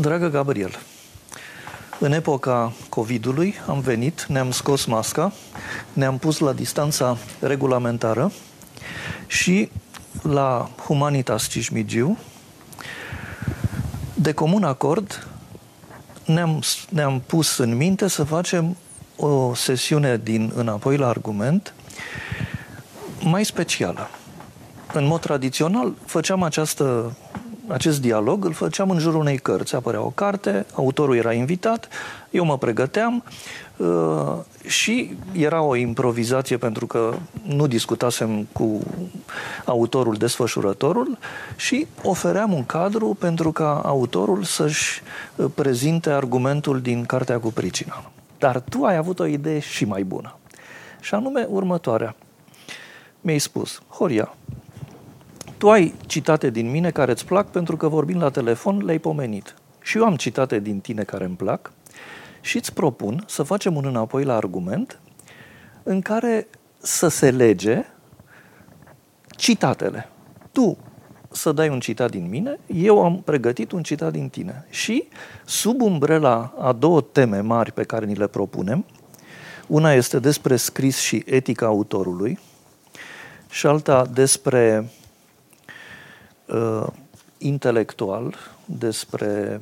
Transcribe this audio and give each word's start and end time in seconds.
Dragă 0.00 0.28
Gabriel, 0.28 0.78
în 1.98 2.12
epoca 2.12 2.72
COVID-ului 2.88 3.54
am 3.66 3.80
venit, 3.80 4.24
ne-am 4.28 4.50
scos 4.50 4.84
masca, 4.84 5.32
ne-am 5.92 6.18
pus 6.18 6.38
la 6.38 6.52
distanța 6.52 7.16
regulamentară 7.40 8.32
și 9.26 9.70
la 10.22 10.70
Humanitas 10.86 11.48
Cismigiu, 11.48 12.18
de 14.14 14.32
comun 14.32 14.64
acord, 14.64 15.26
ne-am, 16.24 16.62
ne-am 16.88 17.22
pus 17.26 17.58
în 17.58 17.76
minte 17.76 18.08
să 18.08 18.24
facem 18.24 18.76
o 19.16 19.54
sesiune 19.54 20.16
din 20.16 20.52
înapoi 20.54 20.96
la 20.96 21.08
argument 21.08 21.74
mai 23.22 23.44
specială. 23.44 24.08
În 24.92 25.06
mod 25.06 25.20
tradițional, 25.20 25.94
făceam 26.04 26.42
această 26.42 27.16
acest 27.68 28.00
dialog 28.00 28.44
îl 28.44 28.52
făceam 28.52 28.90
în 28.90 28.98
jurul 28.98 29.20
unei 29.20 29.38
cărți. 29.38 29.74
Apărea 29.74 30.00
o 30.00 30.10
carte, 30.14 30.66
autorul 30.74 31.16
era 31.16 31.32
invitat, 31.32 31.88
eu 32.30 32.44
mă 32.44 32.58
pregăteam 32.58 33.24
uh, 33.76 34.32
și 34.66 35.16
era 35.32 35.62
o 35.62 35.76
improvizație 35.76 36.56
pentru 36.56 36.86
că 36.86 37.14
nu 37.42 37.66
discutasem 37.66 38.46
cu 38.52 38.80
autorul, 39.64 40.14
desfășurătorul 40.14 41.18
și 41.56 41.86
ofeream 42.02 42.52
un 42.52 42.66
cadru 42.66 43.16
pentru 43.18 43.52
ca 43.52 43.80
autorul 43.84 44.42
să-și 44.42 45.02
uh, 45.36 45.46
prezinte 45.54 46.10
argumentul 46.10 46.80
din 46.80 47.04
cartea 47.04 47.38
cu 47.38 47.52
pricina. 47.52 48.10
Dar 48.38 48.60
tu 48.60 48.84
ai 48.84 48.96
avut 48.96 49.18
o 49.18 49.26
idee 49.26 49.58
și 49.58 49.84
mai 49.84 50.02
bună. 50.02 50.36
Și 51.00 51.14
anume 51.14 51.46
următoarea. 51.48 52.14
Mi-ai 53.20 53.38
spus, 53.38 53.82
Horia, 53.88 54.34
tu 55.58 55.70
ai 55.70 55.94
citate 56.06 56.50
din 56.50 56.70
mine 56.70 56.90
care 56.90 57.10
îți 57.10 57.26
plac 57.26 57.50
pentru 57.50 57.76
că 57.76 57.88
vorbind 57.88 58.22
la 58.22 58.30
telefon 58.30 58.84
le-ai 58.84 58.98
pomenit. 58.98 59.54
Și 59.82 59.96
eu 59.96 60.04
am 60.04 60.16
citate 60.16 60.58
din 60.58 60.80
tine 60.80 61.02
care 61.02 61.24
îmi 61.24 61.36
plac 61.36 61.72
și 62.40 62.56
îți 62.56 62.74
propun 62.74 63.24
să 63.26 63.42
facem 63.42 63.76
un 63.76 63.84
înapoi 63.84 64.24
la 64.24 64.36
argument 64.36 65.00
în 65.82 66.00
care 66.00 66.48
să 66.78 67.08
se 67.08 67.30
lege 67.30 67.84
citatele. 69.28 70.08
Tu 70.52 70.76
să 71.30 71.52
dai 71.52 71.68
un 71.68 71.80
citat 71.80 72.10
din 72.10 72.28
mine, 72.28 72.58
eu 72.66 73.04
am 73.04 73.22
pregătit 73.22 73.72
un 73.72 73.82
citat 73.82 74.12
din 74.12 74.28
tine. 74.28 74.66
Și 74.70 75.08
sub 75.44 75.80
umbrela 75.80 76.54
a 76.58 76.72
două 76.72 77.00
teme 77.00 77.40
mari 77.40 77.72
pe 77.72 77.82
care 77.82 78.06
ni 78.06 78.14
le 78.14 78.26
propunem, 78.26 78.84
una 79.66 79.92
este 79.92 80.18
despre 80.18 80.56
scris 80.56 80.98
și 80.98 81.22
etica 81.26 81.66
autorului 81.66 82.38
și 83.50 83.66
alta 83.66 84.06
despre 84.12 84.90
uh, 86.46 86.86
intelectual, 87.38 88.34
despre... 88.64 89.60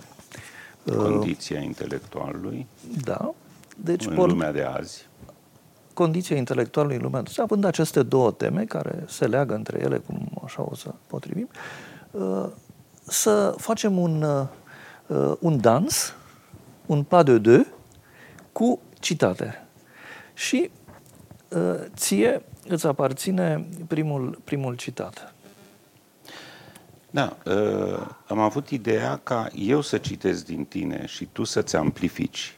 Uh, 0.85 0.95
Condiția 0.95 1.61
intelectualului. 1.61 2.67
Da. 3.05 3.35
Deci, 3.77 4.07
în 4.07 4.15
por... 4.15 4.29
lumea 4.29 4.53
de 4.53 4.63
azi. 4.63 5.07
Condiția 5.93 6.37
intelectualului 6.37 6.97
în 6.97 7.03
lumea 7.03 7.23
de 7.23 7.29
azi. 7.29 7.41
Având 7.41 7.65
aceste 7.65 8.03
două 8.03 8.31
teme 8.31 8.65
care 8.65 9.05
se 9.09 9.27
leagă 9.27 9.55
între 9.55 9.81
ele, 9.81 9.99
cum 9.99 10.43
așa 10.45 10.67
o 10.71 10.75
să 10.75 10.95
potrivim, 11.07 11.49
uh, 12.11 12.47
să 13.03 13.55
facem 13.59 13.99
un, 13.99 14.23
uh, 15.07 15.37
un 15.41 15.61
dans, 15.61 16.15
un 16.87 17.03
pas 17.03 17.25
de 17.25 17.39
deux, 17.39 17.67
cu 18.53 18.81
citate. 19.01 19.67
Și 20.35 20.71
uh, 21.49 21.75
ție 21.95 22.43
îți 22.69 22.87
aparține 22.87 23.69
primul, 23.87 24.41
primul 24.45 24.77
citat. 24.77 25.34
Da, 27.15 27.37
uh, 27.45 28.07
am 28.27 28.39
avut 28.39 28.69
ideea 28.69 29.20
ca 29.23 29.48
eu 29.55 29.81
să 29.81 29.98
citesc 29.98 30.45
din 30.45 30.65
tine 30.65 31.07
și 31.07 31.29
tu 31.33 31.45
să-ți 31.45 31.77
amplifici 31.77 32.56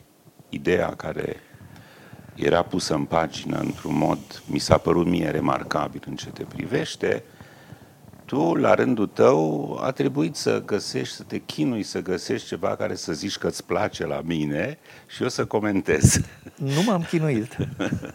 ideea 0.48 0.94
care 0.94 1.36
era 2.34 2.62
pusă 2.62 2.94
în 2.94 3.04
pagină 3.04 3.58
într-un 3.58 3.96
mod, 3.96 4.18
mi 4.46 4.58
s-a 4.58 4.78
părut 4.78 5.06
mie 5.06 5.30
remarcabil 5.30 6.02
în 6.06 6.16
ce 6.16 6.28
te 6.28 6.42
privește, 6.42 7.22
tu, 8.24 8.54
la 8.54 8.74
rândul 8.74 9.06
tău, 9.06 9.78
a 9.82 9.90
trebuit 9.90 10.36
să 10.36 10.62
găsești, 10.64 11.14
să 11.14 11.22
te 11.22 11.38
chinui 11.38 11.82
să 11.82 12.02
găsești 12.02 12.46
ceva 12.46 12.76
care 12.76 12.94
să 12.94 13.12
zici 13.12 13.38
că 13.38 13.46
îți 13.46 13.64
place 13.64 14.06
la 14.06 14.20
mine 14.24 14.78
și 15.06 15.22
eu 15.22 15.28
să 15.28 15.44
comentez. 15.44 16.20
Nu 16.54 16.82
m-am 16.82 17.02
chinuit. 17.02 17.56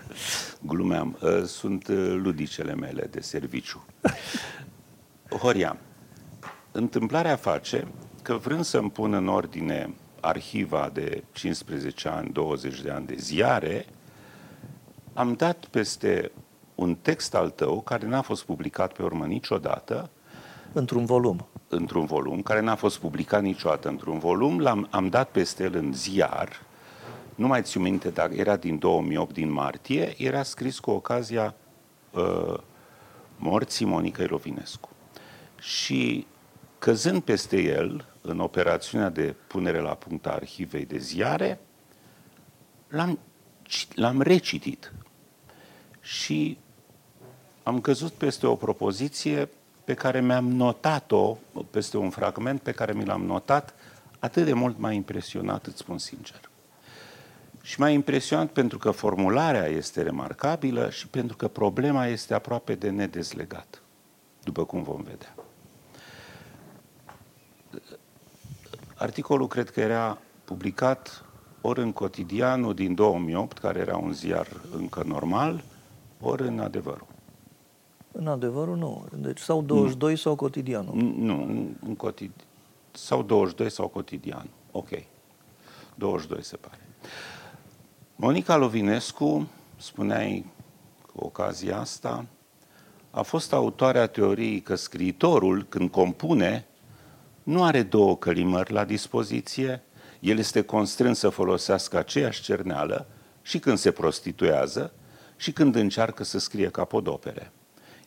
Glumeam. 0.70 1.18
Uh, 1.22 1.44
sunt 1.44 1.88
uh, 1.88 2.14
ludicele 2.24 2.76
mele 2.76 3.08
de 3.12 3.20
serviciu. 3.20 3.86
Horia, 5.30 5.78
Întâmplarea 6.72 7.36
face 7.36 7.88
că 8.22 8.34
vrând 8.34 8.64
să-mi 8.64 8.92
pun 8.92 9.14
în 9.14 9.28
ordine 9.28 9.94
arhiva 10.20 10.90
de 10.94 11.24
15 11.32 12.08
ani, 12.08 12.32
20 12.32 12.82
de 12.82 12.90
ani 12.90 13.06
de 13.06 13.16
ziare, 13.18 13.86
am 15.14 15.34
dat 15.34 15.66
peste 15.66 16.32
un 16.76 16.96
text 16.96 17.36
al 17.36 17.50
tău 17.50 17.82
care 17.82 18.08
n-a 18.08 18.22
fost 18.22 18.44
publicat 18.44 18.94
pe 18.94 19.04
urmă 19.04 19.26
niciodată. 19.26 20.10
Într-un 20.74 21.06
volum. 21.06 21.46
Într-un 21.68 22.06
volum, 22.06 22.42
care 22.42 22.60
n-a 22.60 22.76
fost 22.76 23.00
publicat 23.00 23.42
niciodată 23.42 23.88
într-un 23.88 24.20
volum. 24.20 24.60
L-am 24.60 24.88
am 24.90 25.08
dat 25.08 25.30
peste 25.30 25.64
el 25.64 25.76
în 25.76 25.94
ziar. 25.94 26.50
Nu 27.36 27.48
mai 27.48 27.62
țiu 27.62 27.82
minte, 27.82 28.10
dar 28.10 28.32
era 28.32 28.56
din 28.56 28.78
2008, 28.78 29.34
din 29.34 29.52
martie. 29.52 30.14
Era 30.18 30.44
scris 30.44 30.80
cu 30.80 30.92
ocazia 30.92 31.56
uh, 32.12 32.58
morții 33.38 33.86
Monica 33.86 34.24
Ilovinescu. 34.24 34.90
Și 35.60 36.28
Căzând 36.82 37.22
peste 37.22 37.62
el, 37.62 38.06
în 38.22 38.40
operațiunea 38.40 39.10
de 39.10 39.36
punere 39.48 39.80
la 39.80 39.94
punct 39.94 40.26
a 40.26 40.32
arhivei 40.32 40.86
de 40.86 40.98
ziare, 40.98 41.60
l-am, 42.88 43.20
l-am 43.96 44.22
recitit. 44.22 44.92
Și 46.00 46.58
am 47.64 47.82
căzut 47.82 48.12
peste 48.12 48.48
o 48.48 48.56
propoziție 48.56 49.50
pe 49.84 49.94
care 49.94 50.22
mi-am 50.22 50.48
notat-o, 50.48 51.38
peste 51.72 51.98
un 51.98 52.10
fragment 52.10 52.62
pe 52.62 52.72
care 52.72 52.94
mi 52.94 53.06
l-am 53.06 53.26
notat, 53.26 53.74
atât 54.20 54.46
de 54.46 54.54
mult 54.54 54.80
m-a 54.80 54.92
impresionat, 54.92 55.66
îți 55.66 55.78
spun 55.78 55.98
sincer. 55.98 56.50
Și 57.62 57.80
m-a 57.80 57.90
impresionat 57.90 58.50
pentru 58.52 58.78
că 58.78 58.92
formularea 58.92 59.66
este 59.66 60.02
remarcabilă 60.02 60.90
și 60.90 61.08
pentru 61.08 61.36
că 61.36 61.48
problema 61.48 62.06
este 62.06 62.34
aproape 62.34 62.76
de 62.76 62.90
nedezlegat, 62.90 63.82
după 64.44 64.66
cum 64.66 64.84
vom 64.84 65.02
vedea. 65.02 65.36
Articolul 69.02 69.48
cred 69.48 69.70
că 69.70 69.80
era 69.80 70.18
publicat 70.44 71.26
ori 71.62 71.82
în 71.82 71.92
cotidianul 71.92 72.74
din 72.74 72.96
2008, 72.96 73.58
care 73.58 73.80
era 73.80 73.98
un 73.98 74.14
ziar 74.14 74.48
încă 74.78 75.04
normal, 75.08 75.64
ori 76.20 76.48
în 76.48 76.60
adevărul. 76.60 77.08
În 78.12 78.28
adevărul 78.28 78.78
nu. 78.78 79.06
Deci 79.16 79.40
sau 79.40 79.62
22 79.62 80.10
nu. 80.10 80.16
sau 80.16 80.36
cotidianul. 80.36 80.96
Nu, 80.96 81.42
în 81.86 81.96
cotid... 81.96 82.32
sau 82.92 83.24
22 83.24 83.70
sau 83.70 83.88
cotidian. 83.88 84.48
Ok. 84.72 84.90
22 85.96 86.44
se 86.44 86.56
pare. 86.56 86.88
Monica 88.16 88.56
Lovinescu, 88.56 89.48
spuneai 89.78 90.46
cu 91.14 91.26
ocazia 91.26 91.80
asta, 91.80 92.26
a 93.12 93.22
fost 93.22 93.54
autoarea 93.54 94.08
teoriei 94.08 94.62
că 94.62 94.76
scriitorul, 94.76 95.66
când 95.70 95.90
compune, 95.90 96.66
nu 97.44 97.64
are 97.64 97.84
două 97.84 98.18
călimări 98.18 98.72
la 98.72 98.84
dispoziție, 98.84 99.84
el 100.20 100.38
este 100.38 100.62
constrâns 100.62 101.20
să 101.20 101.30
folosească 101.30 101.98
aceeași 101.98 102.42
cerneală 102.42 103.08
și 103.42 103.60
când 103.60 103.78
se 103.78 103.92
prostituează 103.92 104.94
și 105.36 105.52
când 105.52 105.76
încearcă 105.76 106.24
să 106.24 106.40
scrie 106.40 106.70
capodopere. 106.70 107.52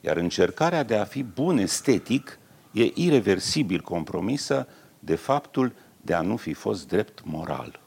Iar 0.00 0.16
încercarea 0.16 0.82
de 0.82 0.96
a 0.96 1.04
fi 1.04 1.22
bun 1.22 1.58
estetic 1.58 2.38
e 2.72 2.90
irreversibil 2.94 3.80
compromisă 3.80 4.68
de 4.98 5.14
faptul 5.14 5.72
de 6.00 6.14
a 6.14 6.20
nu 6.20 6.36
fi 6.36 6.52
fost 6.52 6.88
drept 6.88 7.20
moral. 7.24 7.80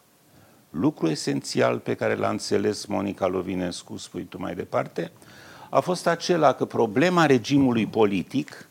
Lucru 0.70 1.08
esențial 1.08 1.80
pe 1.80 1.94
care 1.94 2.16
l-a 2.16 2.30
înțeles 2.30 2.86
Monica 2.86 3.28
Lovinescu, 3.28 3.98
spui 3.98 4.24
tu 4.24 4.40
mai 4.40 4.56
departe, 4.56 5.12
a 5.70 5.80
fost 5.80 6.08
acela 6.08 6.54
că 6.54 6.66
problema 6.66 7.26
regimului 7.26 7.88
politic 7.88 8.67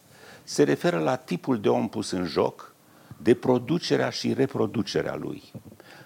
se 0.49 0.63
referă 0.63 0.99
la 0.99 1.17
tipul 1.17 1.61
de 1.61 1.69
om 1.69 1.89
pus 1.89 2.11
în 2.11 2.25
joc, 2.25 2.75
de 3.17 3.35
producerea 3.35 4.11
și 4.11 4.33
reproducerea 4.33 5.15
lui. 5.15 5.43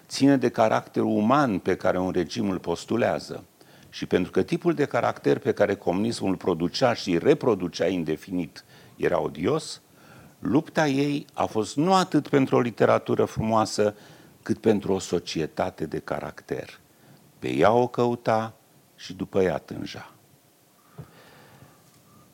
Ține 0.07 0.37
de 0.37 0.49
caracterul 0.49 1.17
uman 1.17 1.59
pe 1.59 1.75
care 1.75 1.99
un 1.99 2.11
regim 2.11 2.49
îl 2.49 2.59
postulează. 2.59 3.43
Și 3.89 4.05
pentru 4.05 4.31
că 4.31 4.41
tipul 4.41 4.73
de 4.73 4.85
caracter 4.85 5.39
pe 5.39 5.51
care 5.51 5.75
comunismul 5.75 6.35
producea 6.35 6.93
și 6.93 7.17
reproducea 7.17 7.87
indefinit 7.87 8.63
era 8.95 9.19
odios, 9.19 9.81
lupta 10.39 10.87
ei 10.87 11.25
a 11.33 11.45
fost 11.45 11.75
nu 11.75 11.93
atât 11.93 12.27
pentru 12.27 12.55
o 12.55 12.59
literatură 12.59 13.25
frumoasă, 13.25 13.95
cât 14.43 14.57
pentru 14.57 14.93
o 14.93 14.99
societate 14.99 15.85
de 15.85 15.99
caracter. 15.99 16.79
Pe 17.39 17.53
ea 17.53 17.71
o 17.71 17.87
căuta 17.87 18.53
și 18.95 19.13
după 19.13 19.41
ea 19.41 19.57
tânja. 19.57 20.11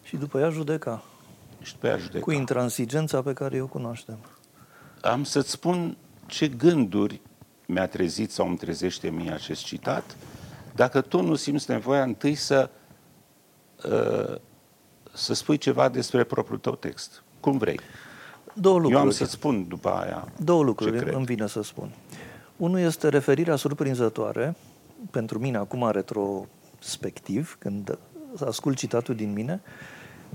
Și 0.03 0.15
după 0.15 0.39
ea 0.39 0.49
judeca. 0.49 1.03
Și 1.67 1.73
după 1.73 1.87
ea 1.87 1.97
judeca. 1.97 2.23
Cu 2.23 2.31
intransigența 2.31 3.21
pe 3.21 3.33
care 3.33 3.61
o 3.61 3.67
cunoaștem. 3.67 4.17
Am 5.01 5.23
să-ți 5.23 5.49
spun 5.49 5.97
ce 6.25 6.47
gânduri 6.47 7.21
mi-a 7.65 7.87
trezit 7.87 8.31
sau 8.31 8.47
îmi 8.47 8.57
trezește 8.57 9.09
mie 9.09 9.31
acest 9.31 9.63
citat, 9.63 10.15
dacă 10.75 11.01
tu 11.01 11.21
nu 11.21 11.35
simți 11.35 11.69
nevoia 11.71 12.03
întâi 12.03 12.35
să, 12.35 12.69
uh, 13.85 14.35
să 15.13 15.33
spui 15.33 15.57
ceva 15.57 15.89
despre 15.89 16.23
propriul 16.23 16.59
tău 16.59 16.75
text. 16.75 17.23
Cum 17.39 17.57
vrei. 17.57 17.79
Două 18.53 18.75
lucruri. 18.75 18.95
Eu 18.95 19.01
am 19.01 19.11
să 19.11 19.25
spun 19.25 19.67
după 19.67 19.89
aia 19.89 20.27
Două 20.43 20.63
lucruri 20.63 20.97
ce 20.97 21.03
cred. 21.03 21.13
îmi 21.13 21.25
vine 21.25 21.47
să 21.47 21.61
spun. 21.61 21.89
Unul 22.57 22.79
este 22.79 23.09
referirea 23.09 23.55
surprinzătoare, 23.55 24.55
pentru 25.11 25.39
mine 25.39 25.57
acum 25.57 25.89
retrospectiv, 25.91 27.55
când 27.59 27.97
ascult 28.45 28.77
citatul 28.77 29.15
din 29.15 29.33
mine, 29.33 29.61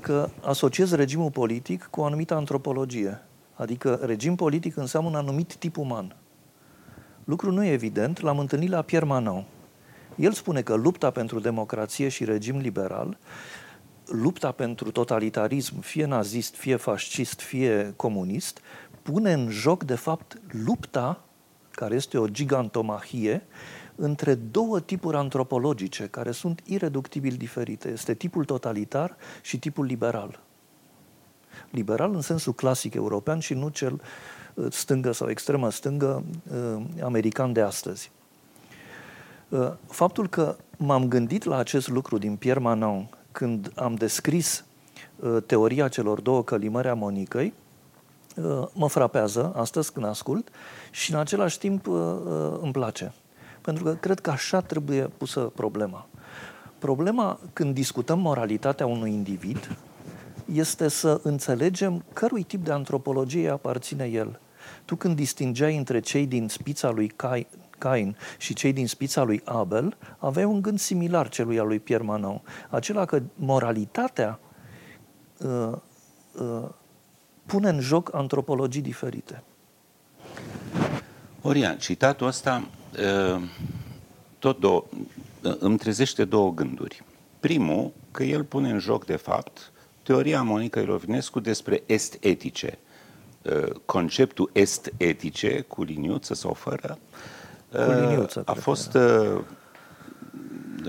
că 0.03 0.29
asociez 0.45 0.95
regimul 0.95 1.31
politic 1.31 1.89
cu 1.91 2.01
o 2.01 2.05
anumită 2.05 2.35
antropologie. 2.35 3.23
Adică 3.55 3.99
regim 4.03 4.35
politic 4.35 4.77
înseamnă 4.77 5.09
un 5.09 5.15
anumit 5.15 5.55
tip 5.55 5.77
uman. 5.77 6.17
Lucru 7.25 7.53
nu 7.53 7.65
e 7.65 7.73
evident, 7.73 8.21
l-am 8.21 8.39
întâlnit 8.39 8.71
la 8.71 8.83
Pierre 8.83 9.07
Manon. 9.07 9.45
El 10.17 10.33
spune 10.33 10.63
că 10.63 10.75
lupta 10.75 11.11
pentru 11.11 11.41
democrație 11.41 12.09
și 12.09 12.25
regim 12.25 12.59
liberal, 12.59 13.19
lupta 14.07 14.53
pentru 14.53 14.91
totalitarism, 14.91 15.81
fie 15.81 16.05
nazist, 16.05 16.55
fie 16.55 16.77
fascist, 16.77 17.41
fie 17.41 17.93
comunist, 17.97 18.61
pune 19.03 19.33
în 19.33 19.49
joc, 19.51 19.85
de 19.85 19.95
fapt, 19.95 20.41
lupta, 20.65 21.25
care 21.71 21.95
este 21.95 22.19
o 22.19 22.27
gigantomahie, 22.27 23.43
între 24.03 24.35
două 24.35 24.81
tipuri 24.81 25.17
antropologice 25.17 26.07
care 26.07 26.31
sunt 26.31 26.61
ireductibil 26.65 27.35
diferite. 27.35 27.89
Este 27.89 28.15
tipul 28.15 28.45
totalitar 28.45 29.17
și 29.43 29.59
tipul 29.59 29.85
liberal. 29.85 30.41
Liberal 31.71 32.15
în 32.15 32.21
sensul 32.21 32.53
clasic 32.53 32.95
european 32.95 33.39
și 33.39 33.55
nu 33.55 33.69
cel 33.69 34.01
uh, 34.55 34.67
stângă 34.71 35.13
sau 35.13 35.29
extremă 35.29 35.71
stângă 35.71 36.25
uh, 36.53 36.83
american 37.03 37.53
de 37.53 37.61
astăzi. 37.61 38.11
Uh, 39.49 39.73
faptul 39.87 40.29
că 40.29 40.57
m-am 40.77 41.09
gândit 41.09 41.45
la 41.45 41.57
acest 41.57 41.89
lucru 41.89 42.19
din 42.19 42.37
Pierre 42.37 42.61
Manon 42.61 43.09
când 43.33 43.73
am 43.75 43.95
descris 43.95 44.65
teoria 45.47 45.89
celor 45.89 46.21
două 46.21 46.43
călimări 46.45 46.89
a 46.89 46.95
Monicăi, 46.95 47.55
mă 48.73 48.89
frapează 48.89 49.53
astăzi 49.57 49.93
când 49.93 50.07
ascult 50.07 50.49
și 50.91 51.13
în 51.13 51.19
același 51.19 51.59
timp 51.59 51.87
îmi 52.61 52.73
place. 52.73 53.13
Pentru 53.63 53.85
că 53.85 53.95
cred 53.95 54.21
că 54.21 54.31
așa 54.31 54.61
trebuie 54.61 55.03
pusă 55.03 55.41
problema. 55.41 56.07
Problema 56.79 57.39
când 57.53 57.75
discutăm 57.75 58.19
moralitatea 58.19 58.87
unui 58.87 59.13
individ 59.13 59.77
este 60.53 60.89
să 60.89 61.21
înțelegem 61.23 62.05
cărui 62.13 62.43
tip 62.43 62.65
de 62.65 62.73
antropologie 62.73 63.49
aparține 63.51 64.05
el. 64.05 64.41
Tu 64.85 64.97
când 64.97 65.17
distingeai 65.17 65.77
între 65.77 66.01
cei 66.01 66.27
din 66.27 66.49
spița 66.49 66.91
lui 66.91 67.13
Cain 67.79 68.17
și 68.39 68.55
cei 68.55 68.73
din 68.73 68.87
spița 68.87 69.23
lui 69.23 69.41
Abel, 69.45 69.97
aveai 70.19 70.45
un 70.45 70.63
gând 70.63 70.79
similar 70.79 71.29
celui 71.29 71.59
al 71.59 71.67
lui 71.67 71.81
Pierre 71.81 72.05
Manon. 72.05 72.41
Acela 72.71 73.05
că 73.05 73.23
moralitatea 73.35 74.39
uh, 75.39 75.73
uh, 76.33 76.69
pune 77.47 77.69
în 77.69 77.81
joc 77.81 78.15
antropologii 78.15 78.83
diferite. 78.83 79.43
Orian, 81.43 81.79
citatul 81.79 82.27
ăsta 82.27 82.63
uh, 82.65 82.82
tot 84.39 84.59
două, 84.61 84.85
uh, 85.43 85.57
îmi 85.59 85.79
trezește 85.79 86.25
două 86.25 86.53
gânduri. 86.53 87.03
Primul, 87.41 87.93
că 88.11 88.23
el 88.23 88.45
pune 88.45 88.71
în 88.71 88.79
joc, 88.79 89.05
de 89.05 89.17
fapt, 89.17 89.73
teoria 90.03 90.43
Monica 90.43 90.81
Ilovinescu 90.81 91.41
despre 91.41 91.83
est-etice. 91.87 92.79
Uh, 93.43 93.71
conceptul 93.85 94.51
est-etice, 94.53 95.61
cu 95.61 95.83
liniuță 95.83 96.35
sau 96.35 96.53
fără, 96.53 96.99
cu 97.71 97.91
liniuță, 97.91 98.43
a 98.47 98.53
fost... 98.53 98.99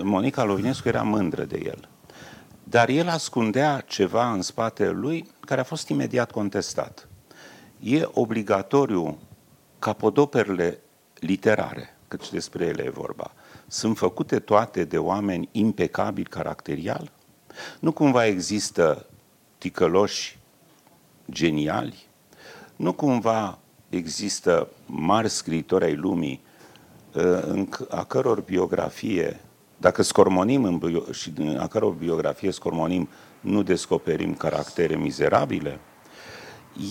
Monica 0.01 0.43
Lovinescu 0.43 0.87
era 0.87 1.01
mândră 1.01 1.43
de 1.43 1.61
el. 1.65 1.89
Dar 2.63 2.89
el 2.89 3.07
ascundea 3.07 3.83
ceva 3.87 4.31
în 4.31 4.41
spatele 4.41 4.89
lui 4.89 5.29
care 5.39 5.61
a 5.61 5.63
fost 5.63 5.87
imediat 5.87 6.31
contestat. 6.31 7.07
E 7.79 8.09
obligatoriu 8.13 9.17
capodoperele 9.79 10.79
literare, 11.13 11.92
căci 12.17 12.31
despre 12.31 12.65
ele 12.65 12.83
e 12.83 12.89
vorba, 12.89 13.31
sunt 13.67 13.97
făcute 13.97 14.39
toate 14.39 14.83
de 14.83 14.97
oameni 14.97 15.49
impecabili 15.51 16.29
caracterial? 16.29 17.11
Nu 17.79 17.91
cumva 17.91 18.25
există 18.25 19.05
ticăloși 19.57 20.37
geniali? 21.31 22.05
Nu 22.75 22.93
cumva 22.93 23.59
există 23.89 24.67
mari 24.85 25.29
scriitori 25.29 25.83
ai 25.83 25.95
lumii 25.95 26.41
uh, 27.13 27.67
a 27.89 28.03
căror 28.03 28.41
biografie, 28.41 29.39
dacă 29.77 30.01
scormonim 30.01 30.63
în 30.63 30.77
bio, 30.77 31.03
și 31.11 31.33
a 31.57 31.67
căror 31.67 31.93
biografie 31.93 32.51
scormonim, 32.51 33.09
nu 33.39 33.63
descoperim 33.63 34.35
caractere 34.35 34.95
mizerabile? 34.95 35.79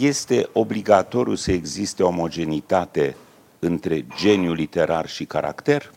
Este 0.01 0.49
obligatoriu 0.53 1.35
să 1.35 1.53
existe 1.53 2.03
omogenitate 2.03 3.17
între 3.65 4.07
geniu 4.17 4.53
literar 4.53 5.09
și 5.09 5.25
caracter? 5.25 5.91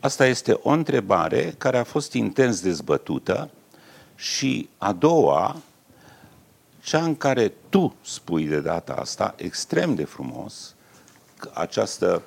Asta 0.00 0.26
este 0.26 0.58
o 0.62 0.70
întrebare 0.70 1.54
care 1.58 1.78
a 1.78 1.84
fost 1.84 2.12
intens 2.12 2.60
dezbătută 2.60 3.50
și 4.14 4.68
a 4.78 4.92
doua, 4.92 5.56
cea 6.82 7.02
în 7.02 7.16
care 7.16 7.52
tu 7.68 7.94
spui 8.02 8.46
de 8.46 8.60
data 8.60 8.92
asta, 8.92 9.34
extrem 9.36 9.94
de 9.94 10.04
frumos, 10.04 10.74
această 11.52 12.22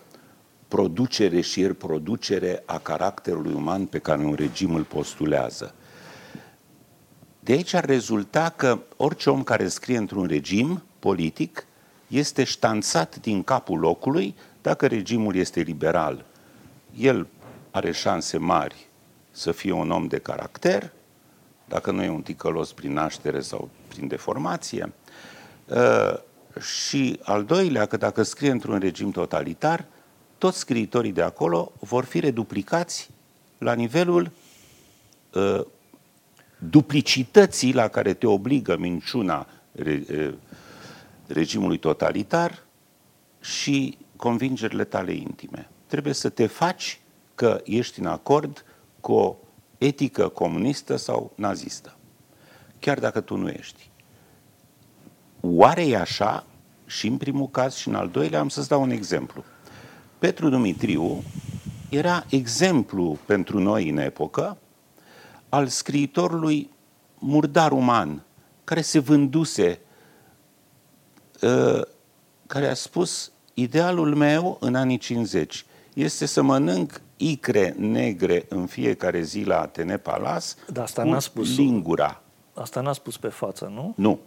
producere 0.67 1.41
și 1.41 1.65
reproducere 1.65 2.63
a 2.65 2.77
caracterului 2.77 3.53
uman 3.53 3.85
pe 3.85 3.99
care 3.99 4.23
un 4.23 4.33
regim 4.33 4.75
îl 4.75 4.83
postulează. 4.83 5.73
De 7.39 7.51
aici 7.51 7.73
ar 7.73 7.85
rezulta 7.85 8.53
că 8.55 8.79
orice 8.97 9.29
om 9.29 9.43
care 9.43 9.67
scrie 9.67 9.97
într-un 9.97 10.25
regim 10.25 10.83
politic 10.99 11.63
este 12.07 12.43
ștanțat 12.43 13.15
din 13.15 13.43
capul 13.43 13.79
locului 13.79 14.35
dacă 14.61 14.87
regimul 14.87 15.35
este 15.35 15.59
liberal. 15.61 16.25
El 16.97 17.27
are 17.71 17.91
șanse 17.91 18.37
mari 18.37 18.87
să 19.31 19.51
fie 19.51 19.71
un 19.71 19.91
om 19.91 20.07
de 20.07 20.17
caracter, 20.17 20.91
dacă 21.65 21.91
nu 21.91 22.03
e 22.03 22.09
un 22.09 22.21
ticălos 22.21 22.73
prin 22.73 22.93
naștere 22.93 23.41
sau 23.41 23.69
prin 23.87 24.07
deformație. 24.07 24.93
Uh, 25.65 26.13
și 26.61 27.19
al 27.23 27.43
doilea, 27.43 27.85
că 27.85 27.97
dacă 27.97 28.23
scrie 28.23 28.51
într-un 28.51 28.79
regim 28.79 29.11
totalitar, 29.11 29.85
toți 30.37 30.57
scriitorii 30.57 31.11
de 31.11 31.21
acolo 31.21 31.71
vor 31.79 32.05
fi 32.05 32.19
reduplicați 32.19 33.09
la 33.57 33.73
nivelul 33.73 34.31
uh, 35.33 35.61
duplicității 36.57 37.73
la 37.73 37.87
care 37.87 38.13
te 38.13 38.27
obligă 38.27 38.77
minciuna 38.77 39.47
re, 39.71 40.03
uh, 40.11 40.33
regimului 41.27 41.77
totalitar 41.77 42.63
și 43.41 43.97
convingerile 44.19 44.83
tale 44.83 45.13
intime. 45.13 45.69
Trebuie 45.85 46.13
să 46.13 46.29
te 46.29 46.45
faci 46.45 46.99
că 47.35 47.61
ești 47.63 47.99
în 47.99 48.05
acord 48.05 48.65
cu 48.99 49.11
o 49.11 49.35
etică 49.77 50.27
comunistă 50.27 50.95
sau 50.95 51.31
nazistă, 51.35 51.95
chiar 52.79 52.99
dacă 52.99 53.21
tu 53.21 53.35
nu 53.35 53.49
ești. 53.49 53.89
Oare 55.41 55.87
e 55.87 55.97
așa 55.97 56.45
și 56.85 57.07
în 57.07 57.17
primul 57.17 57.49
caz 57.49 57.75
și 57.75 57.87
în 57.87 57.95
al 57.95 58.09
doilea? 58.09 58.39
Am 58.39 58.49
să-ți 58.49 58.67
dau 58.67 58.81
un 58.81 58.89
exemplu. 58.89 59.43
Petru 60.17 60.49
Dumitriu 60.49 61.23
era 61.89 62.25
exemplu 62.29 63.17
pentru 63.25 63.59
noi 63.59 63.89
în 63.89 63.97
epocă 63.97 64.57
al 65.49 65.67
scriitorului 65.67 66.69
murdar 67.19 67.71
uman, 67.71 68.23
care 68.63 68.81
se 68.81 68.99
vânduse, 68.99 69.79
ă, 71.41 71.87
care 72.47 72.67
a 72.67 72.73
spus, 72.73 73.31
idealul 73.61 74.15
meu 74.15 74.57
în 74.59 74.75
anii 74.75 74.97
50 74.97 75.65
este 75.93 76.25
să 76.25 76.41
mănânc 76.41 77.01
icre 77.17 77.75
negre 77.77 78.45
în 78.49 78.65
fiecare 78.65 79.21
zi 79.21 79.43
la 79.43 79.61
Atene 79.61 79.97
Palas 79.97 80.57
Dar 80.67 80.83
asta 80.83 81.03
n-a 81.03 81.19
spus 81.19 81.57
lingura. 81.57 82.21
Asta 82.53 82.81
n-a 82.81 82.93
spus 82.93 83.17
pe 83.17 83.27
față, 83.27 83.71
nu? 83.73 83.93
Nu. 83.95 84.19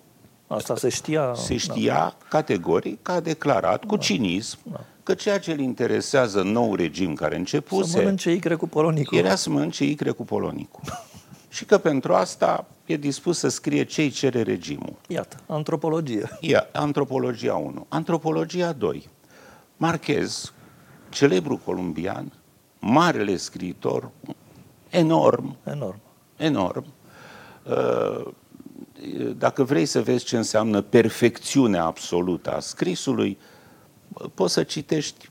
Asta 0.47 0.77
se 0.77 0.89
știa... 0.89 1.33
Se 1.35 1.57
știa 1.57 1.95
da. 1.95 2.17
categoric, 2.29 3.09
a 3.09 3.21
declarat, 3.21 3.85
cu 3.85 3.97
da. 3.97 4.03
cinism, 4.03 4.59
da. 4.62 4.81
că 5.03 5.15
ceea 5.15 5.39
ce 5.39 5.53
îl 5.53 5.59
interesează 5.59 6.43
nou 6.43 6.75
regim 6.75 7.15
care 7.15 7.37
începuse... 7.37 7.91
Să 7.91 7.97
mănânce 7.97 8.33
icre 8.33 8.55
cu 8.55 8.69
polonicul. 8.69 9.19
Era 9.19 9.35
să 9.35 9.51
mănânce 9.51 9.85
icre 9.85 10.11
cu 10.11 10.25
polonicul. 10.25 10.83
și 11.49 11.65
că 11.65 11.79
pentru 11.79 12.15
asta 12.15 12.67
e 12.87 12.97
dispus 12.97 13.39
să 13.39 13.49
scrie 13.49 13.85
ce 13.85 14.09
cere 14.09 14.43
regimul. 14.43 14.95
Iată, 15.07 15.37
antropologie. 15.47 16.39
Ia, 16.41 16.67
antropologia 16.73 17.55
1. 17.55 17.87
Antropologia 17.89 18.73
2. 18.73 19.09
Marchez, 19.83 20.53
celebru 21.09 21.57
columbian, 21.65 22.33
marele 22.81 23.37
scriitor, 23.37 24.11
enorm, 24.91 25.57
enorm, 25.65 26.01
enorm. 26.37 26.85
Uh, 27.62 28.33
dacă 29.37 29.65
vrei 29.65 29.87
să 29.87 30.03
vezi 30.03 30.25
ce 30.25 30.37
înseamnă 30.37 30.81
perfecțiunea 30.81 31.85
absolută 31.85 32.53
a 32.53 32.61
scrisului, 32.61 33.39
poți 34.35 34.53
să 34.53 34.62
citești 34.62 35.29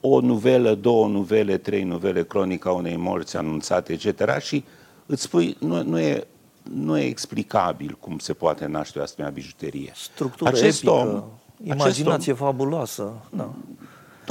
o 0.00 0.20
nuvelă, 0.20 0.74
două 0.74 1.08
nuvele, 1.08 1.58
trei 1.58 1.82
nuvele, 1.82 2.24
cronica 2.24 2.70
unei 2.70 2.96
morți 2.96 3.36
anunțate, 3.36 3.92
etc. 3.92 4.38
și 4.38 4.64
îți 5.06 5.22
spui, 5.22 5.56
nu, 5.58 5.82
nu, 5.82 5.98
e, 5.98 6.26
nu 6.62 6.98
e 6.98 7.04
explicabil 7.04 7.96
cum 8.00 8.18
se 8.18 8.32
poate 8.32 8.66
naște 8.66 8.98
o 8.98 9.02
asemenea 9.02 9.34
bijuterie. 9.34 9.92
Structură 9.94 10.50
acest 10.50 10.82
epică, 10.82 10.92
om, 10.92 11.24
imaginație 11.64 12.12
acest 12.12 12.28
om, 12.28 12.46
fabuloasă. 12.46 13.12
Da. 13.30 13.50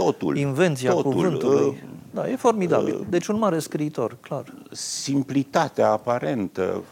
Totul. 0.04 0.38
Invenția 0.38 0.92
totul, 0.92 1.12
cuvântului. 1.12 1.68
Uh, 1.68 1.78
da, 2.12 2.30
e 2.30 2.36
formidabil. 2.36 2.96
Uh, 3.00 3.06
deci 3.10 3.28
un 3.28 3.38
mare 3.38 3.60
scriitor, 3.60 4.18
clar. 4.22 4.54
Simplitatea 4.72 5.90
aparentă, 5.90 6.84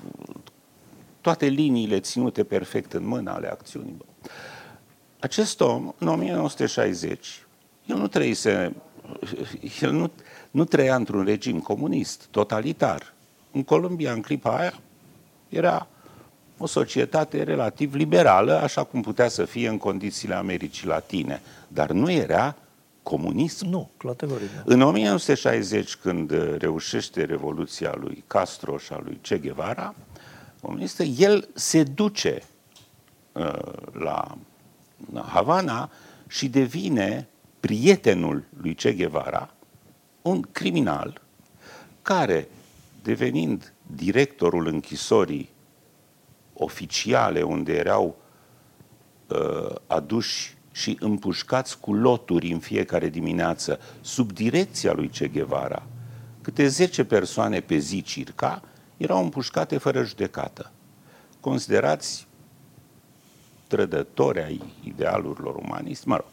toate 1.22 1.46
liniile 1.46 2.00
ținute 2.00 2.44
perfect 2.44 2.94
în 2.94 3.08
mână 3.08 3.32
ale 3.32 3.48
acțiunii. 3.48 3.98
Acest 5.20 5.62
om, 5.62 5.94
în 5.98 6.08
1960, 6.08 7.46
el 7.86 7.98
nu 7.98 8.08
trăise, 8.08 8.76
el 9.82 9.92
nu, 9.92 10.12
nu 10.52 10.64
trăia 10.64 10.96
într-un 10.96 11.24
regim 11.24 11.60
comunist, 11.60 12.28
totalitar. 12.32 13.14
În 13.52 13.64
Columbia, 13.64 14.12
în 14.12 14.22
clipa 14.22 14.58
aia, 14.58 14.74
era 15.50 15.88
o 16.58 16.66
societate 16.66 17.44
relativ 17.44 17.94
liberală, 17.94 18.62
așa 18.62 18.84
cum 18.84 19.02
putea 19.02 19.28
să 19.28 19.46
fie 19.46 19.68
în 19.68 19.78
condițiile 19.78 20.36
Americii 20.36 20.88
Latine, 20.88 21.42
dar 21.68 21.92
nu 21.92 22.12
era 22.12 22.56
comunism. 23.08 23.68
Nu, 23.68 23.90
categoric. 23.98 24.50
În 24.66 24.82
1960, 24.82 25.96
când 25.96 26.32
reușește 26.58 27.26
revoluția 27.26 27.96
lui 28.00 28.24
Castro 28.28 28.78
și 28.78 28.94
a 28.94 29.00
lui 29.04 29.20
Che 29.22 29.38
Guevara, 29.38 29.96
comunistă, 30.62 31.04
el 31.04 31.50
se 31.54 31.84
duce 31.84 32.42
uh, 33.32 33.60
la 33.92 34.38
Havana 35.14 35.90
și 36.28 36.50
devine 36.50 37.28
prietenul 37.60 38.44
lui 38.62 38.76
Che 38.76 38.94
Guevara, 38.94 39.54
un 40.22 40.42
criminal 40.42 41.22
care, 42.02 42.48
devenind 43.04 43.74
directorul 43.96 44.68
închisorii 44.68 45.50
oficiale 46.54 47.42
unde 47.42 47.74
erau 47.74 48.18
uh, 49.28 49.76
aduși 49.88 50.57
și 50.78 50.98
împușcați 51.00 51.80
cu 51.80 51.94
loturi 51.94 52.52
în 52.52 52.60
fiecare 52.60 53.10
dimineață 53.10 53.80
sub 54.02 54.32
direcția 54.32 54.94
lui 54.94 55.08
Che 55.10 55.28
Guevara, 55.28 55.84
câte 56.42 56.68
10 56.68 57.04
persoane 57.04 57.60
pe 57.60 57.78
zi 57.78 58.02
circa, 58.02 58.62
erau 58.98 59.24
împușcate 59.24 59.78
fără 59.78 60.04
judecată. 60.04 60.72
Considerați 61.40 62.28
trădători 63.68 64.42
ai 64.42 64.62
idealurilor 64.84 65.56
umaniste, 65.56 66.04
mă 66.08 66.16
rog. 66.16 66.30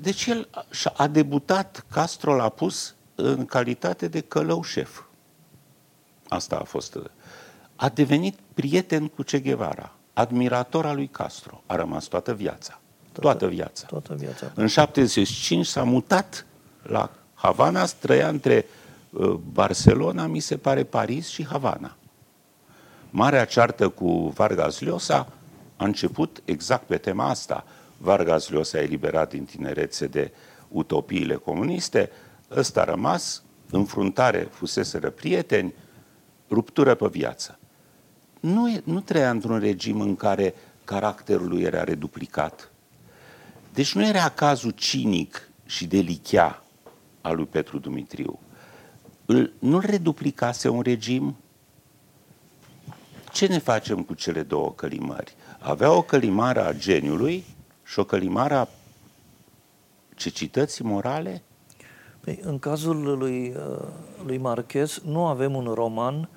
Deci 0.00 0.26
el 0.26 0.48
a 0.96 1.06
debutat, 1.06 1.84
Castro 1.90 2.34
l-a 2.36 2.48
pus 2.48 2.94
în 3.14 3.46
calitate 3.46 4.08
de 4.08 4.20
călău 4.20 4.62
șef. 4.62 5.00
Asta 6.28 6.56
a 6.56 6.64
fost. 6.64 6.98
A 7.76 7.88
devenit 7.88 8.38
prieten 8.54 9.06
cu 9.06 9.22
Che 9.22 9.40
Guevara, 9.40 9.94
admirator 10.12 10.86
al 10.86 10.94
lui 10.94 11.08
Castro. 11.08 11.62
A 11.66 11.76
rămas 11.76 12.04
toată 12.04 12.34
viața. 12.34 12.80
Toată, 13.20 13.38
toată 13.38 13.54
viața. 13.54 13.86
Toată 13.86 14.14
viața. 14.14 14.52
În 14.54 14.66
75 14.66 15.66
s-a 15.66 15.82
mutat 15.82 16.46
la 16.82 17.10
Havana, 17.34 17.84
trăia 17.84 18.28
între 18.28 18.66
uh, 19.10 19.30
Barcelona, 19.52 20.26
mi 20.26 20.40
se 20.40 20.56
pare, 20.56 20.84
Paris 20.84 21.28
și 21.28 21.46
Havana. 21.46 21.96
Marea 23.10 23.44
ceartă 23.44 23.88
cu 23.88 24.28
Vargas 24.28 24.80
Llosa 24.80 25.32
a 25.76 25.84
început 25.84 26.42
exact 26.44 26.86
pe 26.86 26.96
tema 26.96 27.28
asta. 27.28 27.64
Vargas 27.96 28.48
Llosa 28.48 28.78
a 28.78 28.82
eliberat 28.82 29.30
din 29.30 29.44
tinerețe 29.44 30.06
de 30.06 30.32
utopiile 30.68 31.34
comuniste, 31.34 32.10
ăsta 32.50 32.80
a 32.80 32.84
rămas, 32.84 33.42
înfruntare, 33.70 34.48
fuseseră 34.50 35.10
prieteni, 35.10 35.74
ruptură 36.50 36.94
pe 36.94 37.06
viață. 37.06 37.58
Nu, 38.40 38.68
e, 38.68 38.80
nu 38.84 39.00
trăia 39.00 39.30
într-un 39.30 39.58
regim 39.58 40.00
în 40.00 40.16
care 40.16 40.54
caracterul 40.84 41.48
lui 41.48 41.62
era 41.62 41.84
reduplicat. 41.84 42.70
Deci 43.78 43.94
nu 43.94 44.06
era 44.06 44.28
cazul 44.28 44.70
cinic 44.70 45.50
și 45.66 45.86
delichea 45.86 46.62
al 47.20 47.36
lui 47.36 47.44
Petru 47.44 47.78
Dumitriu. 47.78 48.38
Îl, 49.26 49.52
nu-l 49.58 49.82
reduplicase 49.86 50.68
un 50.68 50.80
regim? 50.80 51.36
Ce 53.32 53.46
ne 53.46 53.58
facem 53.58 54.02
cu 54.02 54.14
cele 54.14 54.42
două 54.42 54.72
călimări? 54.72 55.34
Avea 55.58 55.92
o 55.92 56.02
călimară 56.02 56.66
a 56.66 56.72
geniului 56.72 57.44
și 57.84 57.98
o 57.98 58.04
călimară 58.04 58.54
a 58.54 58.68
cecității 60.14 60.84
morale? 60.84 61.42
Păi, 62.20 62.40
în 62.42 62.58
cazul 62.58 63.18
lui, 63.18 63.54
uh, 63.56 63.88
lui 64.26 64.38
Marquez 64.38 65.00
nu 65.04 65.26
avem 65.26 65.54
un 65.54 65.72
roman 65.74 66.28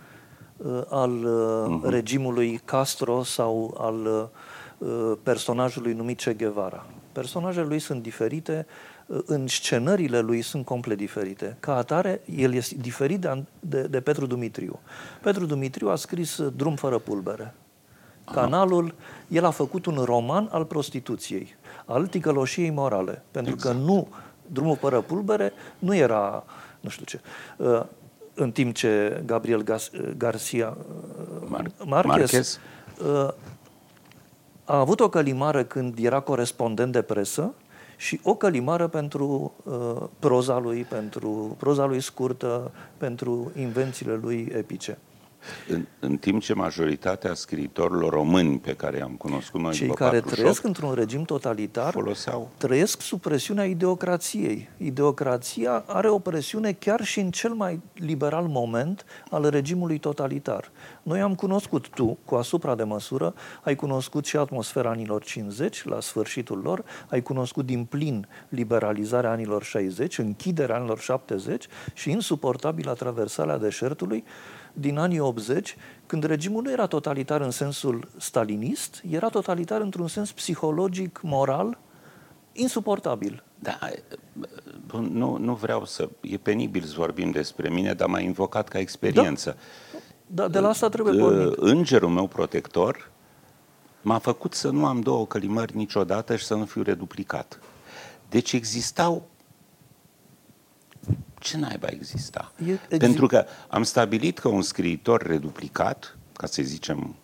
uh, 0.58 0.82
al 0.90 1.12
uh-huh. 1.12 1.90
regimului 1.90 2.62
Castro 2.66 3.24
sau 3.24 3.78
al 3.80 4.30
uh, 4.78 5.18
personajului 5.24 5.94
numit 5.94 6.20
Che 6.20 6.34
Guevara. 6.34 6.86
Personajele 7.12 7.66
lui 7.66 7.80
sunt 7.80 8.02
diferite, 8.02 8.66
în 9.26 9.48
scenările 9.48 10.20
lui 10.20 10.42
sunt 10.42 10.66
complet 10.66 10.98
diferite. 10.98 11.58
Ca 11.60 11.76
atare, 11.76 12.22
el 12.36 12.54
este 12.54 12.76
diferit 12.80 13.20
de, 13.20 13.44
de, 13.60 13.82
de 13.82 14.02
Petru 14.02 14.26
Dumitriu. 14.26 14.80
Petru 15.22 15.46
Dumitriu 15.46 15.90
a 15.90 15.96
scris 15.96 16.42
Drum 16.56 16.76
fără 16.76 16.98
pulbere. 16.98 17.54
Canalul, 18.32 18.94
el 19.28 19.46
a 19.46 19.50
făcut 19.50 19.86
un 19.86 19.98
roman 19.98 20.50
al 20.52 20.66
prostituției, 20.66 21.56
al 21.86 22.08
ticăloșiei 22.08 22.70
morale, 22.70 23.24
pentru 23.32 23.54
exact. 23.54 23.76
că 23.76 23.82
nu, 23.82 24.08
Drumul 24.48 24.76
fără 24.76 25.02
pulbere 25.02 25.54
nu 25.80 25.96
era, 25.96 26.44
nu 26.80 26.90
știu 26.90 27.06
ce, 27.06 27.20
uh, 27.58 27.84
în 28.34 28.52
timp 28.52 28.76
ce 28.76 29.22
Gabriel 29.26 29.64
Garcia 30.18 30.78
uh, 30.78 31.48
Mar- 31.48 31.86
Marquez, 31.86 32.32
Marquez. 32.32 32.60
Uh, 34.66 34.74
a 34.74 34.80
avut 34.80 35.00
o 35.00 35.10
călimară 35.10 35.64
când 35.64 35.98
era 36.00 36.20
corespondent 36.20 36.92
de 36.92 37.02
presă 37.02 37.54
și 37.98 38.20
o 38.24 38.36
călimară 38.36 38.88
pentru 38.88 39.54
uh, 39.64 40.08
proza 40.20 40.60
lui, 40.60 40.84
pentru 40.84 41.56
proza 41.60 41.86
lui 41.86 42.02
scurtă, 42.02 42.72
pentru 42.98 43.52
invențiile 43.56 44.16
lui 44.16 44.52
epice. 44.56 44.98
În, 45.68 45.86
în 46.00 46.18
timp 46.18 46.42
ce 46.42 46.54
majoritatea 46.54 47.34
scriitorilor 47.34 48.14
români 48.14 48.60
pe 48.60 48.74
care 48.74 48.98
i-am 48.98 49.12
cunoscut 49.12 49.62
noi 49.62 49.74
Cei 49.74 49.88
care 49.88 50.20
trăiesc 50.20 50.64
într-un 50.64 50.94
regim 50.94 51.24
totalitar 51.24 51.92
foloseau. 51.92 52.50
trăiesc 52.58 53.02
sub 53.02 53.20
presiunea 53.20 53.66
ideocrației. 53.66 54.70
Ideocrația 54.78 55.84
are 55.88 56.10
o 56.10 56.20
presiune 56.20 56.72
chiar 56.72 57.04
și 57.04 57.20
în 57.20 57.32
cel 57.32 57.54
mai 57.54 57.82
liberal 57.94 58.46
moment 58.48 59.06
al 59.30 59.50
regimului 59.50 59.98
totalitar. 59.98 60.72
Noi 61.04 61.22
am 61.22 61.36
cunoscut, 61.36 61.88
tu, 61.90 62.18
cu 62.26 62.36
asupra 62.36 62.76
de 62.76 62.84
măsură, 62.84 63.34
ai 63.64 63.76
cunoscut 63.76 64.26
și 64.26 64.38
atmosfera 64.38 64.90
anilor 64.90 65.24
50, 65.24 65.86
la 65.86 66.00
sfârșitul 66.00 66.60
lor, 66.64 66.84
ai 67.10 67.22
cunoscut 67.22 67.66
din 67.66 67.86
plin 67.86 68.28
liberalizarea 68.50 69.32
anilor 69.32 69.64
60, 69.64 70.18
închiderea 70.18 70.76
anilor 70.76 71.00
70 71.00 71.68
și 71.94 72.10
insuportabila 72.12 72.94
traversarea 72.94 73.58
deșertului, 73.58 74.24
din 74.74 74.98
anii 74.98 75.20
80, 75.20 75.76
când 76.06 76.24
regimul 76.24 76.62
nu 76.64 76.72
era 76.72 76.88
totalitar 76.88 77.42
în 77.42 77.52
sensul 77.52 78.08
stalinist, 78.18 79.04
era 79.10 79.30
totalitar 79.30 79.82
într-un 79.82 80.08
sens 80.08 80.32
psihologic, 80.32 81.20
moral, 81.24 81.78
insuportabil. 82.52 83.44
Da, 83.60 83.80
nu, 85.12 85.38
nu 85.38 85.54
vreau 85.56 85.86
să... 85.86 86.10
E 86.22 86.38
penibil 86.38 86.84
să 86.84 86.94
vorbim 86.98 87.32
despre 87.32 87.70
mine, 87.70 87.94
dar 87.94 88.08
m-a 88.08 88.20
invocat 88.20 88.68
ca 88.68 88.80
experiență. 88.80 89.58
Da, 90.26 90.42
da 90.42 90.48
de 90.48 90.60
la 90.60 90.70
asta 90.70 90.90
trebuie 90.90 91.22
pornit. 91.22 91.54
Îngerul 91.58 92.10
meu 92.10 92.28
protector 92.28 93.12
m-a 94.02 94.18
făcut 94.18 94.54
să 94.54 94.70
nu 94.70 94.86
am 94.86 95.02
două 95.02 95.26
călimări 95.28 95.76
niciodată 95.76 96.36
și 96.36 96.46
să 96.46 96.56
nu 96.56 96.66
fiu 96.66 96.82
reduplicat. 96.82 97.60
Deci 98.30 98.54
existau 98.54 99.28
ce 101.40 101.58
naiba 101.58 101.88
exista? 101.88 102.52
exist... 102.58 102.88
Pentru 102.98 103.28
că 103.28 103.46
am 103.68 103.84
stabilit 103.84 104.40
că 104.40 104.48
un 104.48 104.62
scriitor 104.62 105.22
reduplicat, 105.22 106.18
ca 106.34 106.48
să 106.48 106.62
zicem 106.62 107.16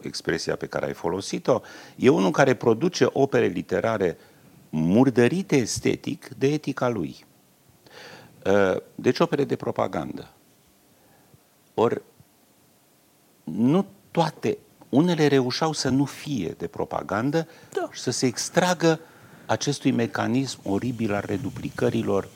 expresia 0.00 0.56
pe 0.56 0.66
care 0.66 0.86
ai 0.86 0.92
folosit-o, 0.92 1.60
e 1.96 2.08
unul 2.08 2.30
care 2.30 2.54
produce 2.54 3.08
opere 3.12 3.46
literare 3.46 4.16
murdărite 4.70 5.56
estetic 5.56 6.28
de 6.28 6.46
etica 6.46 6.88
lui. 6.88 7.24
Uh, 8.46 8.76
deci 8.94 9.18
opere 9.18 9.44
de 9.44 9.56
propagandă. 9.56 10.28
Ori 11.74 12.02
nu 13.44 13.86
toate, 14.10 14.58
unele 14.88 15.26
reușeau 15.26 15.72
să 15.72 15.88
nu 15.88 16.04
fie 16.04 16.54
de 16.58 16.66
propagandă 16.66 17.48
da. 17.72 17.88
și 17.92 18.00
să 18.00 18.10
se 18.10 18.26
extragă 18.26 19.00
acestui 19.46 19.90
mecanism 19.90 20.60
oribil 20.62 21.14
al 21.14 21.22
reduplicărilor 21.26 22.28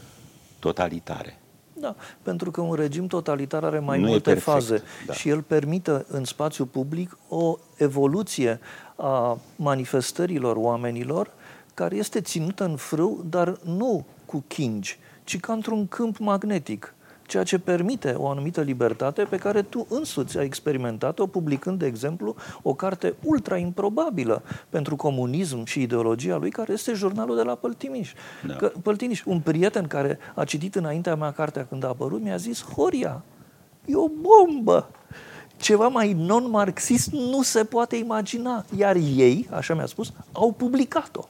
totalitare. 0.59 1.39
Da, 1.81 1.95
pentru 2.23 2.51
că 2.51 2.61
un 2.61 2.75
regim 2.75 3.07
totalitar 3.07 3.65
are 3.65 3.79
mai 3.79 4.01
nu 4.01 4.07
multe 4.07 4.35
faze 4.35 4.83
da. 5.07 5.13
și 5.13 5.29
el 5.29 5.43
permite 5.43 6.05
în 6.09 6.25
spațiu 6.25 6.67
public 6.67 7.19
o 7.29 7.59
evoluție 7.77 8.61
a 8.97 9.39
manifestărilor 9.57 10.57
oamenilor 10.57 11.31
care 11.75 11.97
este 11.97 12.21
ținută 12.21 12.65
în 12.65 12.77
frâu, 12.77 13.25
dar 13.31 13.59
nu 13.65 14.05
cu 14.27 14.45
chingi, 14.49 14.99
ci 15.25 15.41
ca 15.41 15.53
într-un 15.53 15.89
câmp 15.89 16.19
magnetic 16.19 16.95
ceea 17.27 17.43
ce 17.43 17.59
permite 17.59 18.15
o 18.17 18.29
anumită 18.29 18.61
libertate 18.61 19.23
pe 19.23 19.37
care 19.37 19.63
tu 19.63 19.87
însuți 19.91 20.39
ai 20.39 20.45
experimentat-o 20.45 21.27
publicând, 21.27 21.79
de 21.79 21.87
exemplu, 21.87 22.35
o 22.63 22.75
carte 22.75 23.15
ultra 23.23 23.57
improbabilă 23.57 24.43
pentru 24.69 24.97
comunism 24.97 25.65
și 25.65 25.83
ideologia 25.83 26.37
lui, 26.37 26.51
care 26.51 26.73
este 26.73 26.93
jurnalul 26.93 27.37
de 27.37 27.43
la 27.43 27.55
Păltimiș. 27.55 28.13
Da. 28.47 28.55
Că, 28.55 28.73
Păltimiș, 28.83 29.23
un 29.25 29.41
prieten 29.41 29.87
care 29.87 30.19
a 30.35 30.45
citit 30.45 30.75
înaintea 30.75 31.17
mea 31.17 31.33
cartea 31.33 31.67
când 31.67 31.85
a 31.85 31.89
apărut, 31.89 32.23
mi-a 32.23 32.37
zis, 32.37 32.65
Horia, 32.65 33.23
e 33.85 33.97
o 33.97 34.09
bombă! 34.09 34.91
Ceva 35.57 35.89
mai 35.89 36.13
non-marxist 36.13 37.13
nu 37.13 37.43
se 37.43 37.65
poate 37.65 37.97
imagina. 37.97 38.65
Iar 38.77 38.97
ei, 38.97 39.49
așa 39.51 39.75
mi-a 39.75 39.87
spus, 39.87 40.13
au 40.33 40.53
publicat-o 40.53 41.29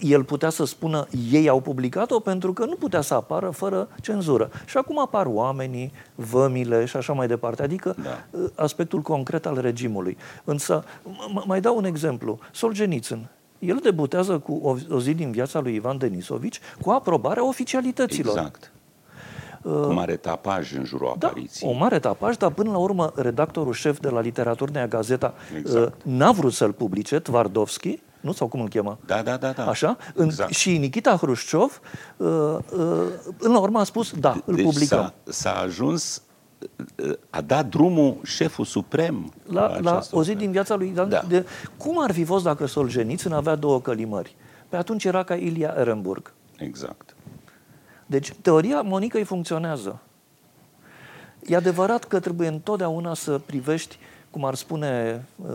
el 0.00 0.24
putea 0.24 0.50
să 0.50 0.64
spună 0.64 1.06
ei 1.30 1.48
au 1.48 1.60
publicat-o 1.60 2.20
pentru 2.20 2.52
că 2.52 2.64
nu 2.64 2.74
putea 2.74 3.00
să 3.00 3.14
apară 3.14 3.50
fără 3.50 3.88
cenzură. 4.00 4.50
Și 4.66 4.76
acum 4.76 4.98
apar 4.98 5.26
oamenii, 5.26 5.92
vămile 6.14 6.84
și 6.84 6.96
așa 6.96 7.12
mai 7.12 7.26
departe, 7.26 7.62
adică 7.62 7.96
da. 8.02 8.38
Uh, 8.38 8.50
aspectul 8.54 9.00
concret 9.00 9.46
al 9.46 9.60
regimului. 9.60 10.16
Însă, 10.44 10.84
mai 11.46 11.60
dau 11.60 11.76
un 11.76 11.84
exemplu. 11.84 12.38
Solzhenitsyn, 12.52 13.28
el 13.58 13.78
debutează 13.82 14.38
cu 14.38 14.60
o, 14.62 14.76
o 14.94 15.00
zi 15.00 15.14
din 15.14 15.30
viața 15.30 15.60
lui 15.60 15.74
Ivan 15.74 15.98
Denisovici 15.98 16.60
cu 16.80 16.90
aprobarea 16.90 17.46
oficialităților. 17.46 18.36
Exact. 18.36 18.72
Uh, 19.62 19.80
cu 19.80 19.92
mare 19.92 20.16
tapaj 20.16 20.72
în 20.72 20.84
jurul 20.84 21.14
da, 21.18 21.26
apariției. 21.26 21.70
o 21.70 21.78
mare 21.78 21.98
tapaj, 21.98 22.36
dar 22.36 22.50
până 22.50 22.70
la 22.70 22.78
urmă 22.78 23.12
redactorul 23.16 23.72
șef 23.72 24.00
de 24.00 24.08
la 24.08 24.20
Literaturnea 24.20 24.86
Gazeta 24.86 25.34
exact. 25.56 25.86
Uh, 25.86 25.92
n-a 26.02 26.32
vrut 26.32 26.52
să-l 26.52 26.72
publice, 26.72 27.18
Tvardovski, 27.18 27.98
nu? 28.20 28.32
Sau 28.32 28.46
cum 28.48 28.60
îl 28.60 28.68
chema? 28.68 28.98
Da, 29.06 29.22
da, 29.22 29.36
da. 29.36 29.52
da. 29.52 29.66
Așa? 29.66 29.96
Exact. 30.18 30.52
Și 30.52 30.78
Nikita 30.78 31.16
Hrușciov, 31.16 31.80
uh, 32.16 32.28
uh, 32.76 33.06
în 33.38 33.54
urmă 33.54 33.78
a 33.78 33.84
spus, 33.84 34.12
da, 34.12 34.42
îl 34.44 34.54
deci 34.54 34.64
publicăm. 34.64 34.98
S-a, 34.98 35.32
s-a 35.32 35.60
ajuns, 35.60 36.22
uh, 36.96 37.12
a 37.30 37.40
dat 37.40 37.66
drumul 37.66 38.16
șeful 38.24 38.64
suprem 38.64 39.32
la, 39.46 39.66
la, 39.66 39.78
la 39.78 40.00
o 40.10 40.22
zi 40.22 40.34
din 40.34 40.50
viața 40.50 40.74
lui. 40.74 40.90
Da. 40.90 41.24
De, 41.28 41.46
cum 41.76 42.02
ar 42.02 42.12
fi 42.12 42.24
fost 42.24 42.44
dacă 42.44 42.66
Solzhenitsyn 42.66 43.32
avea 43.32 43.54
două 43.54 43.80
călimări? 43.80 44.36
Pe 44.68 44.76
atunci 44.76 45.04
era 45.04 45.22
ca 45.22 45.34
Ilia 45.34 45.74
Ehrenburg. 45.78 46.32
Exact. 46.56 47.14
Deci 48.06 48.32
teoria 48.40 48.80
Monicăi 48.82 49.24
funcționează. 49.24 50.00
E 51.46 51.56
adevărat 51.56 52.04
că 52.04 52.20
trebuie 52.20 52.48
întotdeauna 52.48 53.14
să 53.14 53.40
privești, 53.46 53.98
cum 54.30 54.44
ar 54.44 54.54
spune 54.54 55.24
uh, 55.36 55.48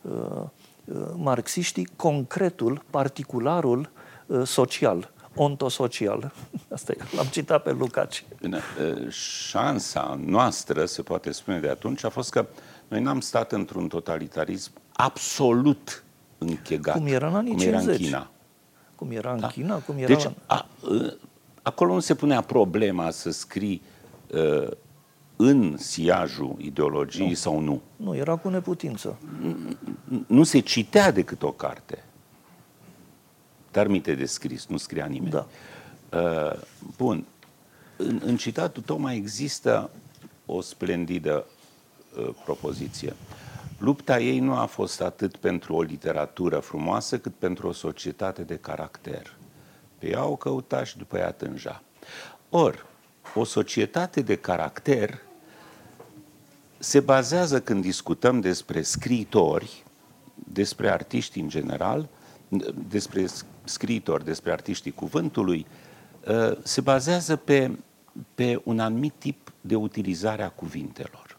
uh, 0.00 0.10
Uh, 0.10 0.44
marxiștii 1.16 1.88
concretul, 1.96 2.84
particularul 2.90 3.90
uh, 4.26 4.46
social, 4.46 5.12
ontosocial. 5.34 6.32
Asta 6.74 6.92
e, 6.92 7.16
l-am 7.16 7.26
citat 7.26 7.62
pe 7.62 7.72
Lucaci. 7.72 8.24
Bine, 8.40 8.60
uh, 8.80 9.10
șansa 9.10 10.20
noastră, 10.24 10.84
se 10.84 11.02
poate 11.02 11.32
spune 11.32 11.60
de 11.60 11.68
atunci, 11.68 12.04
a 12.04 12.08
fost 12.08 12.30
că 12.30 12.46
noi 12.88 13.00
n-am 13.00 13.20
stat 13.20 13.52
într-un 13.52 13.88
totalitarism 13.88 14.72
absolut 14.92 16.04
închegat. 16.38 16.96
Cum 16.96 17.06
era 17.06 17.28
în 17.28 17.34
anii 17.34 17.50
cum 17.50 17.60
50. 17.60 17.86
Era 17.86 17.92
în 17.92 18.02
China. 18.02 18.30
Cum 18.94 19.10
era 19.10 19.32
în 19.32 19.40
da? 19.40 19.46
China, 19.46 19.78
cum 19.78 19.96
era 19.96 20.06
deci, 20.06 20.24
în... 20.24 20.32
a, 20.46 20.66
acolo 21.62 21.92
nu 21.92 22.00
se 22.00 22.14
punea 22.14 22.40
problema 22.40 23.10
să 23.10 23.30
scrii 23.30 23.82
uh, 24.30 24.70
în 25.46 25.76
siajul 25.76 26.54
ideologiei 26.58 27.28
nu. 27.28 27.34
sau 27.34 27.60
nu. 27.60 27.80
Nu, 27.96 28.16
era 28.16 28.36
cu 28.36 28.48
neputință. 28.48 29.18
Nu 30.26 30.42
se 30.42 30.58
citea 30.58 31.10
decât 31.10 31.42
o 31.42 31.52
carte. 31.52 32.04
Dar 33.70 33.86
minte 33.86 34.14
de 34.14 34.24
scris, 34.24 34.66
nu 34.66 34.76
scria 34.76 35.06
nimeni. 35.06 35.30
Da. 35.30 35.46
Uh, 36.18 36.60
bun. 36.96 37.24
În, 37.96 38.20
în 38.24 38.36
citatul 38.36 38.82
tău 38.82 38.98
mai 38.98 39.16
există 39.16 39.90
o 40.46 40.60
splendidă 40.60 41.46
uh, 42.18 42.28
propoziție. 42.44 43.12
Lupta 43.78 44.20
ei 44.20 44.38
nu 44.38 44.54
a 44.54 44.64
fost 44.64 45.00
atât 45.00 45.36
pentru 45.36 45.74
o 45.74 45.82
literatură 45.82 46.58
frumoasă, 46.58 47.18
cât 47.18 47.34
pentru 47.34 47.68
o 47.68 47.72
societate 47.72 48.42
de 48.42 48.56
caracter. 48.56 49.36
Pe 49.98 50.10
ea 50.10 50.24
o 50.24 50.36
căuta 50.36 50.84
și 50.84 50.98
după 50.98 51.18
ea 51.18 51.32
tânja. 51.32 51.82
Or, 52.50 52.86
o 53.34 53.44
societate 53.44 54.20
de 54.20 54.36
caracter 54.36 55.20
se 56.84 57.00
bazează 57.00 57.60
când 57.60 57.82
discutăm 57.82 58.40
despre 58.40 58.82
scriitori, 58.82 59.84
despre 60.34 60.90
artiști 60.90 61.40
în 61.40 61.48
general, 61.48 62.08
despre 62.88 63.26
scriitori, 63.64 64.24
despre 64.24 64.52
artiștii 64.52 64.90
cuvântului, 64.90 65.66
ă, 66.26 66.56
se 66.62 66.80
bazează 66.80 67.36
pe, 67.36 67.78
pe 68.34 68.60
un 68.64 68.78
anumit 68.78 69.12
tip 69.18 69.52
de 69.60 69.74
utilizare 69.74 70.42
a 70.42 70.48
cuvintelor. 70.48 71.38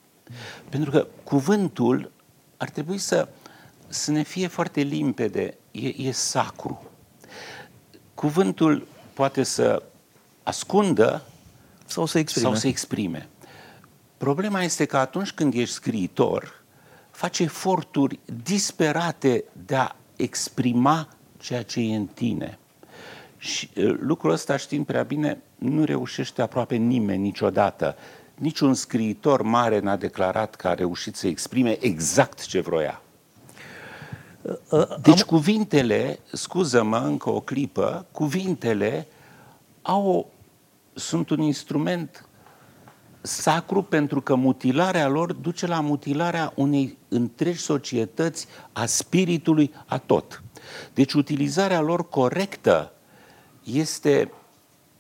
Pentru 0.70 0.92
că 0.92 1.08
cuvântul 1.24 2.12
ar 2.58 2.70
trebui 2.70 2.98
să, 2.98 3.28
să 3.88 4.12
ne 4.12 4.24
fie 4.24 4.48
foarte 4.48 4.82
limpede, 4.82 5.58
e, 5.72 5.88
e 5.88 6.12
sacru. 6.12 6.84
Cuvântul 8.14 8.88
poate 9.14 9.44
să 9.44 9.84
ascundă 10.44 11.26
sau 11.86 12.06
să 12.06 12.20
exprime. 12.20 12.48
Sau 12.48 12.56
să 12.56 12.68
exprime. 12.68 13.30
Problema 14.18 14.64
este 14.64 14.86
că 14.86 14.98
atunci 14.98 15.32
când 15.32 15.54
ești 15.54 15.74
scriitor, 15.74 16.64
faci 17.12 17.40
eforturi 17.40 18.20
disperate 18.44 19.44
de 19.66 19.76
a 19.76 19.96
exprima 20.16 21.08
ceea 21.38 21.64
ce 21.64 21.80
e 21.80 21.96
în 21.96 22.06
tine. 22.06 22.58
Și 23.38 23.70
lucrul 24.00 24.32
ăsta, 24.32 24.58
știind 24.58 24.86
prea 24.86 25.04
bine, 25.04 25.42
nu 25.56 25.84
reușește 25.84 26.42
aproape 26.42 26.76
nimeni 26.76 27.22
niciodată. 27.22 27.96
Niciun 28.36 28.74
scriitor 28.74 29.42
mare 29.42 29.80
n-a 29.80 29.96
declarat 29.96 30.56
că 30.56 30.68
a 30.68 30.74
reușit 30.74 31.16
să 31.16 31.28
exprime 31.28 31.78
exact 31.84 32.46
ce 32.46 32.60
vroia. 32.60 33.02
Deci 35.02 35.24
cuvintele, 35.24 36.20
scuză-mă 36.32 36.98
încă 36.98 37.30
o 37.30 37.40
clipă, 37.40 38.06
cuvintele 38.12 39.08
au 39.82 40.08
o 40.08 40.26
sunt 40.94 41.30
un 41.30 41.42
instrument 41.42 42.28
sacru 43.26 43.82
pentru 43.82 44.22
că 44.22 44.36
mutilarea 44.36 45.08
lor 45.08 45.34
duce 45.34 45.68
la 45.68 45.80
mutilarea 45.80 46.52
unei 46.56 46.98
întregi 47.08 47.60
societăți, 47.60 48.48
a 48.72 48.86
spiritului, 48.86 49.74
a 49.86 49.98
tot. 49.98 50.44
Deci 50.94 51.14
utilizarea 51.14 51.82
lor 51.82 52.10
corectă 52.10 52.92
este 53.64 54.32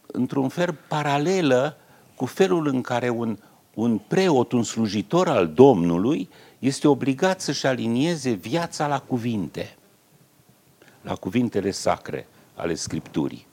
într-un 0.05 0.49
fel 0.49 0.77
paralelă 0.87 1.77
cu 2.15 2.25
felul 2.25 2.67
în 2.67 2.81
care 2.81 3.09
un, 3.09 3.37
un 3.73 3.97
preot, 3.97 4.51
un 4.51 4.63
slujitor 4.63 5.27
al 5.27 5.47
Domnului, 5.47 6.29
este 6.59 6.87
obligat 6.87 7.41
să-și 7.41 7.65
alinieze 7.65 8.31
viața 8.31 8.87
la 8.87 8.99
cuvinte, 8.99 9.75
la 11.01 11.15
cuvintele 11.15 11.71
sacre 11.71 12.27
ale 12.55 12.75
Scripturii 12.75 13.47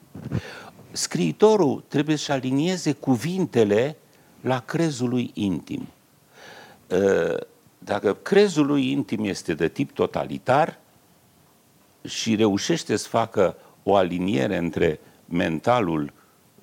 scriitorul 0.93 1.85
trebuie 1.89 2.17
să 2.17 2.33
alinieze 2.33 2.93
cuvintele 2.93 3.97
la 4.43 4.61
crezul 4.61 5.09
lui 5.09 5.31
intim. 5.35 5.87
Ă, 6.91 7.37
dacă 7.79 8.15
crezul 8.15 8.67
lui 8.67 8.91
intim 8.91 9.25
este 9.25 9.55
de 9.55 9.69
tip 9.69 9.91
totalitar 9.91 10.79
și 12.05 12.35
reușește 12.35 12.97
să 12.97 13.09
facă 13.09 13.57
o 13.83 13.97
aliniere 13.97 14.57
între 14.57 15.01
mentalul 15.25 16.13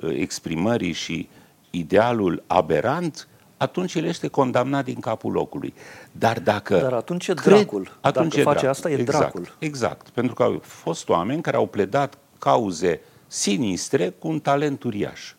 ă, 0.04 0.12
exprimării 0.12 0.92
și 0.92 1.30
idealul 1.70 2.44
aberant, 2.48 3.28
atunci 3.58 3.96
el 3.96 4.06
este 4.06 4.28
condamnat 4.28 4.84
din 4.84 5.00
capul 5.00 5.32
locului. 5.32 5.74
Dar 6.12 6.40
dacă... 6.40 6.78
Dar 6.78 6.94
atunci 6.94 7.28
e 7.28 7.34
dracul. 7.34 7.84
Cred, 7.84 7.98
atunci 8.02 8.36
dacă 8.36 8.40
e 8.40 8.44
face 8.44 8.60
dracul. 8.60 8.70
asta, 8.70 8.90
e 8.90 8.94
exact, 8.94 9.20
dracul. 9.20 9.56
Exact. 9.60 10.10
Pentru 10.10 10.34
că 10.34 10.44
au 10.44 10.60
fost 10.64 11.10
oameni 11.10 11.42
care 11.42 11.58
au 11.58 11.68
pledat 11.68 12.18
cauze 12.38 13.02
sinistre 13.28 14.10
cu 14.10 14.28
un 14.28 14.40
talent 14.40 14.84
uriaș. 14.84 15.34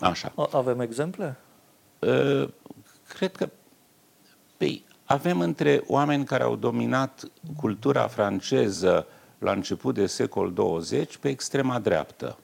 Așa. 0.00 0.32
Avem 0.52 0.80
exemple? 0.80 1.36
Uh, 1.98 2.48
cred 3.08 3.36
că 3.36 3.48
păi, 4.56 4.84
avem 5.04 5.40
între 5.40 5.82
oameni 5.86 6.24
care 6.24 6.42
au 6.42 6.56
dominat 6.56 7.24
cultura 7.56 8.06
franceză 8.06 9.06
la 9.38 9.52
început 9.52 9.94
de 9.94 10.06
secol 10.06 10.52
20 10.52 11.16
pe 11.16 11.28
extrema 11.28 11.78
dreaptă, 11.78 12.38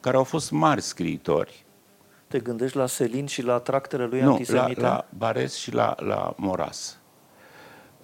care 0.00 0.16
au 0.16 0.24
fost 0.24 0.50
mari 0.50 0.80
scriitori. 0.80 1.64
Te 2.28 2.38
gândești 2.38 2.76
la 2.76 2.86
Selin 2.86 3.26
și 3.26 3.42
la 3.42 3.58
tractele 3.58 4.06
lui 4.06 4.20
nu, 4.20 4.30
antisemite? 4.30 4.80
la, 4.80 4.88
la 4.88 5.06
Bares 5.16 5.54
și 5.54 5.72
la, 5.72 5.94
la 5.98 6.34
Moras. 6.36 6.98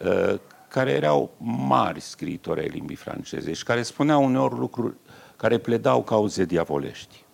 Uh, 0.04 0.38
care 0.68 0.90
erau 0.90 1.30
mari 1.68 2.00
scriitori 2.00 2.60
ai 2.60 2.68
limbii 2.68 2.96
franceze 2.96 3.52
și 3.52 3.64
care 3.64 3.82
spuneau 3.82 4.24
uneori 4.24 4.54
lucruri 4.54 4.94
care 5.36 5.58
pledau 5.58 6.02
cauze 6.02 6.44
diavolești. 6.44 7.24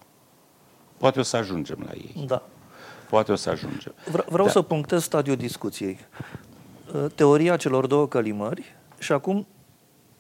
Poate 0.97 1.21
o 1.21 1.23
să 1.23 1.37
ajungem 1.37 1.79
la 1.87 1.93
ei. 1.93 2.25
Da. 2.27 2.43
Poate 3.09 3.33
o 3.33 3.35
să 3.35 3.51
ajungem. 3.51 3.95
Vreau, 4.11 4.27
vreau 4.29 4.47
da. 4.47 4.53
să 4.53 4.63
punctez 4.63 5.03
stadiul 5.03 5.37
discuției. 5.37 5.99
Uh, 6.95 7.05
teoria 7.15 7.57
celor 7.57 7.87
două 7.87 8.09
călimări 8.09 8.75
și 8.99 9.13
acum 9.13 9.47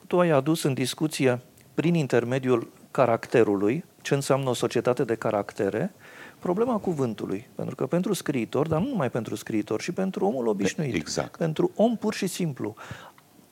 tu 0.07 0.21
ai 0.21 0.31
adus 0.31 0.63
în 0.63 0.75
discuție 0.75 1.41
prin 1.75 1.95
intermediul 1.95 2.71
caracterului, 2.91 3.85
ce 4.03 4.15
înseamnă 4.15 4.49
o 4.49 4.55
societate 4.55 5.05
de 5.05 5.15
caractere, 5.15 5.95
problema 6.39 6.79
cuvântului. 6.79 7.49
Pentru 7.55 7.75
că 7.75 7.87
pentru 7.87 8.13
scriitor, 8.13 8.69
dar 8.69 8.81
nu 8.81 8.89
numai 8.89 9.11
pentru 9.11 9.35
scriitor, 9.35 9.81
și 9.81 9.93
pentru 9.93 10.27
omul 10.27 10.47
obișnuit, 10.47 10.95
Exact. 10.95 11.37
pentru 11.37 11.71
om 11.77 11.97
pur 11.97 12.15
și 12.15 12.27
simplu, 12.27 12.75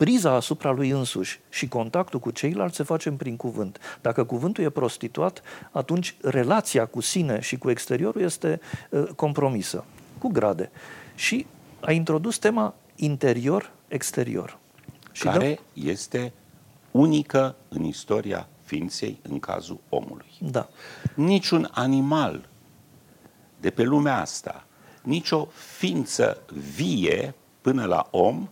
priza 0.03 0.31
asupra 0.31 0.71
lui 0.71 0.91
însuși 0.91 1.41
și 1.49 1.69
contactul 1.69 2.21
cu 2.21 2.31
ceilalți 2.31 2.77
se 2.77 2.83
face 2.83 3.11
prin 3.11 3.37
cuvânt. 3.37 3.79
Dacă 4.01 4.25
cuvântul 4.25 4.65
e 4.65 4.71
prostituat, 4.71 5.43
atunci 5.71 6.17
relația 6.23 6.87
cu 6.87 7.01
sine 7.01 7.41
și 7.41 7.57
cu 7.59 7.71
exteriorul 7.71 8.21
este 8.21 8.61
uh, 8.91 9.05
compromisă, 9.17 9.85
cu 10.19 10.29
grade. 10.29 10.71
Și 11.15 11.47
a 11.81 11.93
introdus 11.93 12.38
tema 12.38 12.75
interior-exterior. 12.95 14.59
Și 15.12 15.23
care 15.23 15.61
este 15.73 16.33
unică 16.91 17.57
în 17.69 17.85
istoria 17.85 18.49
ființei 18.65 19.19
în 19.23 19.38
cazul 19.38 19.81
omului. 19.88 20.31
Da. 20.38 20.69
Niciun 21.15 21.69
animal 21.73 22.49
de 23.61 23.71
pe 23.71 23.83
lumea 23.83 24.21
asta, 24.21 24.65
nicio 25.03 25.49
ființă 25.77 26.43
vie 26.75 27.35
până 27.61 27.85
la 27.85 28.09
om 28.11 28.49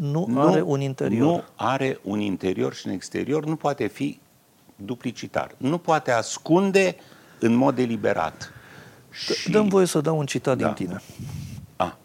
Nu, 0.00 0.24
nu 0.28 0.40
are 0.40 0.62
un 0.62 0.80
interior. 0.80 1.26
Nu 1.26 1.42
are 1.54 1.98
un 2.02 2.20
interior 2.20 2.74
și 2.74 2.86
un 2.86 2.92
exterior, 2.92 3.44
nu 3.44 3.56
poate 3.56 3.86
fi 3.86 4.20
duplicitar. 4.76 5.54
Nu 5.56 5.78
poate 5.78 6.10
ascunde 6.10 6.96
în 7.38 7.54
mod 7.54 7.74
deliberat. 7.74 8.52
Și... 9.10 9.50
Dăm 9.50 9.68
voie 9.68 9.86
să 9.86 10.00
dau 10.00 10.18
un 10.18 10.26
citat 10.26 10.58
Da. 10.58 10.64
din 10.64 10.74
tine. 10.86 11.00
A, 11.76 11.98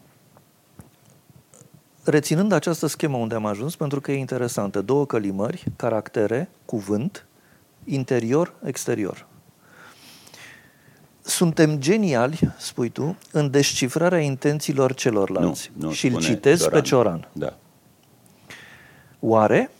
Reținând 2.04 2.52
această 2.52 2.86
schemă 2.86 3.16
unde 3.16 3.34
am 3.34 3.46
ajuns, 3.46 3.76
pentru 3.76 4.00
că 4.00 4.12
e 4.12 4.18
interesantă, 4.18 4.82
două 4.82 5.06
călimări, 5.06 5.64
caractere, 5.76 6.48
cuvânt, 6.64 7.26
interior, 7.84 8.54
exterior. 8.64 9.26
Suntem 11.20 11.78
geniali, 11.78 12.38
spui 12.58 12.88
tu, 12.88 13.16
în 13.32 13.50
descifrarea 13.50 14.18
intențiilor 14.18 14.94
celorlalți. 14.94 15.70
nu, 15.76 15.86
nu, 15.86 15.92
și 15.92 16.06
îl 16.06 16.12
spune 16.12 16.26
citez 16.26 16.66
pe 16.66 16.80
Cioran. 16.80 16.82
Cioran. 16.82 17.28
Da. 17.32 17.56
Oare 19.20 19.70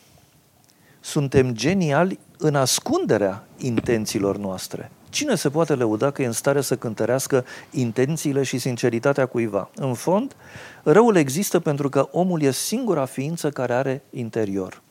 suntem 1.00 1.52
geniali 1.52 2.18
în 2.38 2.54
ascunderea 2.54 3.44
intențiilor 3.58 4.36
noastre? 4.36 4.90
Cine 5.08 5.34
se 5.34 5.50
poate 5.50 5.74
lăuda 5.74 6.10
că 6.10 6.22
e 6.22 6.26
în 6.26 6.32
stare 6.32 6.60
să 6.60 6.76
cântărească 6.76 7.44
intențiile 7.70 8.42
și 8.42 8.58
sinceritatea 8.58 9.26
cuiva? 9.26 9.70
În 9.74 9.94
fond, 9.94 10.36
răul 10.82 11.16
există 11.16 11.60
pentru 11.60 11.88
că 11.88 12.08
omul 12.10 12.42
e 12.42 12.50
singura 12.50 13.04
ființă 13.04 13.50
care 13.50 13.72
are 13.72 14.02
interior. 14.10 14.82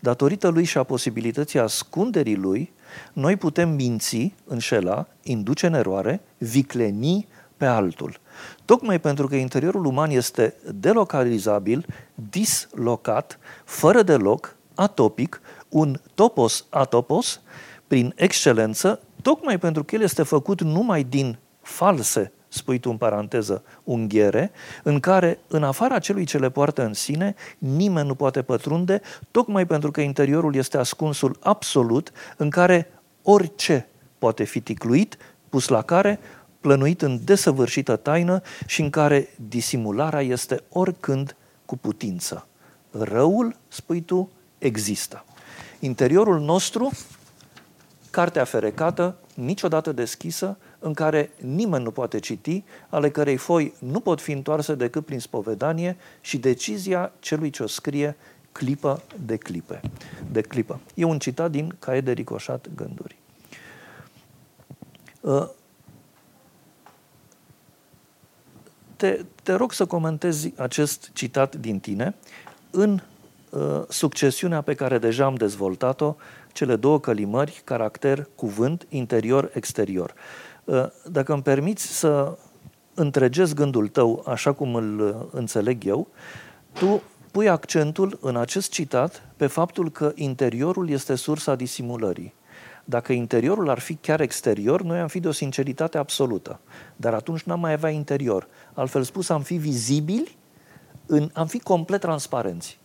Datorită 0.00 0.48
lui 0.48 0.64
și 0.64 0.78
a 0.78 0.82
posibilității 0.82 1.58
ascunderii 1.58 2.36
lui, 2.36 2.72
noi 3.12 3.36
putem 3.36 3.68
minți, 3.68 4.32
înșela, 4.44 5.06
induce 5.22 5.66
în 5.66 5.74
eroare, 5.74 6.20
vicleni 6.38 7.26
pe 7.64 7.70
altul. 7.70 8.20
Tocmai 8.64 9.00
pentru 9.00 9.26
că 9.26 9.34
interiorul 9.36 9.84
uman 9.84 10.10
este 10.10 10.54
delocalizabil, 10.72 11.86
dislocat, 12.14 13.38
fără 13.64 14.02
de 14.02 14.16
loc, 14.16 14.56
atopic, 14.74 15.40
un 15.68 16.00
topos 16.14 16.66
atopos, 16.70 17.40
prin 17.86 18.12
excelență, 18.16 19.00
tocmai 19.22 19.58
pentru 19.58 19.84
că 19.84 19.94
el 19.94 20.02
este 20.02 20.22
făcut 20.22 20.62
numai 20.62 21.02
din 21.02 21.38
false, 21.62 22.32
spui 22.48 22.78
tu 22.78 22.90
în 22.90 22.96
paranteză, 22.96 23.62
unghiere, 23.84 24.50
în 24.82 25.00
care, 25.00 25.38
în 25.48 25.62
afara 25.62 25.98
celui 25.98 26.24
ce 26.24 26.38
le 26.38 26.50
poartă 26.50 26.84
în 26.84 26.94
sine, 26.94 27.34
nimeni 27.58 28.06
nu 28.06 28.14
poate 28.14 28.42
pătrunde, 28.42 29.00
tocmai 29.30 29.66
pentru 29.66 29.90
că 29.90 30.00
interiorul 30.00 30.54
este 30.54 30.78
ascunsul 30.78 31.36
absolut, 31.40 32.12
în 32.36 32.50
care 32.50 32.90
orice 33.22 33.88
poate 34.18 34.44
fi 34.44 34.60
ticluit, 34.60 35.16
pus 35.48 35.68
la 35.68 35.82
care, 35.82 36.18
plănuit 36.64 37.02
în 37.02 37.20
desăvârșită 37.24 37.96
taină 37.96 38.40
și 38.66 38.80
în 38.80 38.90
care 38.90 39.28
disimularea 39.48 40.20
este 40.20 40.62
oricând 40.68 41.36
cu 41.64 41.76
putință. 41.76 42.46
Răul, 42.90 43.56
spui 43.68 44.00
tu, 44.00 44.30
există. 44.58 45.24
Interiorul 45.78 46.40
nostru, 46.40 46.90
cartea 48.10 48.44
ferecată, 48.44 49.16
niciodată 49.34 49.92
deschisă, 49.92 50.56
în 50.78 50.92
care 50.92 51.30
nimeni 51.40 51.84
nu 51.84 51.90
poate 51.90 52.18
citi, 52.18 52.64
ale 52.88 53.10
cărei 53.10 53.36
foi 53.36 53.74
nu 53.78 54.00
pot 54.00 54.20
fi 54.20 54.32
întoarse 54.32 54.74
decât 54.74 55.04
prin 55.04 55.20
spovedanie 55.20 55.96
și 56.20 56.38
decizia 56.38 57.12
celui 57.18 57.50
ce 57.50 57.62
o 57.62 57.66
scrie 57.66 58.16
clipă 58.52 59.02
de 59.24 59.36
clipe. 59.36 59.80
De 60.30 60.40
clipă. 60.40 60.80
E 60.94 61.04
un 61.04 61.18
citat 61.18 61.50
din 61.50 61.76
Caie 61.78 62.00
de 62.00 62.12
Ricoșat 62.12 62.68
Gânduri. 62.74 63.16
Uh, 65.20 65.48
Te, 68.96 69.20
te 69.42 69.52
rog 69.52 69.72
să 69.72 69.86
comentezi 69.86 70.52
acest 70.56 71.10
citat 71.12 71.56
din 71.56 71.78
tine 71.78 72.14
în 72.70 73.00
uh, 73.50 73.60
succesiunea 73.88 74.60
pe 74.60 74.74
care 74.74 74.98
deja 74.98 75.24
am 75.24 75.34
dezvoltat-o, 75.34 76.14
cele 76.52 76.76
două 76.76 77.00
călimări, 77.00 77.62
caracter, 77.64 78.28
cuvânt, 78.34 78.86
interior, 78.88 79.50
exterior. 79.54 80.14
Uh, 80.64 80.86
dacă 81.10 81.32
îmi 81.32 81.42
permiți 81.42 81.98
să 81.98 82.38
întregez 82.94 83.52
gândul 83.52 83.88
tău 83.88 84.24
așa 84.26 84.52
cum 84.52 84.74
îl 84.74 85.00
uh, 85.00 85.14
înțeleg 85.30 85.84
eu, 85.84 86.08
tu 86.72 87.02
pui 87.30 87.48
accentul 87.48 88.18
în 88.20 88.36
acest 88.36 88.70
citat 88.70 89.22
pe 89.36 89.46
faptul 89.46 89.90
că 89.90 90.12
interiorul 90.14 90.90
este 90.90 91.14
sursa 91.14 91.54
disimulării. 91.54 92.34
Dacă 92.84 93.12
interiorul 93.12 93.68
ar 93.68 93.78
fi 93.78 93.94
chiar 93.94 94.20
exterior, 94.20 94.82
noi 94.82 94.98
am 94.98 95.08
fi 95.08 95.20
de 95.20 95.28
o 95.28 95.32
sinceritate 95.32 95.98
absolută. 95.98 96.60
Dar 96.96 97.14
atunci 97.14 97.42
n-am 97.42 97.60
mai 97.60 97.72
avea 97.72 97.90
interior. 97.90 98.48
Altfel 98.74 99.02
spus, 99.02 99.28
am 99.28 99.42
fi 99.42 99.56
vizibili, 99.56 100.36
în, 101.06 101.30
am 101.32 101.46
fi 101.46 101.58
complet 101.58 102.00
transparenți. 102.00 102.78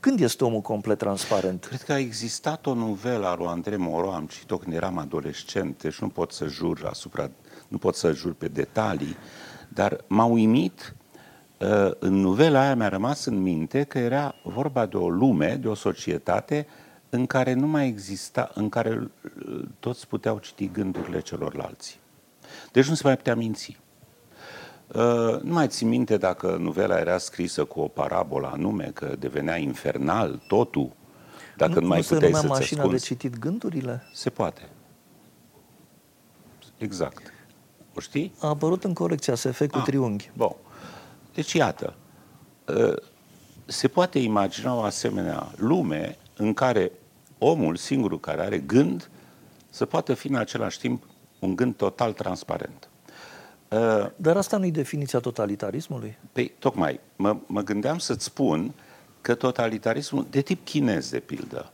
Când 0.00 0.20
este 0.20 0.44
omul 0.44 0.60
complet 0.60 0.98
transparent? 0.98 1.64
Cred 1.64 1.82
că 1.82 1.92
a 1.92 1.98
existat 1.98 2.66
o 2.66 2.74
novelă 2.74 3.26
a 3.26 3.34
lui 3.34 3.46
Andrei 3.46 3.76
Moro, 3.78 4.12
am 4.12 4.26
citit-o 4.26 4.56
când 4.56 4.74
eram 4.74 4.98
adolescent, 4.98 5.82
deci 5.82 5.98
nu 5.98 6.08
pot 6.08 6.32
să 6.32 6.46
jur 6.46 6.86
asupra, 6.90 7.30
nu 7.68 7.78
pot 7.78 7.94
să 7.94 8.12
jur 8.12 8.34
pe 8.34 8.48
detalii, 8.48 9.16
dar 9.68 10.04
m-a 10.06 10.24
uimit, 10.24 10.94
uh, 11.58 11.90
în 11.98 12.14
novela 12.14 12.60
aia 12.60 12.74
mi-a 12.74 12.88
rămas 12.88 13.24
în 13.24 13.42
minte 13.42 13.82
că 13.82 13.98
era 13.98 14.34
vorba 14.42 14.86
de 14.86 14.96
o 14.96 15.08
lume, 15.08 15.58
de 15.60 15.68
o 15.68 15.74
societate 15.74 16.66
în 17.10 17.26
care 17.26 17.52
nu 17.52 17.66
mai 17.66 17.86
exista, 17.86 18.50
în 18.54 18.68
care 18.68 19.10
uh, 19.48 19.62
toți 19.80 20.06
puteau 20.06 20.38
citi 20.38 20.70
gândurile 20.70 21.20
celorlalți. 21.20 22.00
Deci 22.72 22.88
nu 22.88 22.94
se 22.94 23.02
mai 23.04 23.16
putea 23.16 23.34
minți. 23.34 23.78
Uh, 24.86 25.40
nu 25.42 25.52
mai 25.52 25.68
țin 25.68 25.88
minte 25.88 26.16
dacă 26.16 26.56
novela 26.60 26.98
era 26.98 27.18
scrisă 27.18 27.64
cu 27.64 27.80
o 27.80 27.88
parabolă 27.88 28.50
anume, 28.52 28.90
că 28.94 29.16
devenea 29.18 29.56
infernal 29.56 30.42
totul, 30.48 30.92
dacă 31.56 31.74
nu, 31.74 31.80
nu 31.80 31.86
mai 31.86 31.96
nu 31.96 32.02
se 32.02 32.14
puteai 32.14 32.30
numea 32.30 32.46
să-ți 32.46 32.60
mașina 32.60 32.82
ascunzi. 32.82 33.08
de 33.08 33.14
citit 33.14 33.38
gândurile? 33.38 34.02
Se 34.12 34.30
poate. 34.30 34.68
Exact. 36.78 37.32
O 37.94 38.00
știi? 38.00 38.32
A 38.40 38.48
apărut 38.48 38.84
în 38.84 38.94
colecția 38.94 39.34
SF 39.34 39.66
cu 39.66 39.78
Ah, 39.78 39.82
triunghi. 39.84 40.30
Bun. 40.36 40.56
Deci, 41.34 41.52
iată, 41.52 41.94
uh, 42.66 42.96
se 43.64 43.88
poate 43.88 44.18
imagina 44.18 44.74
o 44.74 44.80
asemenea 44.82 45.52
lume 45.56 46.18
în 46.36 46.54
care 46.54 46.92
omul 47.42 47.76
singurul 47.76 48.20
care 48.20 48.42
are 48.42 48.58
gând 48.58 49.10
să 49.70 49.84
poată 49.84 50.14
fi 50.14 50.28
în 50.28 50.34
același 50.34 50.78
timp 50.78 51.02
un 51.38 51.56
gând 51.56 51.74
total 51.74 52.12
transparent. 52.12 52.88
Uh, 53.68 54.06
Dar 54.16 54.36
asta 54.36 54.56
nu 54.56 54.64
e 54.66 54.70
definiția 54.70 55.18
totalitarismului? 55.18 56.18
Păi, 56.32 56.52
tocmai, 56.58 57.00
mă, 57.16 57.36
mă 57.46 57.60
gândeam 57.62 57.98
să-ți 57.98 58.24
spun 58.24 58.72
că 59.20 59.34
totalitarismul, 59.34 60.26
de 60.30 60.40
tip 60.40 60.64
chinez, 60.64 61.10
de 61.10 61.18
pildă, 61.18 61.70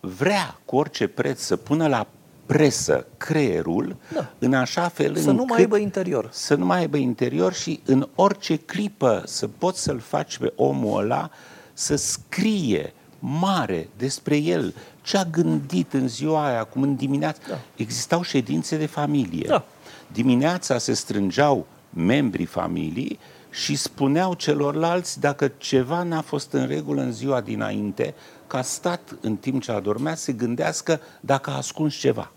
vrea 0.00 0.58
cu 0.64 0.76
orice 0.76 1.06
preț 1.06 1.40
să 1.40 1.56
pună 1.56 1.88
la 1.88 2.06
presă 2.46 3.06
creierul 3.16 3.96
Da. 4.14 4.30
în 4.38 4.54
așa 4.54 4.88
fel 4.88 5.16
Să 5.16 5.20
încât 5.30 5.36
nu 5.36 5.44
mai 5.48 5.58
aibă 5.58 5.76
interior. 5.76 6.28
să 6.32 6.54
nu 6.54 6.64
mai 6.66 6.78
aibă 6.78 6.96
interior 6.96 7.52
și 7.52 7.80
în 7.84 8.08
orice 8.14 8.56
clipă 8.56 9.22
să 9.26 9.48
poți 9.48 9.82
să-l 9.82 9.98
faci 9.98 10.38
pe 10.38 10.52
omul 10.56 11.00
ăla 11.02 11.30
să 11.72 11.96
scrie 11.96 12.92
mare 13.18 13.88
despre 13.96 14.36
el, 14.36 14.74
ce 15.06 15.16
a 15.16 15.24
gândit 15.24 15.92
în 15.92 16.08
ziua 16.08 16.46
aia, 16.46 16.64
cum 16.64 16.82
în 16.82 16.96
dimineață. 16.96 17.40
Da. 17.48 17.58
Existau 17.76 18.22
ședințe 18.22 18.76
de 18.76 18.86
familie. 18.86 19.44
Da. 19.48 19.64
Dimineața 20.12 20.78
se 20.78 20.92
strângeau 20.92 21.66
membrii 21.90 22.44
familiei 22.44 23.18
și 23.50 23.76
spuneau 23.76 24.34
celorlalți 24.34 25.20
dacă 25.20 25.52
ceva 25.56 26.02
n-a 26.02 26.20
fost 26.20 26.52
în 26.52 26.66
regulă 26.66 27.00
în 27.00 27.12
ziua 27.12 27.40
dinainte, 27.40 28.14
ca 28.46 28.62
stat 28.62 29.16
în 29.20 29.36
timp 29.36 29.62
ce 29.62 29.72
adormea 29.72 30.14
să 30.14 30.32
gândească 30.32 31.00
dacă 31.20 31.50
a 31.50 31.56
ascuns 31.56 31.94
ceva. 31.94 32.32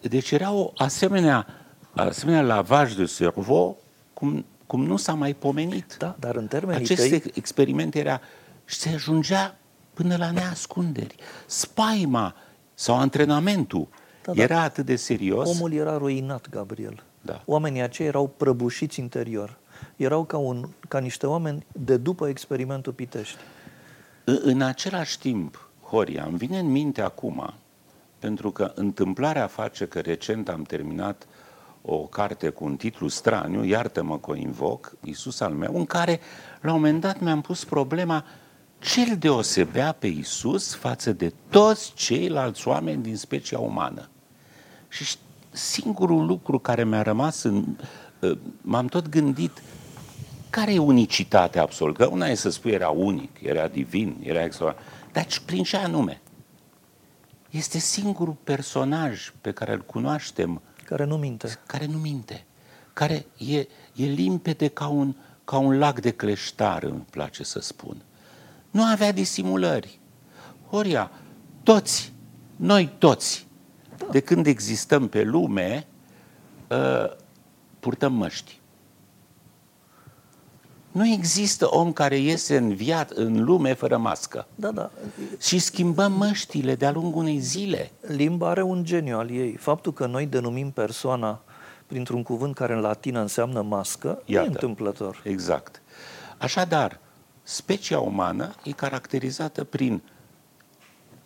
Deci 0.00 0.30
era 0.30 0.52
o 0.52 0.72
asemenea, 0.76 1.46
asemenea 1.94 2.42
lavaj 2.42 2.92
de 2.92 3.04
cerveau 3.04 3.76
cum, 4.12 4.44
cum 4.66 4.84
nu 4.84 4.96
s-a 4.96 5.14
mai 5.14 5.34
pomenit. 5.34 5.96
Da, 5.98 6.16
dar 6.18 6.36
în 6.36 6.46
termenii 6.46 6.82
Acest 6.82 7.08
tăi, 7.08 7.22
experiment 7.34 7.94
era 7.94 8.20
și 8.64 8.76
se 8.76 8.88
ajungea 8.88 9.58
până 9.94 10.16
la 10.16 10.30
neascunderi. 10.30 11.14
Spaima 11.46 12.34
sau 12.74 12.96
antrenamentul 12.96 13.88
da, 14.24 14.32
da. 14.32 14.42
era 14.42 14.60
atât 14.60 14.86
de 14.86 14.96
serios. 14.96 15.48
Omul 15.48 15.72
era 15.72 15.96
ruinat, 15.96 16.48
Gabriel. 16.48 17.02
Da. 17.20 17.42
Oamenii 17.46 17.80
aceia 17.80 18.08
erau 18.08 18.26
prăbușiți 18.36 19.00
interior. 19.00 19.58
Erau 19.96 20.24
ca, 20.24 20.36
un, 20.36 20.68
ca 20.88 20.98
niște 20.98 21.26
oameni 21.26 21.66
de 21.72 21.96
după 21.96 22.28
experimentul 22.28 22.92
Pitești. 22.92 23.36
În, 24.24 24.40
în 24.42 24.62
același 24.62 25.18
timp, 25.18 25.68
Horia, 25.82 26.24
îmi 26.28 26.36
vine 26.36 26.58
în 26.58 26.70
minte 26.70 27.00
acum, 27.00 27.54
pentru 28.18 28.50
că 28.50 28.72
întâmplarea 28.74 29.46
face 29.46 29.86
că 29.86 30.00
recent 30.00 30.48
am 30.48 30.62
terminat 30.62 31.26
o 31.82 31.96
carte 31.96 32.48
cu 32.48 32.64
un 32.64 32.76
titlu 32.76 33.08
straniu, 33.08 33.64
Iartă-mă 33.64 34.18
că 34.18 34.30
o 34.30 34.34
invoc, 34.34 34.96
Iisus 35.04 35.40
al 35.40 35.52
meu, 35.52 35.76
în 35.76 35.86
care 35.86 36.20
la 36.60 36.72
un 36.72 36.76
moment 36.76 37.00
dat 37.00 37.20
mi-am 37.20 37.40
pus 37.40 37.64
problema 37.64 38.24
ce 38.78 39.00
îl 39.00 39.16
deosebea 39.16 39.92
pe 39.92 40.06
Iisus 40.06 40.74
față 40.74 41.12
de 41.12 41.32
toți 41.48 41.92
ceilalți 41.94 42.68
oameni 42.68 43.02
din 43.02 43.16
specia 43.16 43.58
umană. 43.58 44.08
Și 44.88 45.16
singurul 45.50 46.26
lucru 46.26 46.58
care 46.58 46.84
mi-a 46.84 47.02
rămas 47.02 47.42
în... 47.42 47.64
Ă, 48.22 48.36
m-am 48.60 48.86
tot 48.86 49.08
gândit, 49.08 49.62
care 50.50 50.72
e 50.74 50.78
unicitatea 50.78 51.62
absolută? 51.62 52.02
Că 52.02 52.10
una 52.10 52.26
e 52.26 52.34
să 52.34 52.50
spui 52.50 52.70
era 52.70 52.88
unic, 52.88 53.30
era 53.42 53.68
divin, 53.68 54.16
era 54.22 54.44
extraordinar, 54.44 54.88
dar 55.12 55.26
prin 55.46 55.62
ce 55.62 55.76
anume? 55.76 56.20
Este 57.50 57.78
singurul 57.78 58.36
personaj 58.44 59.32
pe 59.40 59.52
care 59.52 59.72
îl 59.72 59.80
cunoaștem 59.80 60.62
care 60.84 61.04
nu 61.04 61.16
minte. 61.16 61.58
Care 61.66 61.86
nu 61.86 61.98
minte. 61.98 62.44
Care 62.92 63.26
e, 63.38 63.58
e 63.94 64.04
limpede 64.04 64.68
ca 64.68 64.86
un, 64.86 65.14
ca 65.44 65.58
un 65.58 65.78
lac 65.78 66.00
de 66.00 66.10
cleștar, 66.10 66.82
îmi 66.82 67.06
place 67.10 67.44
să 67.44 67.60
spun. 67.60 67.96
Nu 68.74 68.82
avea 68.82 69.12
disimulări. 69.12 70.00
Horia, 70.70 71.10
toți, 71.62 72.12
noi 72.56 72.90
toți, 72.98 73.46
da. 73.98 74.06
de 74.10 74.20
când 74.20 74.46
existăm 74.46 75.08
pe 75.08 75.22
lume, 75.22 75.86
uh, 76.68 77.16
purtăm 77.80 78.12
măști. 78.12 78.60
Nu 80.92 81.06
există 81.06 81.66
om 81.70 81.92
care 81.92 82.16
iese 82.16 82.56
în, 82.56 82.74
viat, 82.74 83.10
în 83.10 83.44
lume 83.44 83.72
fără 83.72 83.96
mască. 83.96 84.46
Da, 84.54 84.70
da. 84.70 84.90
Și 85.40 85.58
schimbăm 85.58 86.12
măștile 86.12 86.74
de-a 86.74 86.90
lungul 86.92 87.22
unei 87.22 87.38
zile. 87.38 87.90
Limba 88.00 88.48
are 88.48 88.62
un 88.62 88.84
geniu 88.84 89.18
al 89.18 89.30
ei. 89.30 89.56
Faptul 89.56 89.92
că 89.92 90.06
noi 90.06 90.26
denumim 90.26 90.70
persoana 90.70 91.42
printr-un 91.86 92.22
cuvânt 92.22 92.54
care 92.54 92.72
în 92.72 92.80
latină 92.80 93.20
înseamnă 93.20 93.62
mască, 93.62 94.22
Iată, 94.24 94.46
e 94.46 94.48
întâmplător. 94.48 95.20
Exact. 95.24 95.82
Așadar, 96.38 97.00
specia 97.44 97.98
umană 97.98 98.54
e 98.64 98.72
caracterizată 98.72 99.64
prin 99.64 100.02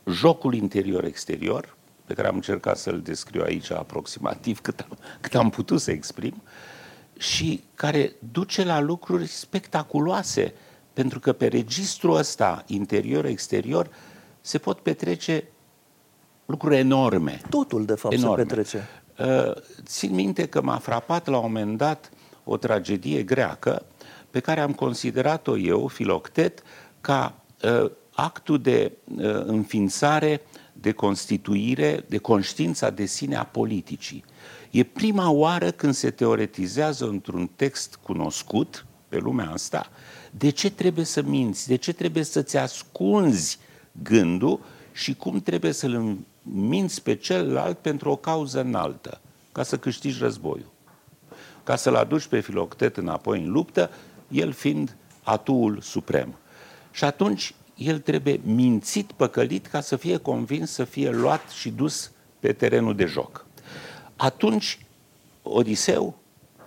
jocul 0.07 0.55
interior-exterior, 0.55 1.77
pe 2.05 2.15
care 2.15 2.29
am 2.29 2.35
încercat 2.35 2.79
să-l 2.79 3.01
descriu 3.01 3.43
aici 3.43 3.71
aproximativ 3.71 4.61
cât 4.61 4.81
am, 4.81 4.99
cât 5.21 5.35
am 5.35 5.51
putut 5.51 5.81
să 5.81 5.91
exprim, 5.91 6.43
uh, 6.45 6.51
și 7.19 7.65
care 7.75 8.13
duce 8.33 8.65
la 8.65 8.81
lucruri 8.81 9.27
spectaculoase, 9.27 10.55
pentru 10.93 11.21
că 11.21 11.33
pe 11.33 11.47
registrul 11.47 12.17
ăsta, 12.17 12.65
interior-exterior, 12.67 13.91
se 14.41 14.59
pot 14.59 14.81
petrece 14.81 15.45
lucruri 16.47 16.77
enorme. 16.77 17.41
Totul, 17.51 17.85
de 17.85 17.95
fapt, 17.95 18.15
enorme. 18.15 18.43
se 18.43 18.49
petrece. 18.49 18.89
Uh, 19.19 19.53
țin 19.83 20.15
minte 20.15 20.47
că 20.47 20.63
m-a 20.63 20.79
frapat 20.79 21.27
la 21.27 21.37
un 21.37 21.43
moment 21.43 21.77
dat 21.77 22.11
o 22.45 22.57
tragedie 22.57 23.23
greacă 23.23 23.87
pe 24.31 24.41
care 24.41 24.61
am 24.61 24.73
considerat-o 24.73 25.59
eu, 25.59 25.87
Filoctet, 25.87 26.63
ca 27.01 27.43
uh, 27.63 27.91
actul 28.15 28.61
de 28.61 28.93
uh, 29.05 29.43
înființare, 29.45 30.41
de 30.73 30.93
constituire, 30.93 32.05
de 32.09 32.19
conștiința 32.19 32.91
de 32.91 33.05
sine 33.05 33.37
a 33.37 33.45
politicii. 33.45 34.25
E 34.71 34.83
prima 34.85 35.31
oară 35.31 35.71
când 35.71 35.95
se 35.95 36.11
teoretizează 36.11 37.07
într-un 37.07 37.51
text 37.57 37.99
cunoscut 38.03 38.87
pe 39.09 39.19
lumea 39.19 39.51
asta 39.51 39.91
de 40.31 40.51
ce 40.51 40.71
trebuie 40.71 41.05
să 41.05 41.23
minți, 41.23 41.69
de 41.69 41.77
ce 41.77 41.93
trebuie 41.93 42.23
să-ți 42.23 42.57
ascunzi 42.57 43.59
gândul 44.03 44.61
și 44.93 45.15
cum 45.15 45.41
trebuie 45.41 45.73
să-l 45.73 46.17
minți 46.43 47.03
pe 47.03 47.15
celălalt 47.15 47.79
pentru 47.79 48.11
o 48.11 48.17
cauză 48.17 48.61
înaltă, 48.61 49.21
ca 49.53 49.63
să 49.63 49.79
câștigi 49.79 50.19
războiul. 50.19 50.73
Ca 51.65 51.77
să-l 51.77 51.95
aduci 51.95 52.27
pe 52.27 52.41
Filoctet 52.41 52.97
înapoi 52.97 53.43
în 53.43 53.51
luptă, 53.51 53.91
el 54.29 54.53
fiind 54.53 54.97
atuul 55.23 55.81
suprem. 55.81 56.35
Și 56.91 57.05
atunci 57.05 57.55
el 57.77 57.99
trebuie 57.99 58.41
mințit, 58.45 59.13
păcălit, 59.13 59.67
ca 59.67 59.81
să 59.81 59.97
fie 59.97 60.17
convins 60.17 60.71
să 60.71 60.85
fie 60.85 61.11
luat 61.11 61.49
și 61.49 61.71
dus 61.71 62.13
pe 62.41 62.53
terenul 62.53 62.97
de 62.97 63.05
joc. 63.05 63.47
Atunci, 64.17 64.79
Odiseu, 65.43 66.19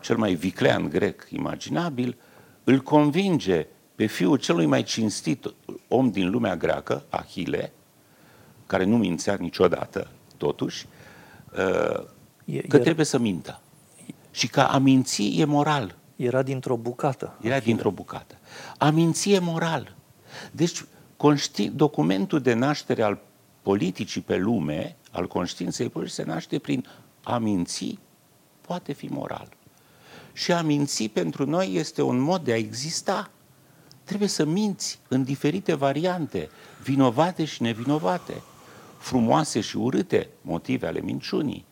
cel 0.01 0.17
mai 0.17 0.33
viclean 0.33 0.89
grec 0.89 1.27
imaginabil, 1.29 2.17
îl 2.63 2.79
convinge 2.79 3.67
pe 3.95 4.05
fiul 4.05 4.37
celui 4.37 4.65
mai 4.65 4.83
cinstit 4.83 5.53
om 5.87 6.11
din 6.11 6.29
lumea 6.29 6.55
greacă, 6.55 7.05
Ahile, 7.09 7.71
care 8.67 8.83
nu 8.83 8.97
mințea 8.97 9.35
niciodată, 9.39 10.11
totuși, 10.37 10.85
uh, 11.57 12.63
că 12.67 12.79
trebuie 12.79 13.05
să 13.05 13.17
mintă. 13.17 13.61
Și 14.31 14.47
că 14.47 14.61
a 14.61 14.77
minți 14.77 15.39
e 15.39 15.45
moral. 15.45 15.95
Era 16.23 16.41
dintr-o 16.41 16.77
bucată. 16.77 17.25
Era 17.25 17.55
Achille. 17.55 17.59
dintr-o 17.59 17.91
bucată. 17.91 18.37
A 18.77 18.89
minți 18.89 19.31
e 19.31 19.39
moral. 19.39 19.95
Deci, 20.51 20.83
documentul 21.73 22.41
de 22.41 22.53
naștere 22.53 23.01
al 23.03 23.19
politicii 23.61 24.21
pe 24.21 24.37
lume, 24.37 24.95
al 25.11 25.27
conștiinței 25.27 25.89
politice, 25.89 26.21
se 26.21 26.27
naște 26.27 26.59
prin 26.59 26.87
a 27.23 27.37
minți 27.37 27.99
poate 28.61 28.93
fi 28.93 29.05
moral. 29.05 29.49
Și 30.33 30.51
a 30.51 30.61
minți 30.61 31.03
pentru 31.03 31.45
noi 31.45 31.73
este 31.73 32.01
un 32.01 32.19
mod 32.19 32.43
de 32.43 32.51
a 32.51 32.57
exista. 32.57 33.31
Trebuie 34.03 34.29
să 34.29 34.45
minți 34.45 34.99
în 35.07 35.23
diferite 35.23 35.73
variante, 35.73 36.49
vinovate 36.83 37.45
și 37.45 37.61
nevinovate, 37.61 38.41
frumoase 38.97 39.61
și 39.61 39.77
urâte, 39.77 40.29
motive 40.41 40.87
ale 40.87 41.01
minciunii, 41.01 41.65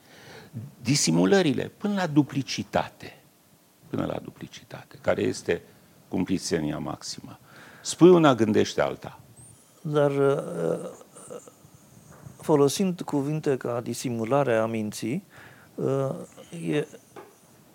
disimulările, 0.81 1.71
până 1.77 1.93
la 1.93 2.07
duplicitate. 2.07 3.18
Până 3.89 4.05
la 4.05 4.19
duplicitate, 4.23 4.97
care 5.01 5.21
este 5.21 5.61
cumplițenia 6.07 6.77
maximă. 6.77 7.39
Spui 7.81 8.09
una, 8.09 8.35
gândește 8.35 8.81
alta. 8.81 9.19
Dar 9.81 10.11
uh, 10.11 10.89
folosind 12.41 13.01
cuvinte 13.01 13.57
ca 13.57 13.81
disimulare 13.81 14.55
a 14.55 14.65
minții, 14.65 15.23
Uh, 15.79 16.09
e, 16.69 16.87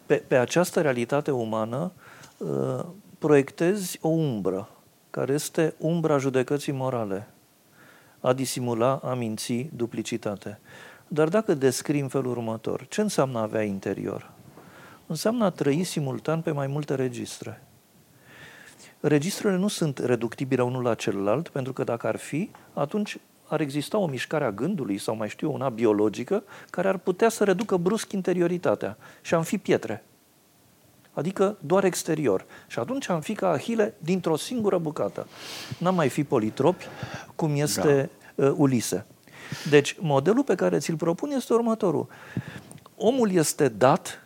pe, 0.06 0.14
pe 0.14 0.36
această 0.36 0.80
realitate 0.80 1.30
umană 1.30 1.92
uh, 2.36 2.84
proiectezi 3.18 3.98
o 4.00 4.08
umbră, 4.08 4.68
care 5.10 5.32
este 5.32 5.74
umbra 5.78 6.18
judecății 6.18 6.72
morale, 6.72 7.28
a 8.20 8.32
disimula, 8.32 9.00
a 9.02 9.14
minți, 9.14 9.68
duplicitate. 9.76 10.60
Dar 11.08 11.28
dacă 11.28 11.54
descrii 11.54 12.00
în 12.00 12.08
felul 12.08 12.30
următor, 12.30 12.86
ce 12.88 13.00
înseamnă 13.00 13.38
a 13.38 13.42
avea 13.42 13.62
interior? 13.62 14.32
Înseamnă 15.06 15.44
a 15.44 15.50
trăi 15.50 15.84
simultan 15.84 16.40
pe 16.40 16.50
mai 16.50 16.66
multe 16.66 16.94
registre. 16.94 17.62
Registrele 19.00 19.56
nu 19.56 19.68
sunt 19.68 19.98
reductibile 19.98 20.62
unul 20.62 20.82
la 20.82 20.94
celălalt, 20.94 21.48
pentru 21.48 21.72
că 21.72 21.84
dacă 21.84 22.06
ar 22.06 22.16
fi, 22.16 22.50
atunci 22.72 23.18
ar 23.46 23.60
exista 23.60 23.98
o 23.98 24.06
mișcare 24.06 24.44
a 24.44 24.50
gândului 24.50 24.98
sau 24.98 25.16
mai 25.16 25.28
știu 25.28 25.52
una 25.52 25.68
biologică 25.68 26.42
care 26.70 26.88
ar 26.88 26.98
putea 26.98 27.28
să 27.28 27.44
reducă 27.44 27.76
brusc 27.76 28.12
interioritatea 28.12 28.96
și 29.20 29.34
am 29.34 29.42
fi 29.42 29.58
pietre. 29.58 30.04
Adică 31.12 31.56
doar 31.60 31.84
exterior. 31.84 32.44
Și 32.66 32.78
atunci 32.78 33.08
am 33.08 33.20
fi 33.20 33.34
ca 33.34 33.50
Ahile 33.50 33.94
dintr-o 33.98 34.36
singură 34.36 34.78
bucată. 34.78 35.26
N-am 35.78 35.94
mai 35.94 36.08
fi 36.08 36.24
politropi 36.24 36.84
cum 37.34 37.54
este 37.54 38.10
da. 38.34 38.46
uh, 38.46 38.54
Ulise. 38.56 39.06
Deci 39.70 39.96
modelul 40.00 40.44
pe 40.44 40.54
care 40.54 40.78
ți-l 40.78 40.96
propun 40.96 41.30
este 41.30 41.52
următorul. 41.52 42.06
Omul 42.96 43.30
este 43.32 43.68
dat 43.68 44.23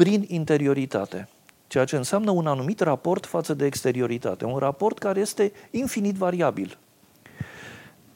prin 0.00 0.24
interioritate, 0.28 1.28
ceea 1.66 1.84
ce 1.84 1.96
înseamnă 1.96 2.30
un 2.30 2.46
anumit 2.46 2.80
raport 2.80 3.26
față 3.26 3.54
de 3.54 3.64
exterioritate, 3.64 4.44
un 4.44 4.58
raport 4.58 4.98
care 4.98 5.20
este 5.20 5.52
infinit 5.70 6.14
variabil 6.14 6.78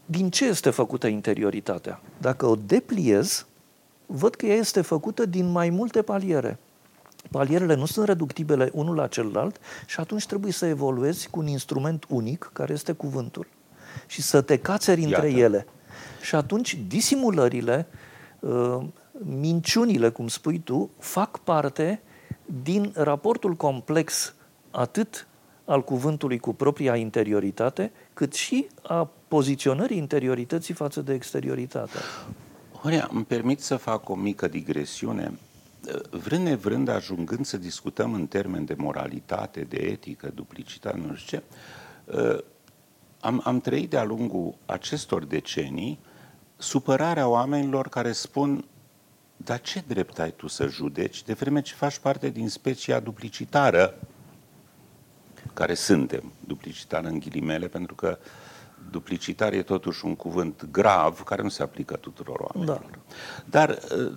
din 0.05 0.31
ce 0.31 0.45
este 0.45 0.71
făcută 0.71 1.07
interioritatea? 1.07 2.01
Dacă 2.19 2.47
o 2.47 2.57
depliez, 2.57 3.47
văd 4.07 4.35
că 4.35 4.47
ea 4.47 4.55
este 4.55 4.81
făcută 4.81 5.27
din 5.27 5.51
mai 5.51 5.71
multe 5.71 6.03
paliere. 6.03 6.59
Palierele 7.31 7.75
nu 7.75 7.87
sunt 7.87 8.07
reductibile 8.07 8.71
unul 8.73 8.95
la 8.95 9.07
celălalt 9.07 9.61
și 9.87 10.01
atunci 10.01 10.27
trebuie 10.27 10.53
să 10.53 10.67
evoluezi 10.67 11.29
cu 11.31 11.39
un 11.39 11.47
instrument 11.47 12.05
unic, 12.09 12.51
care 12.53 12.73
este 12.73 12.93
cuvântul. 12.93 13.47
Și 14.07 14.23
să 14.23 14.41
te 14.41 14.59
cațeri 14.59 15.03
între 15.03 15.29
Iată. 15.29 15.41
ele. 15.41 15.67
Și 16.23 16.35
atunci 16.35 16.79
disimulările, 16.87 17.87
uh, 18.41 18.85
minciunile, 19.19 20.09
cum 20.09 20.29
spui 20.29 20.59
tu, 20.59 20.91
fac 20.99 21.39
parte 21.39 22.03
din 22.63 22.93
raportul 22.95 23.55
complex 23.55 24.35
atât 24.71 25.27
al 25.65 25.85
cuvântului 25.85 26.39
cu 26.39 26.55
propria 26.55 26.97
interioritate, 26.97 27.93
cât 28.15 28.33
și 28.33 28.67
a 28.83 29.11
poziționării 29.29 29.97
interiorității 29.97 30.75
față 30.75 31.01
de 31.01 31.13
exterioritate. 31.13 31.99
Horia, 32.81 33.09
îmi 33.13 33.25
permit 33.25 33.61
să 33.61 33.77
fac 33.77 34.09
o 34.09 34.15
mică 34.15 34.49
digresiune. 34.49 35.33
Vrând 36.11 36.45
nevrând, 36.45 36.89
ajungând 36.89 37.47
să 37.47 37.57
discutăm 37.57 38.13
în 38.13 38.27
termen 38.27 38.65
de 38.65 38.75
moralitate, 38.79 39.61
de 39.61 39.77
etică, 39.77 40.31
duplicitate, 40.35 41.03
nu 41.07 41.15
știu 41.15 41.39
ce, 41.39 41.45
am, 43.21 43.41
am 43.45 43.61
trăit 43.61 43.91
de-a 43.91 44.05
lungul 44.05 44.55
acestor 44.67 45.25
decenii 45.25 45.99
supărarea 46.57 47.29
oamenilor 47.29 47.89
care 47.89 48.13
spun 48.13 48.65
dar 49.37 49.61
ce 49.61 49.85
drept 49.87 50.19
ai 50.19 50.33
tu 50.33 50.47
să 50.47 50.67
judeci 50.67 51.23
de 51.23 51.33
vreme 51.33 51.61
ce 51.61 51.75
faci 51.75 51.99
parte 51.99 52.29
din 52.29 52.49
specia 52.49 53.01
duplicitară 53.01 53.99
care 55.53 55.75
suntem, 55.75 56.33
duplicitar 56.41 57.05
în 57.05 57.19
ghilimele, 57.19 57.69
pentru 57.69 57.95
că 57.95 58.19
duplicitar 58.91 59.53
e 59.53 59.63
totuși 59.63 60.05
un 60.05 60.17
cuvânt 60.17 60.69
grav 60.71 61.23
care 61.23 61.43
nu 61.43 61.49
se 61.49 61.63
aplică 61.63 61.97
tuturor 61.97 62.41
oamenilor. 62.41 62.81
Da. 62.91 62.99
Dar 63.45 63.79
uh, 63.99 64.13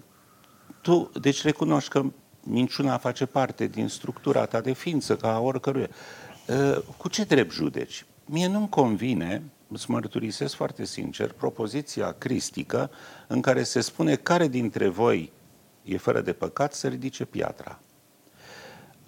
tu, 0.82 1.12
deci 1.22 1.44
recunoști 1.44 1.90
că 1.90 2.04
minciuna 2.44 2.98
face 2.98 3.26
parte 3.26 3.68
din 3.68 3.88
structura 3.88 4.46
ta 4.46 4.62
de 4.62 4.74
ființă, 4.74 5.16
ca 5.16 5.40
oricăruia. 5.40 5.90
Uh, 6.48 6.78
cu 6.98 7.10
ce 7.10 7.24
drept 7.24 7.52
judeci? 7.52 8.06
Mie 8.26 8.48
nu-mi 8.48 8.70
convine, 8.70 9.44
îți 9.72 9.92
mărturisesc 9.92 10.56
foarte 10.56 10.86
sincer, 10.86 11.32
propoziția 11.32 12.16
cristică 12.18 12.90
în 13.28 13.42
care 13.42 13.64
se 13.64 13.82
spune 13.82 14.16
care 14.16 14.48
dintre 14.48 14.88
voi 14.88 15.32
e 15.84 15.98
fără 15.98 16.22
de 16.22 16.34
păcat 16.34 16.74
să 16.74 16.88
ridice 16.88 17.26
piatra. 17.26 17.80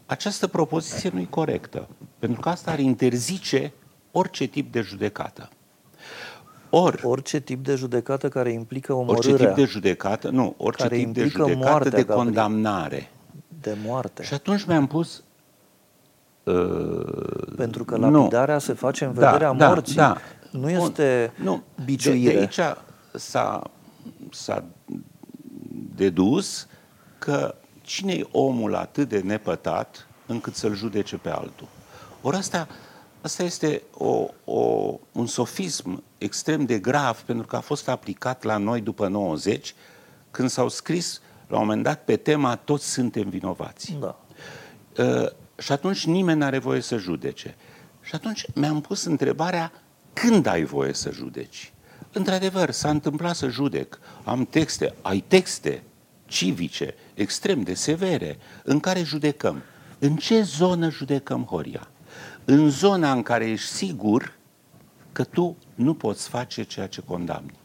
Această 0.06 0.48
propoziție 0.48 1.10
nu 1.14 1.20
e 1.20 1.28
corectă, 1.30 1.88
pentru 2.20 2.42
că 2.42 2.50
asta 2.50 2.72
ar 2.72 2.80
interzice 2.80 3.74
orice 4.12 4.46
tip 4.46 4.72
de 4.72 4.82
judecată. 4.82 5.50
Or, 6.70 7.00
orice 7.04 7.40
tip 7.40 7.64
de 7.64 7.76
judecată 7.76 8.30
care 8.30 8.52
implică 8.52 8.94
omorârea. 8.94 9.32
Orice 9.32 9.46
tip 9.46 9.56
de 9.56 9.64
judecată, 9.64 10.30
nu, 10.30 10.54
orice 10.58 10.88
tip 10.88 11.14
de 11.14 11.26
judecată 11.28 11.70
moartea, 11.70 11.92
de 11.92 12.06
condamnare. 12.06 13.12
De 13.62 13.78
moarte. 13.86 14.24
Și 14.24 14.34
atunci 14.34 14.66
mi-am 14.66 14.88
pus 14.88 15.24
Uh, 16.44 17.54
Pentru 17.56 17.86
că 17.86 17.98
lapidarea 17.98 18.54
nu. 18.54 18.60
se 18.60 18.74
face 18.74 19.06
în 19.06 19.12
vederea 19.12 19.54
da, 19.54 19.68
morții. 19.68 19.96
Da, 19.96 20.08
da. 20.08 20.18
Nu 20.52 20.70
este 20.70 21.34
nu. 21.36 21.64
biciuire. 21.86 22.34
De, 22.34 22.34
de 22.34 22.40
aici 22.40 22.78
s-a, 23.14 23.72
s-a 24.32 24.64
dedus 25.96 26.68
că 27.20 27.56
cine 27.82 28.14
e 28.14 28.28
omul 28.32 28.76
atât 28.76 29.10
de 29.10 29.20
nepătat 29.20 30.08
încât 30.26 30.56
să-l 30.56 30.76
judece 30.76 31.18
pe 31.18 31.30
altul? 31.30 31.68
Ori 32.22 32.38
asta, 32.38 32.68
asta 33.22 33.44
este 33.44 33.82
o, 33.94 34.28
o, 34.44 34.94
un 35.12 35.26
sofism 35.26 36.04
extrem 36.18 36.66
de 36.66 36.80
grav 36.80 37.22
pentru 37.22 37.48
că 37.48 37.56
a 37.56 37.60
fost 37.60 37.90
aplicat 37.90 38.44
la 38.44 38.58
noi 38.58 38.82
după 38.82 39.08
90 39.08 39.76
când 40.32 40.50
s-au 40.50 40.70
scris 40.70 41.22
la 41.48 41.56
un 41.56 41.66
moment 41.66 41.84
dat 41.84 42.04
pe 42.04 42.16
tema 42.16 42.56
toți 42.56 42.92
suntem 42.92 43.30
vinovați. 43.30 43.98
Da. 44.00 44.20
Uh, 44.98 45.30
și 45.58 45.72
atunci 45.72 46.06
nimeni 46.06 46.40
nu 46.40 46.46
are 46.46 46.60
voie 46.60 46.82
să 46.82 46.98
judece. 46.98 47.56
Și 48.02 48.16
atunci 48.16 48.46
mi-am 48.56 48.82
pus 48.82 49.04
întrebarea, 49.04 49.72
când 50.14 50.46
ai 50.46 50.64
voie 50.64 50.94
să 50.94 51.12
judeci? 51.12 51.74
Într-adevăr, 52.12 52.72
s-a 52.72 52.90
întâmplat 52.90 53.36
să 53.36 53.48
judec. 53.48 54.00
Am 54.24 54.46
texte, 54.46 54.94
ai 55.02 55.24
texte 55.28 55.84
civice, 56.26 56.96
extrem 57.14 57.62
de 57.62 57.74
severe, 57.74 58.38
în 58.64 58.80
care 58.80 59.04
judecăm. 59.04 59.62
În 60.00 60.16
ce 60.16 60.42
zonă 60.42 60.90
judecăm 60.90 61.44
Horia? 61.44 61.88
În 62.46 62.70
zona 62.70 63.12
în 63.12 63.24
care 63.24 63.50
ești 63.50 63.68
sigur 63.68 64.38
că 65.12 65.24
tu 65.24 65.58
nu 65.76 65.94
poți 65.94 66.30
face 66.30 66.64
ceea 66.64 66.88
ce 66.88 67.02
condamni. 67.02 67.60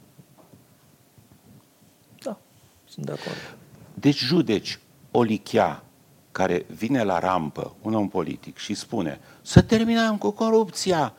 Da, 2.22 2.38
sunt 2.84 3.06
de 3.06 3.12
acord. 3.12 3.56
Deci 3.94 4.18
judeci 4.18 4.78
Olichia, 5.10 5.84
care 6.32 6.66
vine 6.68 7.02
la 7.02 7.18
rampă, 7.18 7.74
un 7.82 7.94
om 7.94 8.08
politic, 8.08 8.56
și 8.56 8.74
spune 8.74 9.20
să 9.42 9.62
terminăm 9.62 10.18
cu 10.18 10.30
corupția, 10.30 11.14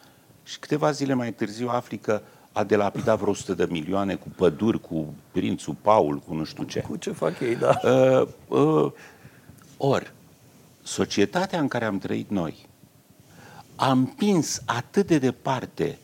și 0.45 0.60
câteva 0.60 0.91
zile 0.91 1.13
mai 1.13 1.34
târziu 1.34 1.67
afli 1.69 1.97
că 1.97 2.21
a 2.51 2.63
delapidat 2.63 3.19
vreo 3.19 3.31
100 3.31 3.53
de 3.53 3.67
milioane 3.69 4.15
cu 4.15 4.27
păduri, 4.36 4.81
cu 4.81 5.13
prințul 5.31 5.75
Paul, 5.81 6.19
cu 6.19 6.34
nu 6.34 6.43
știu 6.43 6.63
ce. 6.63 6.79
Cu 6.79 6.95
ce 6.95 7.12
fac 7.12 7.39
ei, 7.39 7.55
da. 7.55 7.79
Uh, 7.84 8.27
uh, 8.47 8.91
ori, 9.77 10.13
societatea 10.84 11.60
în 11.60 11.67
care 11.67 11.86
am 11.86 11.97
trăit 11.97 12.29
noi 12.29 12.67
a 13.75 13.91
împins 13.91 14.62
atât 14.65 15.08
de 15.08 15.17
departe 15.17 15.97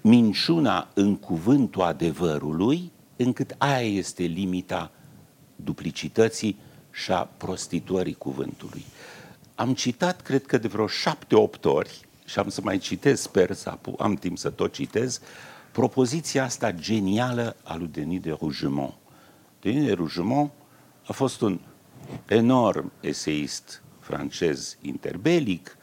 minciuna 0.00 0.88
în 0.94 1.16
cuvântul 1.16 1.82
adevărului, 1.82 2.92
încât 3.16 3.54
aia 3.58 3.80
este 3.80 4.22
limita 4.22 4.90
duplicității 5.56 6.58
și 6.90 7.12
a 7.12 7.28
prostituării 7.36 8.14
cuvântului. 8.14 8.84
Am 9.54 9.74
citat, 9.74 10.20
cred 10.20 10.46
că 10.46 10.58
de 10.58 10.68
vreo 10.68 10.86
șapte-opt 10.86 11.64
ori, 11.64 12.05
și 12.26 12.38
am 12.38 12.48
să 12.48 12.60
mai 12.64 12.78
citez, 12.78 13.20
sper 13.20 13.52
să 13.52 13.78
am 13.98 14.14
timp 14.14 14.38
să 14.38 14.50
tot 14.50 14.72
citez, 14.72 15.20
propoziția 15.72 16.44
asta 16.44 16.72
genială 16.72 17.56
a 17.62 17.76
lui 17.76 17.88
Denis 17.92 18.20
de 18.20 18.36
Rougemont. 18.40 18.94
Denis 19.60 19.86
de 19.86 19.92
Rougemont 19.92 20.50
a 21.06 21.12
fost 21.12 21.40
un 21.40 21.60
enorm 22.26 22.92
eseist 23.00 23.82
francez 24.00 24.76
interbelic, 24.80 25.76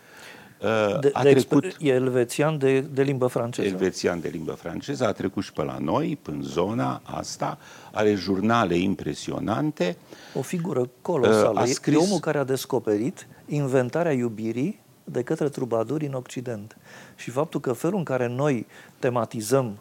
Uh, 0.63 0.99
de, 0.99 1.09
a 1.13 1.23
de 1.23 1.33
trecut, 1.33 1.65
exper- 1.65 1.77
e 1.79 1.89
elvețian 1.89 2.57
de, 2.57 2.79
de 2.79 3.01
limbă 3.01 3.27
franceză. 3.27 3.67
Elvețian 3.67 4.21
de 4.21 4.27
limbă 4.27 4.51
franceză, 4.51 5.07
a 5.07 5.11
trecut 5.11 5.43
și 5.43 5.53
pe 5.53 5.63
la 5.63 5.77
noi, 5.79 6.19
în 6.23 6.41
zona 6.41 7.01
asta, 7.03 7.57
are 7.91 8.13
jurnale 8.13 8.77
impresionante. 8.77 9.97
O 10.33 10.41
figură 10.41 10.89
colosală. 11.01 11.59
A 11.59 11.65
scris... 11.65 11.95
E 11.95 11.97
omul 11.97 12.19
care 12.19 12.37
a 12.37 12.43
descoperit 12.43 13.27
inventarea 13.45 14.11
iubirii 14.11 14.79
de 15.03 15.23
către 15.23 15.49
trubaduri 15.49 16.05
în 16.05 16.13
Occident. 16.13 16.77
Și 17.15 17.29
faptul 17.29 17.59
că 17.59 17.73
felul 17.73 17.97
în 17.97 18.03
care 18.03 18.27
noi 18.27 18.67
tematizăm, 18.99 19.77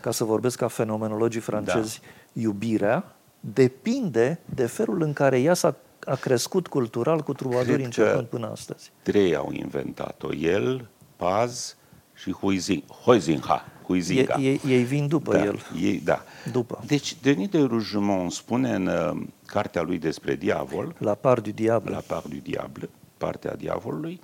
ca 0.00 0.10
să 0.10 0.24
vorbesc 0.24 0.58
ca 0.58 0.68
fenomenologii 0.68 1.40
francezi, 1.40 2.00
da. 2.02 2.40
iubirea, 2.40 3.16
depinde 3.40 4.40
de 4.54 4.66
felul 4.66 5.02
în 5.02 5.12
care 5.12 5.40
ea 5.40 5.54
s-a 5.54 5.76
a 6.06 6.14
crescut 6.14 6.66
cultural 6.66 7.20
cu 7.20 7.32
trubadurii 7.32 7.84
începând 7.84 8.26
până 8.26 8.50
astăzi. 8.50 8.92
Trei 9.02 9.34
au 9.34 9.52
inventat-o. 9.52 10.34
El, 10.34 10.88
Paz 11.16 11.76
și 12.14 12.32
Huizinga. 12.32 13.64
Huizinga. 13.86 14.36
Ei, 14.40 14.60
ei 14.66 14.82
vin 14.82 15.08
după 15.08 15.32
da, 15.32 15.44
el. 15.44 15.60
Ei, 15.80 16.00
da. 16.04 16.22
După. 16.52 16.82
Deci, 16.86 17.16
Denis 17.22 17.48
de 17.48 17.58
Rougemont 17.58 18.32
spune 18.32 18.74
în 18.74 18.86
uh, 18.86 19.26
cartea 19.46 19.82
lui 19.82 19.98
despre 19.98 20.34
diavol, 20.34 20.94
La 20.98 21.14
part 21.14 21.42
du 21.42 21.50
diable. 21.50 21.90
La 21.90 22.02
part 22.06 22.26
du 22.26 22.36
diable, 22.36 22.88
partea 23.16 23.56
diavolului, 23.56 24.20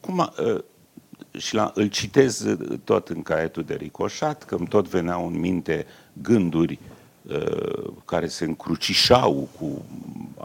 cum 0.00 0.20
a, 0.20 0.32
uh, 0.38 0.62
și 1.38 1.54
la, 1.54 1.72
îl 1.74 1.86
citez 1.86 2.46
tot 2.84 3.08
în 3.08 3.22
caietul 3.22 3.62
de 3.62 3.74
ricoșat, 3.74 4.44
că 4.44 4.54
îmi 4.54 4.66
tot 4.66 4.88
veneau 4.88 5.26
în 5.26 5.38
minte 5.38 5.86
gânduri 6.12 6.78
uh, 7.22 7.92
care 8.04 8.26
se 8.26 8.44
încrucișau 8.44 9.48
cu 9.58 9.84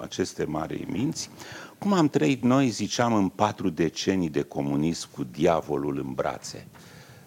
aceste 0.01 0.43
mari 0.43 0.85
minți, 0.89 1.29
cum 1.77 1.93
am 1.93 2.07
trăit 2.07 2.43
noi, 2.43 2.69
ziceam, 2.69 3.13
în 3.13 3.29
patru 3.29 3.69
decenii 3.69 4.29
de 4.29 4.41
comunism 4.41 5.09
cu 5.11 5.23
diavolul 5.23 5.97
în 5.97 6.13
brațe. 6.13 6.67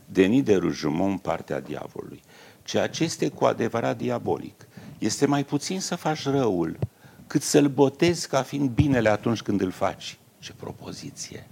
Denis 0.04 0.42
de 0.42 0.56
Rougemont, 0.56 1.20
partea 1.20 1.60
diavolului. 1.60 2.22
Ceea 2.62 2.88
ce 2.88 3.04
este 3.04 3.28
cu 3.28 3.44
adevărat 3.44 3.96
diabolic 3.96 4.68
este 4.98 5.26
mai 5.26 5.44
puțin 5.44 5.80
să 5.80 5.96
faci 5.96 6.24
răul, 6.24 6.78
cât 7.26 7.42
să-l 7.42 7.68
botezi 7.68 8.28
ca 8.28 8.42
fiind 8.42 8.70
binele 8.70 9.08
atunci 9.08 9.42
când 9.42 9.60
îl 9.60 9.70
faci. 9.70 10.18
Ce 10.38 10.52
propoziție! 10.52 11.46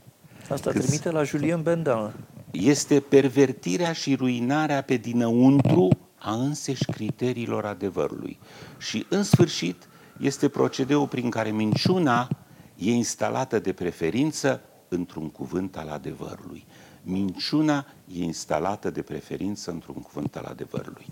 Asta 0.50 0.70
cât 0.70 0.82
trimite 0.82 1.10
la 1.10 1.22
Julien 1.22 1.62
Bendin. 1.62 2.12
Este 2.50 3.00
pervertirea 3.00 3.92
și 3.92 4.14
ruinarea 4.14 4.82
pe 4.82 4.96
dinăuntru 4.96 5.88
a 6.18 6.34
înseși 6.34 6.84
criteriilor 6.84 7.64
adevărului. 7.64 8.38
Și, 8.78 9.06
în 9.08 9.22
sfârșit, 9.22 9.88
este 10.20 10.48
procedeul 10.48 11.06
prin 11.06 11.30
care 11.30 11.50
minciuna 11.50 12.28
e 12.76 12.90
instalată 12.90 13.58
de 13.58 13.72
preferință 13.72 14.60
într-un 14.88 15.30
cuvânt 15.30 15.76
al 15.76 15.88
adevărului. 15.88 16.66
Minciuna 17.02 17.86
e 18.14 18.22
instalată 18.22 18.90
de 18.90 19.02
preferință 19.02 19.70
într-un 19.70 19.94
cuvânt 19.94 20.36
al 20.36 20.44
adevărului. 20.44 21.06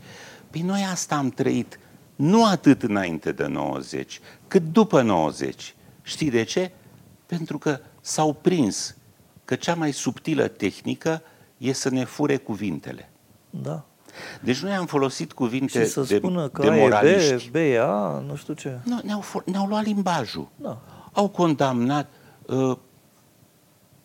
Păi 0.50 0.60
noi 0.60 0.86
asta 0.90 1.16
am 1.16 1.28
trăit 1.28 1.78
nu 2.16 2.46
atât 2.46 2.82
înainte 2.82 3.32
de 3.32 3.46
90, 3.46 4.20
cât 4.48 4.62
după 4.62 5.02
90. 5.02 5.74
Știi 6.02 6.30
de 6.30 6.42
ce? 6.42 6.70
Pentru 7.26 7.58
că 7.58 7.80
s-au 8.00 8.32
prins 8.32 8.96
că 9.44 9.54
cea 9.54 9.74
mai 9.74 9.92
subtilă 9.92 10.48
tehnică 10.48 11.22
e 11.58 11.72
să 11.72 11.90
ne 11.90 12.04
fure 12.04 12.36
cuvintele. 12.36 13.10
Da. 13.50 13.84
Deci 14.40 14.62
noi 14.62 14.72
am 14.72 14.86
folosit 14.86 15.32
cuvinte 15.32 15.84
și 15.84 15.90
să 15.90 16.00
de, 16.00 16.16
spună 16.16 16.48
că 16.48 16.62
de 16.62 16.70
moraliști. 16.70 17.50
B, 17.50 17.52
BA, 17.52 18.22
nu 18.26 18.36
știu 18.36 18.54
ce. 18.54 18.78
Nu, 18.84 19.00
ne-au, 19.04 19.24
ne-au 19.44 19.66
luat 19.66 19.84
limbajul. 19.84 20.48
Da. 20.56 20.80
Au 21.12 21.28
condamnat 21.28 22.10
uh, 22.46 22.76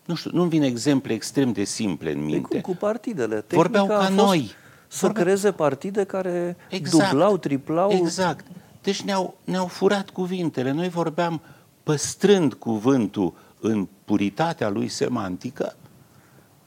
nu 0.09 0.15
știu, 0.15 0.31
nu-mi 0.33 0.49
vin 0.49 0.61
exemple 0.63 1.13
extrem 1.13 1.51
de 1.51 1.63
simple 1.63 2.11
în 2.11 2.23
minte. 2.25 2.61
Cum, 2.61 2.73
cu 2.73 2.79
partidele. 2.79 3.41
Tehnica 3.41 3.55
Vorbeau 3.61 3.85
ca 3.87 3.97
a 3.97 3.99
fost 3.99 4.11
noi. 4.11 4.51
Să 4.87 5.05
Vorbe- 5.05 5.21
creeze 5.21 5.51
partide 5.51 6.03
care 6.03 6.57
Exact. 6.69 7.09
dublau, 7.09 7.37
triplau. 7.37 7.91
Exact. 7.91 8.45
Deci 8.81 9.01
ne-au, 9.01 9.37
ne-au 9.43 9.67
furat 9.67 10.09
cuvintele. 10.09 10.71
Noi 10.71 10.89
vorbeam 10.89 11.41
păstrând 11.83 12.53
cuvântul 12.53 13.33
în 13.59 13.87
puritatea 14.09 14.69
lui 14.69 14.87
semantică 14.87 15.75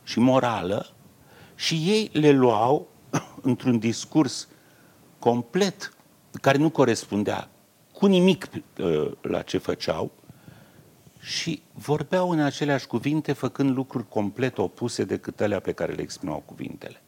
și 0.02 0.18
morală 0.18 0.86
și 1.54 1.74
ei 1.74 2.10
le 2.12 2.30
luau 2.30 2.88
într-un 3.50 3.78
discurs 3.78 4.48
complet 5.18 5.92
care 6.40 6.58
nu 6.58 6.70
corespundea 6.70 7.48
cu 7.92 8.06
nimic 8.06 8.48
uh, 8.78 9.10
la 9.20 9.42
ce 9.42 9.58
făceau 9.58 10.10
și 11.20 11.62
vorbeau 11.72 12.30
în 12.30 12.40
aceleași 12.40 12.86
cuvinte 12.86 13.32
făcând 13.32 13.76
lucruri 13.76 14.08
complet 14.08 14.58
opuse 14.58 15.04
decât 15.04 15.40
alea 15.40 15.60
pe 15.60 15.72
care 15.72 15.92
le 15.92 16.02
exprimau 16.02 16.42
cuvintele 16.46 17.02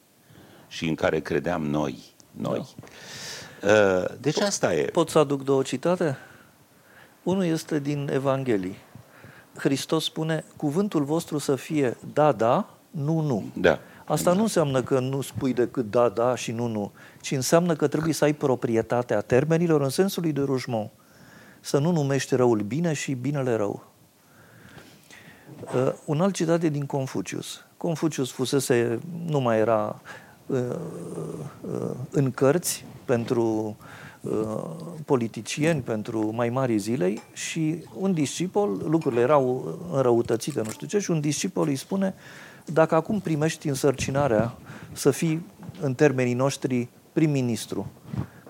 și 0.69 0.89
în 0.89 0.95
care 0.95 1.21
credeam 1.21 1.67
noi. 1.67 1.99
noi. 2.31 2.75
Uh, 3.63 4.05
Deci 4.21 4.41
asta 4.41 4.75
e. 4.75 4.85
Pot 4.85 5.09
să 5.09 5.19
aduc 5.19 5.43
două 5.43 5.63
citate? 5.63 6.17
Unul 7.23 7.45
este 7.45 7.79
din 7.79 8.09
Evanghelii. 8.13 8.77
Hristos 9.57 10.05
spune, 10.05 10.45
cuvântul 10.57 11.05
vostru 11.05 11.39
să 11.39 11.57
fie 11.57 11.97
da, 12.13 12.33
da, 12.33 12.69
nu, 12.91 13.21
nu. 13.21 13.45
Da. 13.55 13.79
Asta 14.05 14.33
nu 14.33 14.43
înseamnă 14.43 14.83
că 14.83 14.99
nu 14.99 15.21
spui 15.21 15.53
decât 15.53 15.91
da, 15.91 16.09
da 16.09 16.35
și 16.35 16.53
nu, 16.53 16.67
nu, 16.67 16.93
ci 17.21 17.31
înseamnă 17.31 17.75
că 17.75 17.87
trebuie 17.87 18.15
să 18.15 18.25
ai 18.25 18.33
proprietatea 18.33 19.21
termenilor 19.21 19.81
în 19.81 19.89
sensul 19.89 20.23
lui 20.23 20.33
de 20.33 20.41
Rougemont. 20.41 20.91
Să 21.61 21.79
nu 21.79 21.91
numești 21.91 22.35
răul 22.35 22.61
bine 22.61 22.93
și 22.93 23.15
binele 23.15 23.55
rău. 23.55 23.87
Uh, 25.75 25.93
un 26.05 26.21
alt 26.21 26.35
citat 26.35 26.63
e 26.63 26.69
din 26.69 26.87
Confucius. 26.87 27.65
Confucius 27.77 28.31
fusese, 28.31 28.99
nu 29.27 29.41
mai 29.41 29.59
era 29.59 30.01
uh, 30.47 30.59
uh, 31.61 31.91
în 32.11 32.31
cărți 32.31 32.85
pentru 33.05 33.77
uh, 33.79 33.87
politicieni, 35.05 35.81
pentru 35.81 36.31
mai 36.35 36.49
mari 36.49 36.79
zilei 36.79 37.23
și 37.33 37.85
un 37.99 38.13
discipol, 38.13 38.81
lucrurile 38.89 39.21
erau 39.21 39.79
înrăutățite, 39.93 40.63
nu 40.65 40.71
știu 40.71 40.87
ce, 40.87 40.99
și 40.99 41.11
un 41.11 41.21
discipol 41.21 41.69
îi 41.69 41.77
spune 41.77 42.15
dacă 42.65 42.95
acum 42.95 43.21
primești 43.21 43.69
însărcinarea 43.69 44.57
să 44.93 45.11
fii 45.11 45.47
în 45.81 45.95
termenii 45.95 46.35
noștri 46.35 46.89
prim-ministru, 47.13 47.87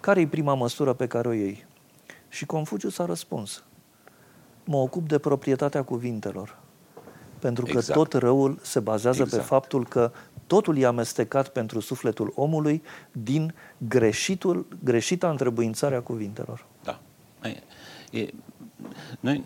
care 0.00 0.20
e 0.20 0.26
prima 0.26 0.54
măsură 0.54 0.92
pe 0.92 1.06
care 1.06 1.28
o 1.28 1.32
iei? 1.32 1.66
Și 2.28 2.46
Confucius 2.46 2.98
a 2.98 3.04
răspuns, 3.04 3.64
mă 4.64 4.76
ocup 4.76 5.08
de 5.08 5.18
proprietatea 5.18 5.82
cuvintelor. 5.82 6.58
Pentru 7.38 7.64
că 7.64 7.70
Exact. 7.70 7.98
tot 7.98 8.12
răul 8.12 8.58
se 8.62 8.80
bazează 8.80 9.18
pe 9.18 9.24
Exact. 9.24 9.46
faptul 9.46 9.86
că 9.86 10.12
totul 10.46 10.78
e 10.78 10.86
amestecat 10.86 11.48
pentru 11.48 11.80
sufletul 11.80 12.32
omului 12.34 12.82
din 13.12 13.54
greșitul, 13.78 14.66
greșita 14.84 15.30
întrebuințare 15.30 15.94
a 15.94 16.00
cuvintelor. 16.00 16.64
Da. 16.82 17.00
E, 17.42 17.62
e, 18.18 18.30
noi, 19.20 19.44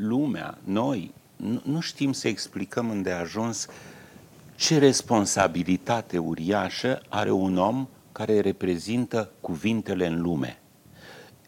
lumea, 0.00 0.58
noi, 0.64 1.14
nu, 1.36 1.60
nu 1.64 1.80
știm 1.80 2.12
să 2.12 2.28
explicăm 2.28 2.90
îndeajuns 2.90 3.66
ce 4.54 4.78
responsabilitate 4.78 6.18
uriașă 6.18 7.02
are 7.08 7.30
un 7.30 7.58
om 7.58 7.88
care 8.12 8.40
reprezintă 8.40 9.30
cuvintele 9.40 10.06
în 10.06 10.20
lume. 10.20 10.58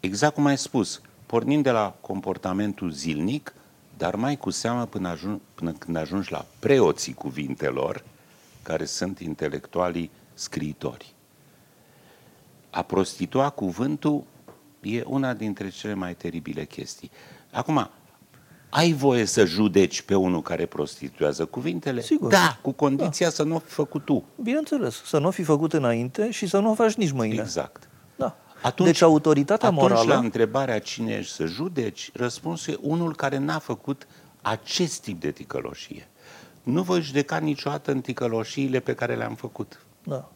Exact 0.01 0.35
cum 0.35 0.47
ai 0.47 0.59
spus, 0.59 1.01
pornind 1.27 1.63
de 1.63 1.71
la 1.71 1.97
comportamentul 2.01 2.91
zilnic, 2.91 3.55
dar 3.97 4.15
mai 4.15 4.37
cu 4.37 4.51
seamă 4.51 4.87
până, 4.87 5.09
ajung, 5.09 5.41
până 5.55 5.73
când 5.73 5.97
ajungi 5.97 6.33
la 6.33 6.47
preoții 6.59 7.15
cuvintelor, 7.15 8.05
care 8.65 8.85
sunt 8.85 9.19
intelectualii 9.19 10.11
scriitori. 10.35 11.15
A 12.71 12.83
prostitua 12.83 13.51
cuvântul 13.51 14.25
e 14.81 15.03
una 15.07 15.33
dintre 15.33 15.69
cele 15.69 15.95
mai 15.95 16.15
teribile 16.15 16.65
chestii. 16.65 17.11
Acum, 17.53 17.91
ai 18.71 18.93
voie 18.93 19.25
să 19.25 19.45
judeci 19.45 20.03
pe 20.03 20.15
unul 20.15 20.43
care 20.43 20.67
prostituează 20.67 21.45
cuvintele? 21.45 22.01
Sigur. 22.01 22.31
Da, 22.31 22.59
cu 22.63 22.73
condiția 22.73 23.31
să 23.31 23.43
nu 23.43 23.55
o 23.55 23.59
fi 23.59 23.71
făcut 23.71 24.05
tu. 24.05 24.25
Bineînțeles, 24.43 25.03
să 25.05 25.19
nu 25.19 25.27
o 25.27 25.31
fi 25.31 25.43
făcut 25.43 25.73
înainte 25.73 26.31
și 26.31 26.47
să 26.47 26.59
nu 26.59 26.71
o 26.71 26.75
faci 26.75 26.95
nici 26.95 27.11
mâine. 27.11 27.41
Exact. 27.43 27.89
Da. 28.17 28.37
Atunci, 28.63 28.89
deci 28.89 29.03
autoritatea 29.03 29.69
atunci 29.69 29.83
morală... 29.83 30.13
la 30.13 30.19
întrebarea 30.19 30.79
cine 30.79 31.13
ești 31.13 31.33
să 31.33 31.45
judeci, 31.47 32.11
răspunsul 32.13 32.73
e 32.73 32.79
unul 32.81 33.15
care 33.17 33.39
n-a 33.39 33.59
făcut 33.59 34.07
acest 34.43 35.03
tip 35.03 35.21
de 35.21 35.31
ticăloșie. 35.31 36.09
Nu 36.65 36.83
voi 36.83 37.01
judeca 37.01 37.39
niciodată 37.39 37.91
în 37.91 38.01
ticăloșiile 38.01 38.81
pe 38.81 38.95
care 38.95 39.15
le-am 39.15 39.35
făcut. 39.35 39.81
Da. 40.03 40.31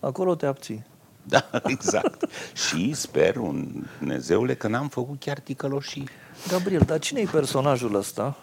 Acolo 0.00 0.34
te 0.34 0.46
abții. 0.46 0.84
Da, 1.28 1.48
exact. 1.64 2.24
și 2.68 2.92
sper, 2.92 3.36
un 3.36 3.84
Dumnezeule, 3.98 4.54
că 4.54 4.68
n-am 4.68 4.88
făcut 4.88 5.20
chiar 5.20 5.38
ticăloșii. 5.38 6.08
Gabriel, 6.48 6.82
dar 6.86 6.98
cine 6.98 7.20
e 7.20 7.28
personajul 7.32 7.94
ăsta 7.94 8.36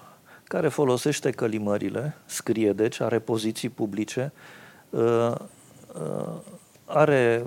care 0.43 0.67
folosește 0.67 1.31
călimările, 1.31 2.15
scrie 2.25 2.73
deci, 2.73 2.99
are 2.99 3.19
poziții 3.19 3.69
publice, 3.69 4.31
uh, 4.89 5.31
uh, 5.93 6.33
are, 6.85 7.45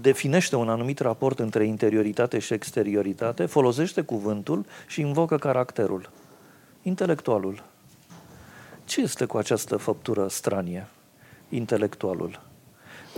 definește 0.00 0.56
un 0.56 0.68
anumit 0.68 0.98
raport 0.98 1.38
între 1.38 1.64
interioritate 1.64 2.38
și 2.38 2.52
exterioritate, 2.52 3.46
folosește 3.46 4.00
cuvântul 4.00 4.64
și 4.86 5.00
invocă 5.00 5.36
caracterul. 5.36 6.10
Intelectualul. 6.82 7.62
Ce 8.86 9.00
este 9.00 9.24
cu 9.24 9.36
această 9.36 9.76
făptură 9.76 10.28
stranie? 10.28 10.86
Intelectualul. 11.48 12.40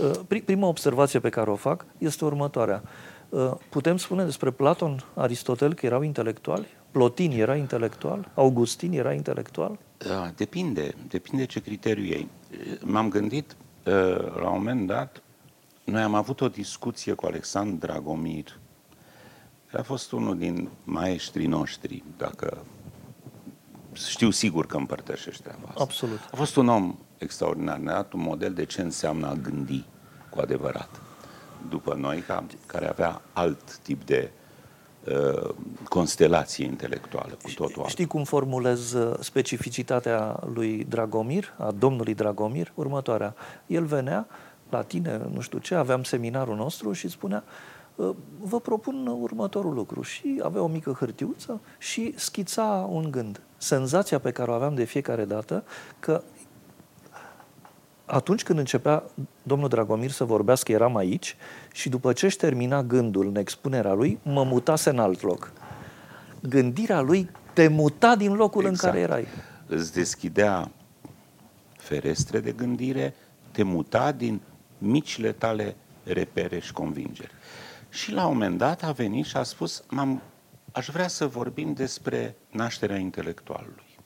Uh, 0.03 0.11
pri- 0.27 0.45
Prima 0.45 0.67
observație 0.67 1.21
pe 1.21 1.29
care 1.29 1.51
o 1.51 1.55
fac 1.57 1.85
este 1.99 2.25
următoarea. 2.25 2.83
Uh, 3.29 3.53
Putem 3.69 3.97
spune 3.97 4.25
despre 4.25 4.51
Platon, 4.51 5.05
Aristotel 5.15 5.75
că 5.75 5.87
erau 5.87 6.03
intelectuali? 6.03 6.67
Plotin 6.91 7.31
era 7.31 7.57
intelectual? 7.57 8.31
Augustin 8.35 8.93
era 8.93 9.13
intelectual? 9.13 9.79
Da, 9.99 10.33
depinde, 10.37 10.95
depinde 11.09 11.47
ce 11.47 11.61
criteriu 11.61 12.05
ei. 12.05 12.29
M-am 12.81 13.09
gândit, 13.09 13.57
uh, 13.87 13.93
la 14.37 14.49
un 14.49 14.57
moment 14.57 14.87
dat, 14.87 15.23
noi 15.85 16.03
am 16.03 16.15
avut 16.15 16.41
o 16.41 16.49
discuție 16.49 17.13
cu 17.13 17.27
Alexandru 17.27 17.87
Dragomir. 17.87 18.59
El 19.73 19.81
a 19.81 19.83
fost 19.83 20.13
unul 20.13 20.39
din 20.39 20.69
maestrii 20.85 21.47
noștri, 21.47 22.03
dacă 22.17 22.59
știu 24.07 24.31
sigur 24.31 24.67
că 24.67 24.77
împărtășește 24.77 25.43
treaba 25.43 25.69
asta. 25.69 25.83
Absolut. 25.83 26.19
A 26.33 26.37
fost 26.37 26.57
un 26.57 26.69
om 26.69 26.99
extraordinar, 27.19 27.77
ne-a 27.77 27.95
dat 27.95 28.13
un 28.13 28.21
model 28.21 28.53
de 28.53 28.65
ce 28.65 28.83
înseamnă 28.83 29.27
a 29.27 29.35
gândi 29.35 29.85
cu 30.31 30.41
adevărat. 30.41 31.01
După 31.69 31.95
noi, 31.95 32.21
ca, 32.21 32.45
care 32.67 32.89
avea 32.89 33.23
alt 33.33 33.77
tip 33.79 34.05
de 34.05 34.31
uh, 35.05 35.55
constelație 35.89 36.65
intelectuală, 36.65 37.37
cu 37.43 37.51
totul 37.55 37.77
altă. 37.77 37.91
Știi 37.91 38.07
cum 38.07 38.25
formulez 38.25 38.93
uh, 38.93 39.17
specificitatea 39.21 40.41
lui 40.55 40.85
Dragomir, 40.85 41.55
a 41.59 41.71
domnului 41.71 42.15
Dragomir? 42.15 42.73
Următoarea. 42.75 43.35
El 43.67 43.85
venea 43.85 44.27
la 44.71 44.83
tine, 44.83 45.21
nu 45.33 45.41
știu 45.41 45.59
ce, 45.59 45.75
aveam 45.75 46.03
seminarul 46.03 46.57
nostru 46.57 46.93
și 46.93 47.09
spunea 47.09 47.45
"Uh, 47.95 48.11
vă 48.41 48.61
propun 48.61 49.07
următorul 49.21 49.75
lucru 49.75 50.03
și 50.03 50.41
avea 50.43 50.63
o 50.63 50.67
mică 50.67 50.97
hârtiuță 50.99 51.61
și 51.79 52.13
schița 52.17 52.87
un 52.91 53.11
gând. 53.11 53.41
Senzația 53.59 54.19
pe 54.19 54.31
care 54.31 54.51
o 54.51 54.55
aveam 54.55 54.75
de 54.75 54.85
fiecare 54.85 55.25
dată 55.25 55.65
că 56.01 56.23
atunci 58.05 58.43
când 58.43 58.59
începea 58.59 59.03
domnul 59.43 59.69
Dragomir 59.69 60.11
să 60.11 60.25
vorbească, 60.25 60.73
eram 60.73 60.97
aici 60.97 61.37
și 61.73 61.89
după 61.89 62.13
ce 62.13 62.27
își 62.27 62.37
termina 62.37 62.83
gândul 62.83 63.27
în 63.27 63.37
expunerea 63.37 63.93
lui, 63.93 64.19
mă 64.23 64.45
mutase 64.45 64.91
în 64.91 64.99
alt 64.99 65.23
loc. 65.23 65.53
Gândirea 66.41 67.01
lui 67.01 67.31
te 67.53 67.69
muta 67.69 68.17
din 68.17 68.35
locul 68.35 68.65
Exact. 68.65 68.83
în 68.83 68.91
care 68.91 69.03
erai. 69.03 69.27
Îți 69.67 69.93
deschidea 69.93 70.71
ferestre 71.77 72.41
de 72.41 72.53
gândire, 72.53 73.15
te 73.51 73.63
muta 73.63 74.13
din 74.13 74.41
micile 74.79 75.33
tale 75.33 75.77
repere 76.05 76.59
și 76.59 76.73
convingeri. 76.73 77.33
Și 77.89 78.13
la 78.13 78.27
un 78.27 78.33
moment 78.33 78.59
dat 78.59 78.83
a 78.83 78.93
venit 78.93 79.25
și 79.25 79.37
a 79.37 79.43
spus, 79.43 79.85
M-am, 79.89 80.23
aș 80.79 80.89
vrea 80.89 81.09
să 81.09 81.27
vorbim 81.27 81.73
despre 81.73 82.37
nașterea 82.51 82.97
intelectualului. 82.97 83.99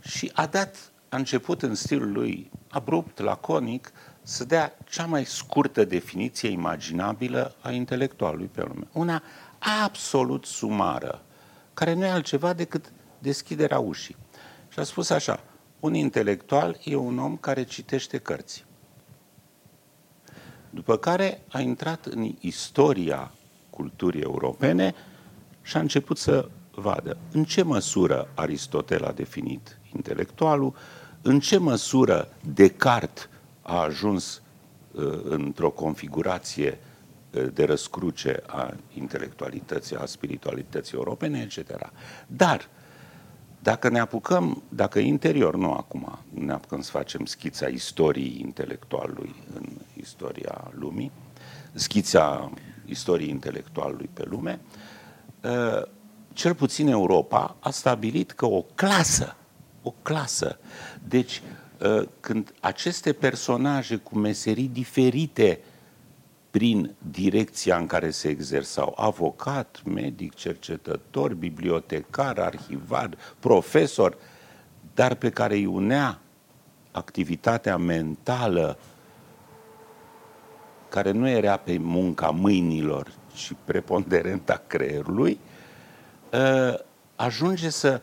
Și 0.00 0.30
a 0.34 0.46
dat, 0.46 0.92
a 1.08 1.16
început 1.16 1.62
în 1.62 1.74
stilul 1.74 2.12
lui 2.12 2.50
abrupt, 2.68 3.18
laconic, 3.18 3.92
să 4.22 4.44
dea 4.44 4.78
cea 4.88 5.06
mai 5.06 5.24
scurtă 5.24 5.84
definiție 5.84 6.48
imaginabilă 6.48 7.54
a 7.60 7.70
intelectualului 7.70 8.46
pe 8.46 8.62
lume. 8.62 8.86
Una 8.92 9.22
absolut 9.84 10.44
sumară, 10.44 11.22
care 11.74 11.92
nu 11.92 12.04
e 12.04 12.10
altceva 12.10 12.52
decât 12.52 12.92
deschiderea 13.18 13.78
ușii. 13.78 14.16
Și 14.68 14.78
a 14.78 14.82
spus 14.82 15.10
așa, 15.10 15.42
un 15.80 15.94
intelectual 15.94 16.78
e 16.84 16.94
un 16.94 17.18
om 17.18 17.36
care 17.36 17.62
citește 17.62 18.18
cărți. 18.18 18.64
După 20.70 20.96
care 20.96 21.40
a 21.48 21.60
intrat 21.60 22.06
în 22.06 22.34
istoria 22.40 23.32
culturii 23.70 24.22
europene 24.22 24.94
și 25.66 25.76
a 25.76 25.80
început 25.80 26.18
să 26.18 26.48
vadă 26.74 27.16
în 27.32 27.44
ce 27.44 27.62
măsură 27.62 28.28
Aristotel 28.34 29.04
a 29.04 29.12
definit 29.12 29.78
intelectualul, 29.94 30.74
în 31.22 31.40
ce 31.40 31.58
măsură 31.58 32.28
Descartes 32.54 33.28
a 33.62 33.80
ajuns 33.80 34.42
uh, 34.90 35.20
într-o 35.24 35.70
configurație 35.70 36.78
uh, 37.30 37.46
de 37.52 37.64
răscruce 37.64 38.42
a 38.46 38.74
intelectualității, 38.94 39.96
a 39.96 40.04
spiritualității 40.04 40.96
europene, 40.96 41.40
etc. 41.40 41.90
Dar, 42.26 42.68
dacă 43.62 43.88
ne 43.88 43.98
apucăm, 43.98 44.62
dacă 44.68 44.98
interior, 44.98 45.56
nu 45.56 45.72
acum, 45.72 46.18
ne 46.28 46.52
apucăm 46.52 46.80
să 46.80 46.90
facem 46.90 47.24
schița 47.24 47.66
istoriei 47.66 48.40
intelectualului 48.40 49.34
în 49.54 49.66
istoria 49.96 50.70
lumii, 50.78 51.10
schița 51.72 52.50
istoriei 52.84 53.30
intelectualului 53.30 54.08
pe 54.12 54.24
lume, 54.28 54.60
uh, 54.62 54.94
cel 56.32 56.54
puțin 56.54 56.88
Europa 56.88 57.56
a 57.60 57.70
stabilit 57.70 58.30
că 58.30 58.46
o 58.46 58.64
clasă, 58.74 59.36
o 59.82 59.94
clasă, 60.02 60.58
deci 61.08 61.42
uh, 61.78 62.08
când 62.20 62.54
aceste 62.60 63.12
personaje 63.12 63.96
cu 63.96 64.18
meserii 64.18 64.68
diferite 64.68 65.60
prin 66.50 66.94
direcția 67.10 67.76
în 67.76 67.86
care 67.86 68.10
se 68.10 68.28
exersau, 68.28 68.94
avocat, 68.96 69.82
medic, 69.84 70.34
cercetător, 70.34 71.34
bibliotecar, 71.34 72.38
arhivar, 72.38 73.10
profesor, 73.38 74.16
dar 74.94 75.14
pe 75.14 75.30
care 75.30 75.54
îi 75.54 75.66
unea 75.66 76.20
activitatea 76.90 77.76
mentală 77.76 78.78
care 80.88 81.10
nu 81.10 81.28
era 81.28 81.56
pe 81.56 81.78
munca 81.78 82.30
mâinilor, 82.30 83.12
ci 83.36 83.52
preponderent 83.64 84.50
a 84.50 84.62
creierului, 84.66 85.38
ă, 86.32 86.84
ajunge 87.16 87.70
să 87.70 88.00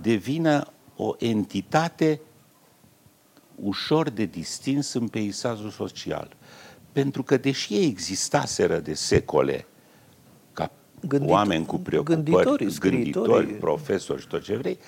devină 0.00 0.72
o 0.96 1.14
entitate 1.18 2.20
ușor 3.54 4.10
de 4.10 4.24
distins 4.24 4.92
în 4.92 5.08
peisajul 5.08 5.70
social. 5.70 6.36
Pentru 6.92 7.22
că 7.22 7.36
deși 7.36 7.74
ei 7.74 7.86
existaseră 7.86 8.78
de 8.78 8.94
secole 8.94 9.66
ca 10.52 10.70
Gândit, 11.08 11.30
oameni 11.30 11.66
cu 11.66 11.78
preocupări, 11.78 12.78
gânditori, 12.78 13.46
profesori 13.46 14.20
și 14.20 14.26
tot 14.26 14.42
ce 14.42 14.56
vrei, 14.56 14.78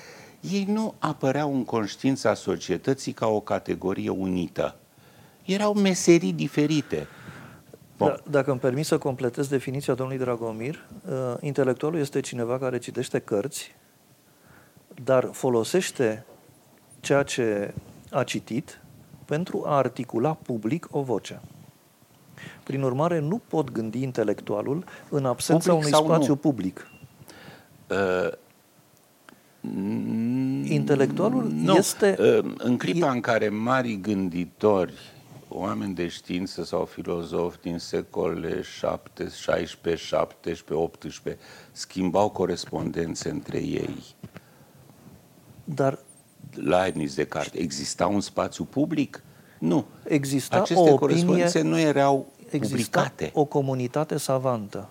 ei 0.41 0.65
nu 0.69 0.95
apăreau 0.99 1.55
în 1.55 1.65
conștiința 1.65 2.35
societății 2.35 3.13
ca 3.13 3.27
o 3.27 3.41
categorie 3.41 4.09
unită. 4.09 4.77
Erau 5.45 5.75
meserii 5.75 6.33
diferite. 6.33 7.07
Da, 7.97 8.17
dacă 8.31 8.51
îmi 8.51 8.61
permis 8.61 8.87
să 8.87 8.99
completez 8.99 9.49
definiția 9.49 9.95
domnului 9.95 10.25
Dragomir, 10.25 10.85
uh, 11.09 11.35
intelectualul 11.41 12.01
este 12.01 12.21
cineva 12.21 12.59
care 12.59 12.79
citește 12.79 13.19
cărți, 13.19 13.75
dar 15.05 15.29
folosește 15.33 16.25
ceea 17.01 17.23
ce 17.23 17.75
a 18.11 18.23
citit 18.23 18.81
pentru 19.25 19.63
a 19.67 19.77
articula 19.77 20.33
public 20.35 20.89
o 20.91 21.03
voce. 21.03 21.41
Prin 22.63 22.83
urmare, 22.83 23.19
nu 23.19 23.41
pot 23.49 23.71
gândi 23.71 24.03
intelectualul 24.03 24.85
în 25.09 25.25
absența 25.25 25.73
public 25.73 25.95
unui 25.95 26.07
spațiu 26.09 26.33
nu? 26.33 26.37
public. 26.37 26.87
Uh, 27.89 28.33
intelectualul 30.65 31.51
nu. 31.55 31.75
este... 31.75 32.17
Uh, 32.19 32.53
în 32.59 32.77
clipa 32.79 33.11
în 33.11 33.21
care 33.21 33.49
mari 33.49 33.99
gânditori 34.03 34.93
oameni 35.55 35.95
de 35.95 36.09
știință 36.09 36.65
sau 36.65 36.85
filozofi 36.85 37.61
din 37.61 37.79
secolele 37.79 38.63
7, 38.63 39.29
16, 39.29 40.05
17, 40.05 40.75
18 40.75 41.39
schimbau 41.73 42.31
corespondențe 42.31 43.31
între 43.31 43.59
ei. 43.59 44.05
Dar 45.65 45.99
Leibniz, 46.55 47.15
Descartes, 47.15 47.61
exista 47.61 48.07
un 48.07 48.21
spațiu 48.21 48.65
public? 48.65 49.23
Nu. 49.59 49.85
Exista 50.05 50.57
Aceste 50.57 50.91
o 50.91 50.95
corespondențe 50.95 51.59
opinie, 51.59 51.75
nu 51.75 51.81
erau 51.81 52.33
publicate. 52.51 53.31
o 53.35 53.45
comunitate 53.45 54.17
savantă. 54.17 54.89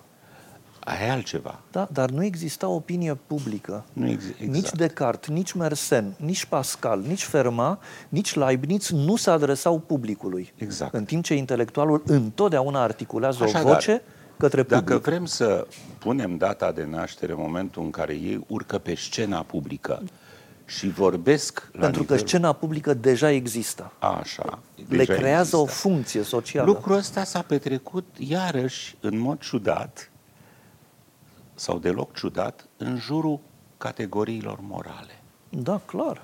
Aia 0.84 1.06
e 1.06 1.10
altceva. 1.10 1.60
Da, 1.70 1.88
dar 1.92 2.10
nu 2.10 2.24
exista 2.24 2.68
opinie 2.68 3.18
publică. 3.26 3.84
Nu 3.92 4.08
ex- 4.08 4.24
exact. 4.24 4.52
Nici 4.52 4.70
Descartes, 4.70 5.34
nici 5.34 5.52
Mersenne, 5.52 6.14
nici 6.16 6.44
Pascal, 6.44 7.00
nici 7.06 7.24
Fermat, 7.24 7.82
nici 8.08 8.34
Leibniz 8.34 8.88
nu 8.88 9.16
se 9.16 9.30
adresau 9.30 9.78
publicului. 9.78 10.52
Exact. 10.56 10.94
În 10.94 11.04
timp 11.04 11.24
ce 11.24 11.34
intelectualul 11.34 12.02
întotdeauna 12.06 12.82
articulează 12.82 13.42
Așadar, 13.42 13.64
o 13.64 13.68
voce 13.68 14.02
către 14.36 14.62
public. 14.62 14.84
Dacă 14.84 14.98
vrem 14.98 15.24
să 15.24 15.66
punem 15.98 16.36
data 16.36 16.72
de 16.72 16.84
naștere, 16.90 17.34
momentul 17.34 17.82
în 17.82 17.90
care 17.90 18.12
ei 18.12 18.44
urcă 18.48 18.78
pe 18.78 18.94
scena 18.94 19.42
publică 19.42 20.02
și 20.64 20.88
vorbesc 20.88 21.68
la 21.72 21.80
Pentru 21.80 22.00
nivel... 22.00 22.16
că 22.16 22.26
scena 22.26 22.52
publică 22.52 22.94
deja 22.94 23.30
există. 23.30 23.92
Așa. 23.98 24.58
Le 24.88 25.04
creează 25.04 25.38
există. 25.38 25.56
o 25.56 25.64
funcție 25.64 26.22
socială. 26.22 26.66
Lucrul 26.66 26.96
ăsta 26.96 27.24
s-a 27.24 27.42
petrecut 27.42 28.06
iarăși 28.18 28.96
în 29.00 29.18
mod 29.18 29.40
ciudat 29.40 30.11
sau 31.54 31.78
deloc 31.78 32.14
ciudat 32.14 32.68
în 32.76 32.96
jurul 32.96 33.40
categoriilor 33.78 34.58
morale. 34.60 35.22
Da, 35.48 35.80
clar. 35.86 36.22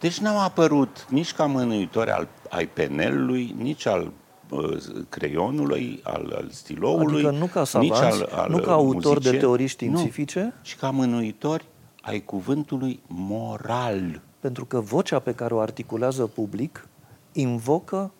Deci 0.00 0.18
n-au 0.18 0.40
apărut 0.40 1.06
nici 1.08 1.32
ca 1.32 1.46
mânuitori 1.46 2.10
al, 2.10 2.28
ai 2.48 2.66
penelului, 2.66 3.54
nici 3.58 3.86
al 3.86 4.12
uh, 4.50 4.76
creionului, 5.08 6.00
al, 6.02 6.32
al 6.36 6.48
stiloului, 6.50 7.14
adică 7.14 7.30
nu 7.30 7.46
ca 7.46 7.64
savanți, 7.64 7.92
nici 7.92 8.12
al, 8.12 8.28
al 8.32 8.50
nu 8.50 8.58
ca 8.58 8.72
autor 8.72 9.18
de 9.18 9.36
teorii 9.36 9.66
științifice, 9.66 10.40
nu, 10.40 10.52
ci 10.62 10.76
ca 10.76 10.90
mânuitori 10.90 11.64
ai 12.00 12.24
cuvântului 12.24 13.00
moral. 13.06 14.20
Pentru 14.40 14.64
că 14.64 14.80
vocea 14.80 15.18
pe 15.18 15.34
care 15.34 15.54
o 15.54 15.58
articulează 15.58 16.26
public 16.26 16.88
invocă 17.32 18.12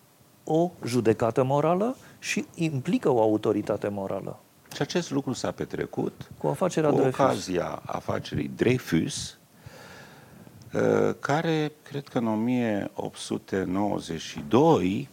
o 0.43 0.71
judecată 0.85 1.43
morală 1.43 1.95
și 2.19 2.45
implică 2.55 3.09
o 3.09 3.21
autoritate 3.21 3.87
morală. 3.87 4.39
Și 4.73 4.81
acest 4.81 5.11
lucru 5.11 5.33
s-a 5.33 5.51
petrecut 5.51 6.29
cu, 6.37 6.47
afacerea 6.47 6.89
cu 6.89 6.95
Dreyfus. 6.95 7.19
ocazia 7.19 7.81
afacerii 7.85 8.51
Dreyfus, 8.55 9.37
uh, 10.73 10.81
care, 11.19 11.71
cred 11.83 12.07
că 12.07 12.17
în 12.17 12.27
1892 12.27 15.09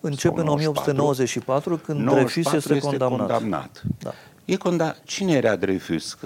Începe 0.00 0.40
în 0.40 0.48
1894, 0.48 1.76
când 1.76 2.10
Dreyfus 2.10 2.52
este, 2.52 2.56
este 2.56 2.78
condamnat. 2.78 3.18
condamnat. 3.18 3.82
Da. 3.98 4.12
E 4.44 4.56
conda... 4.56 4.96
Cine 5.04 5.32
era 5.32 5.56
Dreyfus? 5.56 6.16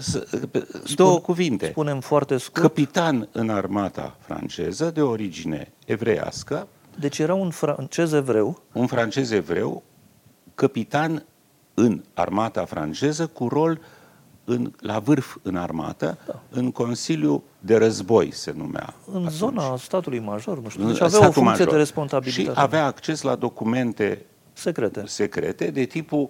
Două 0.95 1.11
Spun, 1.11 1.21
cuvinte. 1.21 1.67
Spunem 1.67 2.01
foarte 2.01 2.37
scurt. 2.37 2.63
Capitan 2.63 3.29
în 3.33 3.51
armata 3.51 4.17
franceză, 4.19 4.91
de 4.91 5.03
origine 5.03 5.73
evreiască. 5.87 6.69
Deci 6.99 7.19
era 7.19 7.35
un 7.35 7.51
francez 7.51 8.13
evreu. 8.13 8.63
Un 8.73 8.87
francez 8.87 9.31
evreu, 9.31 9.83
capitan 10.55 11.25
în 11.75 12.03
armata 12.15 12.65
franceză 12.65 13.27
cu 13.27 13.49
rol 13.49 13.81
în, 14.45 14.73
la 14.81 14.99
vârf 14.99 15.37
în 15.43 15.57
armată, 15.57 16.19
da. 16.27 16.43
în 16.51 16.71
Consiliu 16.71 17.43
de 17.59 17.77
Război 17.77 18.33
se 18.33 18.53
numea. 18.57 18.95
În 19.07 19.17
atunci. 19.17 19.33
zona 19.33 19.77
statului 19.77 20.19
major, 20.19 20.61
nu 20.63 20.69
știu. 20.69 20.87
Deci 20.87 21.01
avea 21.01 21.19
o 21.19 21.31
funcție 21.31 21.43
major. 21.43 21.69
de 21.69 21.77
responsabilitate. 21.77 22.51
Și 22.51 22.65
avea 22.65 22.85
acces 22.85 23.23
la 23.23 23.35
documente 23.35 24.27
secrete, 24.53 25.03
secrete 25.07 25.71
de 25.71 25.85
tipul 25.85 26.29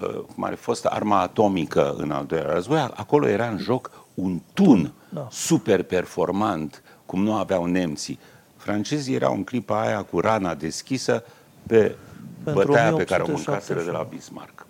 uh, 0.00 0.08
cum 0.34 0.44
are 0.44 0.54
fost 0.54 0.84
arma 0.84 1.20
atomică 1.20 1.94
în 1.98 2.10
al 2.10 2.24
doilea 2.26 2.52
război, 2.52 2.78
acolo 2.94 3.28
era 3.28 3.48
în 3.48 3.58
joc 3.58 3.90
un 4.14 4.40
tun 4.52 4.92
da. 5.08 5.28
super 5.30 5.82
performant, 5.82 6.82
cum 7.06 7.22
nu 7.22 7.34
aveau 7.34 7.64
nemții. 7.64 8.18
Francezii 8.56 9.14
erau 9.14 9.34
în 9.34 9.44
clipa 9.44 9.80
aia 9.80 10.02
cu 10.02 10.20
rana 10.20 10.54
deschisă 10.54 11.24
pe 11.66 11.96
Pentru 12.44 12.64
bătaia 12.66 12.92
pe 12.92 13.04
care 13.04 13.22
o 13.22 13.26
mâncaseră 13.26 13.82
de 13.82 13.90
la 13.90 14.06
Bismarck. 14.10 14.66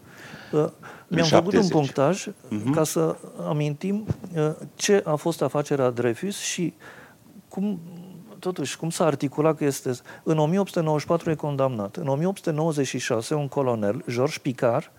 Mi-am 1.09 1.27
făcut 1.27 1.53
un 1.53 1.69
punctaj 1.69 2.27
uh-huh. 2.29 2.73
ca 2.75 2.85
să 2.85 3.17
amintim 3.49 4.07
uh, 4.37 4.51
ce 4.75 5.03
a 5.07 5.15
fost 5.15 5.43
afacerea 5.43 5.91
Dreyfus 5.91 6.39
și 6.39 6.75
cum, 7.49 7.81
totuși, 8.39 8.77
cum 8.77 8.91
s-a 8.91 9.05
articulat 9.05 9.57
că 9.57 9.65
este... 9.65 9.91
În 10.23 10.39
1894 10.39 11.31
e 11.31 11.35
condamnat. 11.35 11.97
În 11.97 12.09
1896, 12.09 13.35
un 13.35 13.49
colonel, 13.49 14.05
Georges 14.11 14.39
Picard, 14.39 14.91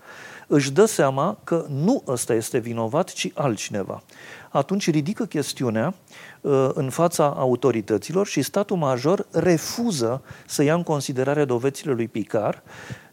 își 0.46 0.72
dă 0.72 0.84
seama 0.84 1.38
că 1.44 1.66
nu 1.68 2.02
ăsta 2.06 2.34
este 2.34 2.58
vinovat, 2.58 3.12
ci 3.12 3.30
altcineva. 3.34 4.02
Atunci 4.50 4.90
ridică 4.90 5.24
chestiunea 5.24 5.94
uh, 6.40 6.70
în 6.74 6.90
fața 6.90 7.34
autorităților 7.36 8.26
și 8.26 8.42
statul 8.42 8.76
major 8.76 9.26
refuză 9.30 10.22
să 10.46 10.62
ia 10.62 10.74
în 10.74 10.82
considerare 10.82 11.44
dovezile 11.44 11.92
lui 11.92 12.08
Picard 12.08 12.62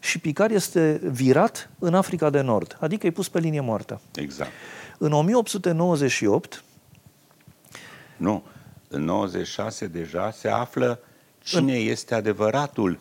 și 0.00 0.18
Picard 0.18 0.52
este 0.52 1.00
virat 1.10 1.70
în 1.78 1.94
Africa 1.94 2.30
de 2.30 2.40
Nord, 2.40 2.76
adică 2.80 3.06
e 3.06 3.10
pus 3.10 3.28
pe 3.28 3.38
linie 3.38 3.60
moartă. 3.60 4.00
Exact. 4.14 4.50
În 4.98 5.12
1898... 5.12 6.64
Nu, 8.16 8.42
în 8.88 9.04
96 9.04 9.86
deja 9.86 10.30
se 10.30 10.48
află 10.48 11.00
cine 11.42 11.78
în... 11.78 11.86
este 11.86 12.14
adevăratul 12.14 12.98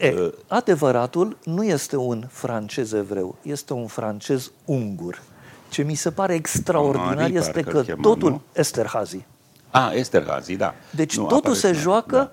E, 0.00 0.14
uh, 0.18 0.32
adevăratul 0.46 1.36
nu 1.44 1.64
este 1.64 1.96
un 1.96 2.24
francez 2.30 2.92
evreu, 2.92 3.36
este 3.42 3.72
un 3.72 3.86
francez 3.86 4.50
ungur. 4.64 5.22
Ce 5.68 5.82
mi 5.82 5.94
se 5.94 6.10
pare 6.10 6.34
extraordinar 6.34 7.16
Henri, 7.16 7.36
este 7.36 7.50
parcă 7.52 7.70
că 7.70 7.78
îl 7.78 7.84
chema, 7.84 8.02
totul, 8.02 8.30
nu? 8.30 8.42
Esterhazy, 8.52 9.24
A, 9.70 9.92
Esterhazy, 9.94 10.56
da. 10.56 10.74
deci 10.90 11.16
Nu, 11.16 11.22
totul 11.22 11.38
apare 11.38 11.54
se 11.54 11.72
și- 11.72 11.78
joacă 11.80 12.16
da. 12.16 12.32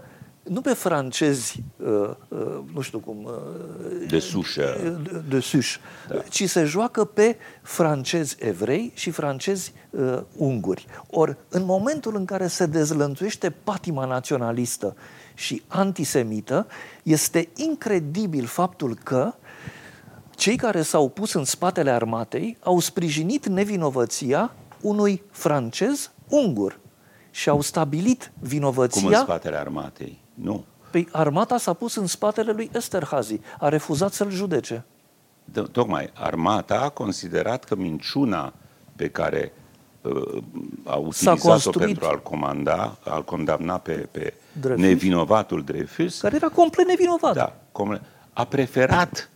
nu 0.54 0.62
pe 0.62 0.74
francezi, 0.74 1.64
uh, 1.78 2.10
uh, 2.28 2.40
nu 2.74 2.82
știu 2.82 3.00
cum, 3.00 3.24
uh, 3.24 4.08
De 4.08 4.20
sușă. 4.20 5.00
de, 5.04 5.22
de 5.30 5.40
suș, 5.40 5.78
da. 6.10 6.16
ci 6.30 6.50
se 6.50 6.64
joacă 6.64 7.04
pe 7.06 7.36
francezi 7.62 8.36
evrei 8.40 8.92
și 8.96 9.12
francezi 9.12 9.74
uh, 9.90 10.20
unguri. 10.38 10.86
Ori, 11.10 11.38
în 11.50 11.64
momentul 11.66 12.16
în 12.16 12.26
care 12.26 12.48
se 12.48 12.66
dezlănțuiește 12.66 13.50
patima 13.50 14.06
naționalistă 14.06 14.96
și 15.34 15.62
antisemită, 15.68 16.68
este 17.08 17.50
incredibil 17.56 18.46
faptul 18.46 18.98
că 19.04 19.34
cei 20.36 20.56
care 20.56 20.82
s-au 20.82 21.10
pus 21.10 21.34
în 21.34 21.44
spatele 21.44 21.92
armatei 21.92 22.58
au 22.64 22.80
sprijinit 22.80 23.46
nevinovăția 23.46 24.52
unui 24.82 25.24
francez 25.32 26.12
ungur 26.30 26.80
și 27.32 27.50
au 27.50 27.62
stabilit 27.62 28.24
Cum 28.24 28.42
în 28.42 28.48
vinovăția 28.48 29.20
spatele 29.20 29.58
armatei? 29.58 30.20
Nu. 30.34 30.66
Păi 30.92 31.08
armata 31.12 31.58
s-a 31.58 31.74
pus 31.74 31.96
în 31.96 32.08
spatele 32.08 32.52
lui 32.52 32.70
Esterhazy, 32.74 33.40
a 33.60 33.70
refuzat 33.70 34.14
să-l 34.14 34.32
judece. 34.32 34.86
D- 35.52 35.72
Tocmai, 35.72 36.10
armata 36.14 36.80
a 36.82 36.90
considerat 36.90 37.64
că 37.64 37.76
minciuna 37.76 38.54
pe 38.96 39.10
care 39.10 39.54
uh, 40.02 40.44
a 40.84 40.96
utilizat-o 40.96 41.50
construit- 41.50 41.86
pentru 41.86 42.06
a-l 42.06 42.22
comanda, 42.22 42.98
a-l 43.04 43.24
condamna 43.24 43.78
pe, 43.78 43.94
pe 43.94 44.34
Dreyfus. 44.60 44.86
nevinovatul 44.86 45.64
Dreyfus, 45.64 46.20
Care 46.20 46.36
era 46.36 46.48
complet 46.50 46.88
nevinovat. 46.88 47.34
da, 47.34 47.56
cum, 47.72 48.00
a 48.34 48.46
preferat 48.46 49.30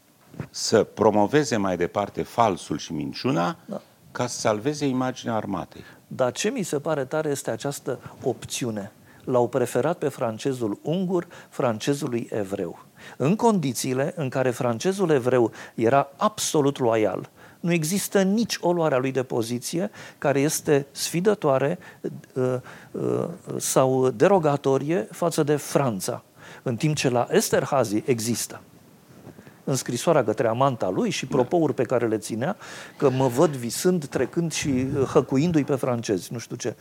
să 0.50 0.84
promoveze 0.84 1.58
mai 1.58 1.78
departe 1.78 2.22
falsul 2.24 2.78
și 2.78 2.94
minciuna 2.94 3.58
Da. 3.66 3.82
ca 4.12 4.28
să 4.28 4.40
salveze 4.40 4.86
imaginea 4.86 5.36
armatei. 5.36 5.82
Dar 6.08 6.32
ce 6.32 6.50
mi 6.50 6.64
se 6.64 6.80
pare 6.80 7.06
tare 7.06 7.30
este 7.30 7.52
această 7.52 8.00
opțiune. 8.24 8.92
L-au 9.24 9.48
preferat 9.48 9.98
pe 9.98 10.08
francezul 10.10 10.80
ungur 10.82 11.28
francezului 11.50 12.28
evreu. 12.32 12.80
În 13.18 13.36
condițiile 13.36 14.14
în 14.16 14.30
care 14.30 14.50
francezul 14.50 15.10
evreu 15.10 15.52
era 15.76 16.10
absolut 16.18 16.80
loial, 16.80 17.30
nu 17.62 17.72
există 17.72 18.22
nici 18.22 18.58
o 18.62 18.74
luare 18.74 18.96
a 18.96 18.98
lui 18.98 19.12
de 19.12 19.24
poziție 19.24 19.92
care 20.18 20.40
este 20.40 20.86
sfidătoare 20.92 21.80
uh, 22.34 22.56
uh, 22.92 23.28
sau 23.58 24.10
derogatorie 24.10 25.08
față 25.12 25.44
de 25.44 25.56
Franța. 25.56 26.24
În 26.64 26.76
timp 26.76 26.96
ce 26.96 27.10
la 27.10 27.28
Esterhazy 27.32 28.04
există 28.06 28.62
în 29.64 29.76
scrisoarea 29.76 30.24
către 30.24 30.48
amanta 30.48 30.90
lui 30.90 31.10
și 31.10 31.26
propouri 31.26 31.74
pe 31.74 31.84
care 31.84 32.08
le 32.08 32.18
ținea, 32.18 32.58
că 32.98 33.10
mă 33.10 33.28
văd 33.28 33.50
visând, 33.56 34.06
trecând 34.06 34.52
și 34.52 34.68
uh, 34.68 35.04
hăcuindu-i 35.04 35.64
pe 35.64 35.76
francezi, 35.76 36.34
nu 36.34 36.40
știu 36.40 36.56
ce. 36.56 36.76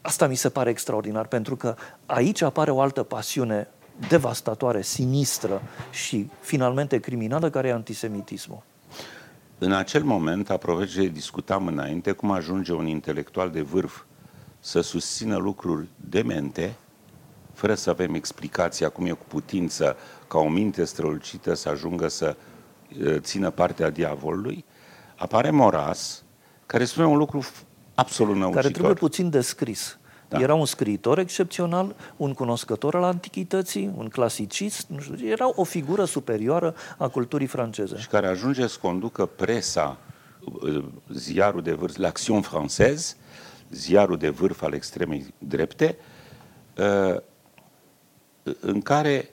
Asta 0.00 0.26
mi 0.26 0.34
se 0.34 0.48
pare 0.48 0.70
extraordinar, 0.70 1.26
pentru 1.26 1.56
că 1.56 1.74
aici 2.06 2.42
apare 2.42 2.70
o 2.70 2.80
altă 2.80 3.02
pasiune 3.02 3.68
devastatoare, 4.08 4.82
sinistră 4.82 5.62
și 5.90 6.30
finalmente 6.40 6.98
criminală, 6.98 7.50
care 7.50 7.68
e 7.68 7.72
antisemitismul. 7.72 8.62
În 9.58 9.72
acel 9.72 10.02
moment, 10.02 10.50
apropo 10.50 10.84
ce 10.84 11.06
discutam 11.06 11.66
înainte, 11.66 12.12
cum 12.12 12.30
ajunge 12.30 12.72
un 12.72 12.86
intelectual 12.86 13.50
de 13.50 13.60
vârf 13.60 14.02
să 14.60 14.80
susțină 14.80 15.36
lucruri 15.36 15.86
demente, 15.96 16.74
fără 17.52 17.74
să 17.74 17.90
avem 17.90 18.14
explicația 18.14 18.88
cum 18.88 19.06
e 19.06 19.10
cu 19.10 19.24
putință 19.28 19.96
ca 20.28 20.38
o 20.38 20.48
minte 20.48 20.84
strălucită 20.84 21.54
să 21.54 21.68
ajungă 21.68 22.08
să 22.08 22.36
uh, 23.00 23.16
țină 23.18 23.50
partea 23.50 23.90
diavolului, 23.90 24.64
apare 25.16 25.50
Moras, 25.50 26.22
care 26.66 26.84
spune 26.84 27.06
un 27.06 27.16
lucru 27.16 27.42
f- 27.42 27.62
absolut 27.94 28.34
năucitor. 28.36 28.60
care 28.62 28.72
trebuie 28.72 28.94
puțin 28.94 29.30
descris. 29.30 29.98
Da. 30.34 30.42
Era 30.42 30.54
un 30.54 30.66
scriitor 30.66 31.18
excepțional, 31.18 31.94
un 32.16 32.32
cunoscător 32.32 32.94
al 32.94 33.02
antichității, 33.02 33.90
un 33.96 34.08
clasicist, 34.08 34.86
nu 34.88 35.00
știu, 35.00 35.28
era 35.28 35.50
o 35.54 35.64
figură 35.64 36.04
superioară 36.04 36.74
a 36.98 37.08
culturii 37.08 37.46
franceze. 37.46 37.96
și 37.98 38.08
care 38.08 38.26
ajunge 38.26 38.66
să 38.66 38.78
conducă 38.80 39.26
presa, 39.26 39.96
uh, 40.62 40.84
ziarul 41.12 41.62
de 41.62 41.72
vârf, 41.72 41.96
l'Action 41.96 42.40
Française, 42.42 43.16
ziarul 43.70 44.16
de 44.16 44.28
vârf 44.28 44.62
al 44.62 44.72
extremei 44.72 45.34
drepte, 45.38 45.96
uh, 46.76 47.16
în 48.60 48.80
care 48.80 49.28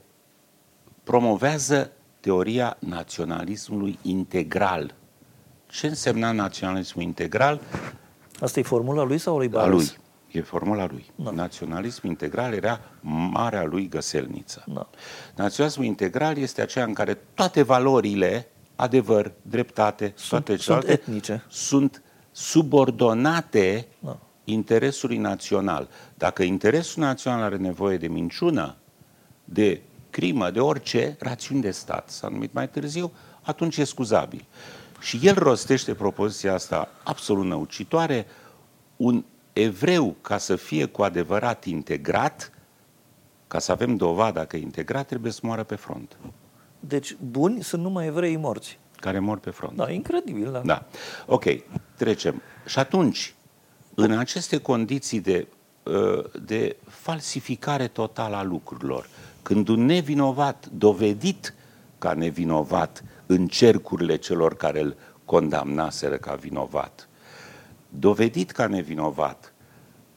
promovează 1.03 1.91
teoria 2.19 2.77
naționalismului 2.79 3.99
integral. 4.01 4.93
Ce 5.67 5.87
însemna 5.87 6.31
naționalismul 6.31 7.03
integral? 7.03 7.59
Asta 8.39 8.59
e 8.59 8.63
formula 8.63 9.03
lui 9.03 9.17
sau 9.17 9.33
a 9.33 9.37
lui 9.37 9.47
A 9.47 9.49
Bares? 9.49 9.73
lui. 9.73 9.99
E 10.31 10.41
formula 10.41 10.87
lui. 10.91 11.05
Da. 11.15 11.31
Naționalism 11.31 12.07
integral 12.07 12.53
era 12.53 12.79
marea 13.31 13.63
lui 13.63 13.87
găselniță. 13.87 14.63
Da. 14.67 14.89
Naționalismul 15.35 15.85
integral 15.85 16.37
este 16.37 16.61
aceea 16.61 16.85
în 16.85 16.93
care 16.93 17.17
toate 17.33 17.61
valorile, 17.61 18.47
adevăr, 18.75 19.31
dreptate, 19.41 20.13
Sunt- 20.15 20.29
toate 20.29 20.51
sunt 20.51 20.61
celelalte, 20.61 20.91
etnice. 20.91 21.43
sunt 21.49 22.01
subordonate 22.31 23.87
Da. 23.99 24.17
interesului 24.43 25.17
național. 25.17 25.89
Dacă 26.15 26.43
interesul 26.43 27.03
național 27.03 27.41
are 27.41 27.57
nevoie 27.57 27.97
de 27.97 28.07
minciună, 28.07 28.75
de 29.45 29.81
crimă, 30.09 30.49
de 30.49 30.59
orice, 30.59 31.15
rațiuni 31.19 31.61
de 31.61 31.71
stat, 31.71 32.09
s-a 32.09 32.27
numit 32.27 32.53
mai 32.53 32.69
târziu, 32.69 33.11
atunci 33.41 33.77
e 33.77 33.83
scuzabil. 33.83 34.45
Și 34.99 35.19
el 35.23 35.33
rostește 35.35 35.93
propoziția 35.93 36.53
asta 36.53 36.89
absolut 37.03 37.45
năucitoare, 37.45 38.25
un 38.97 39.23
evreu, 39.53 40.15
ca 40.21 40.37
să 40.37 40.55
fie 40.55 40.85
cu 40.85 41.01
adevărat 41.03 41.65
integrat, 41.65 42.51
ca 43.47 43.59
să 43.59 43.71
avem 43.71 43.95
dovada 43.95 44.45
că 44.45 44.57
e 44.57 44.61
integrat, 44.61 45.07
trebuie 45.07 45.31
să 45.31 45.39
moară 45.43 45.63
pe 45.63 45.75
front, 45.75 46.17
Deci 46.79 47.15
buni 47.31 47.63
sunt 47.63 47.81
numai 47.81 48.05
evrei 48.05 48.37
morți. 48.37 48.79
care 48.99 49.19
mor 49.19 49.37
pe 49.37 49.49
front. 49.49 49.75
Da, 49.77 49.91
incredibil, 49.91 50.51
da. 50.51 50.59
Da. 50.59 50.85
Ok, 51.25 51.43
trecem. 51.95 52.41
Și 52.65 52.79
atunci, 52.79 53.33
în 53.95 54.11
aceste 54.17 54.57
condiții 54.57 55.19
de, 55.19 55.47
uh, 55.83 56.23
de 56.41 56.75
falsificare 56.87 57.87
totală 57.87 58.35
a 58.35 58.43
lucrurilor, 58.43 59.07
când 59.41 59.67
un 59.67 59.85
nevinovat, 59.85 60.67
dovedit 60.73 61.53
ca 61.97 62.13
nevinovat 62.13 63.03
în 63.25 63.47
cercurile 63.47 64.15
celor 64.15 64.55
care 64.55 64.81
îl 64.81 64.95
condamnaseră 65.25 66.15
ca 66.17 66.33
vinovat, 66.33 67.09
dovedit 67.99 68.51
ca 68.51 68.67
nevinovat, 68.67 69.53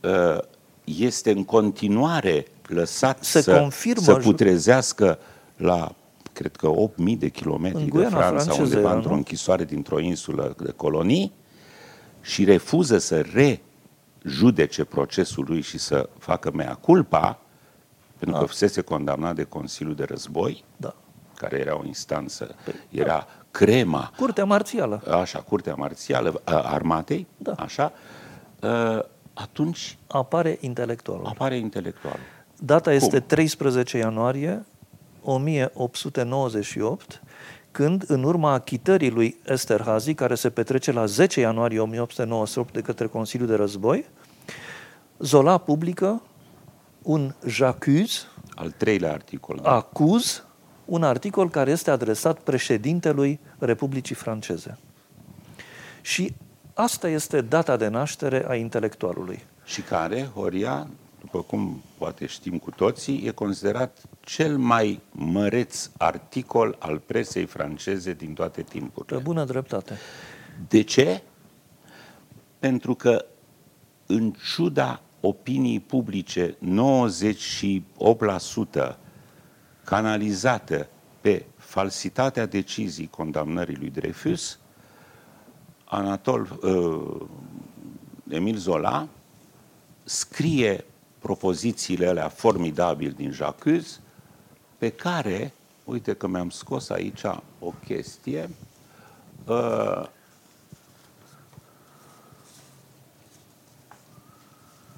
uh, 0.01 0.39
este 0.85 1.31
în 1.31 1.45
continuare 1.45 2.47
lăsat 2.66 3.25
Se 3.25 3.41
să, 3.41 3.59
confirmă 3.59 4.03
să 4.03 4.12
ju- 4.12 4.18
putrezească 4.18 5.18
la, 5.57 5.95
cred 6.33 6.57
că 6.57 6.68
8.000 6.68 7.18
de 7.18 7.29
kilometri 7.29 7.79
În 7.79 7.85
de 7.85 7.91
Guiana 7.91 8.16
Franța, 8.16 8.35
franceză 8.35 8.62
undeva 8.62 8.89
era, 8.89 8.95
într-o 8.95 9.11
nu? 9.11 9.16
închisoare 9.16 9.64
dintr-o 9.64 10.01
insulă 10.01 10.55
de 10.62 10.72
colonii 10.77 11.33
și 12.20 12.45
refuză 12.45 12.99
să 12.99 13.25
rejudece 14.22 14.85
procesul 14.85 15.45
lui 15.49 15.61
și 15.61 15.79
să 15.79 16.09
facă 16.18 16.51
mea 16.55 16.75
culpa, 16.75 17.39
pentru 18.18 18.39
că 18.39 18.47
fusese 18.47 18.81
condamnat 18.81 19.35
de 19.35 19.45
Consiliul 19.45 19.95
de 19.95 20.05
Război, 20.05 20.64
da. 20.77 20.95
care 21.37 21.59
era 21.59 21.79
o 21.79 21.85
instanță, 21.85 22.55
era 22.91 23.27
crema 23.55 24.11
Curtea 24.17 24.45
marțială. 24.45 25.03
așa, 25.21 25.39
curtea 25.39 25.75
marțială 25.75 26.41
a 26.45 26.55
armatei, 26.61 27.27
Da. 27.37 27.53
așa, 27.59 27.93
ă, 28.63 29.07
atunci 29.35 29.99
Apare 30.07 30.59
intelectualul. 30.61 31.27
apare 31.27 31.57
intelectualul. 31.57 32.21
Data 32.59 32.93
este 32.93 33.19
Cum? 33.19 33.27
13 33.27 33.99
ianuarie 33.99 34.65
1898, 35.23 37.23
când, 37.71 38.05
în 38.07 38.23
urma 38.23 38.53
achitării 38.53 39.11
lui 39.11 39.37
Esterhazy, 39.47 40.15
care 40.15 40.35
se 40.35 40.51
petrece 40.51 40.93
la 40.93 41.07
10 41.07 41.41
ianuarie 41.41 41.81
1898 41.81 42.73
de 42.73 42.81
către 42.81 43.07
Consiliul 43.07 43.49
de 43.49 43.55
Război, 43.55 44.05
Zola 45.19 45.59
publică 45.59 46.23
un 47.03 47.33
j'accuse, 47.47 48.27
Al 48.55 48.71
treilea 48.77 49.13
articol. 49.13 49.61
acuz, 49.63 50.45
un 50.85 51.03
articol 51.03 51.51
care 51.51 51.70
este 51.70 51.91
adresat 51.91 52.39
președintelui 52.39 53.41
Republicii 53.59 54.14
Franceze. 54.14 54.78
Și 56.01 56.35
asta 56.74 57.09
este 57.09 57.41
data 57.41 57.76
de 57.76 57.89
naștere 57.89 58.45
a 58.49 58.55
intelectualului. 58.55 59.43
Și 59.64 59.80
care, 59.80 60.30
Horia, 60.35 60.89
după 61.20 61.43
cum 61.43 61.82
poate 61.99 62.26
știm 62.26 62.59
cu 62.59 62.70
toții, 62.70 63.26
e 63.26 63.30
considerat 63.30 63.99
cel 64.20 64.59
mai 64.59 65.01
măreț 65.12 65.91
articol 65.99 66.76
al 66.78 66.99
presei 66.99 67.45
franceze 67.45 68.12
din 68.12 68.32
toate 68.32 68.62
Pe 68.62 68.68
timpurile. 68.70 69.18
bună 69.18 69.45
dreptate. 69.45 69.99
De 70.68 70.82
ce? 70.82 71.22
Pentru 72.59 72.95
că, 72.95 73.24
în 74.07 74.32
ciuda 74.55 75.01
opinii 75.20 75.80
publice 75.80 76.57
98% 78.91 78.97
canalizată 79.85 80.89
pe 81.20 81.45
falsitatea 81.57 82.47
decizii 82.47 83.09
condamnării 83.09 83.76
lui 83.76 83.91
Dreyfus, 83.91 84.59
Anatol 85.85 86.59
uh, 86.62 87.26
Emil 88.28 88.57
Zola 88.57 89.09
scrie 90.05 90.85
propozițiile 91.18 92.07
alea 92.07 92.28
formidabil 92.28 93.11
din 93.11 93.30
Jacques, 93.30 94.01
pe 94.78 94.91
care, 94.91 95.53
uite 95.85 96.14
că 96.14 96.26
mi-am 96.26 96.51
scos 96.51 96.89
aici 96.89 97.24
o 97.59 97.72
chestie, 97.85 98.51
uh, 99.47 100.07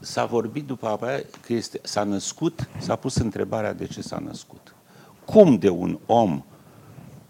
s-a 0.00 0.24
vorbit 0.24 0.66
după 0.66 0.86
aia 0.86 1.20
că 1.40 1.52
este, 1.52 1.80
s-a 1.82 2.04
născut, 2.04 2.68
s-a 2.78 2.96
pus 2.96 3.16
întrebarea 3.16 3.72
de 3.72 3.86
ce 3.86 4.02
s-a 4.02 4.18
născut. 4.18 4.75
Cum 5.26 5.56
de 5.58 5.68
un 5.68 5.98
om, 6.06 6.44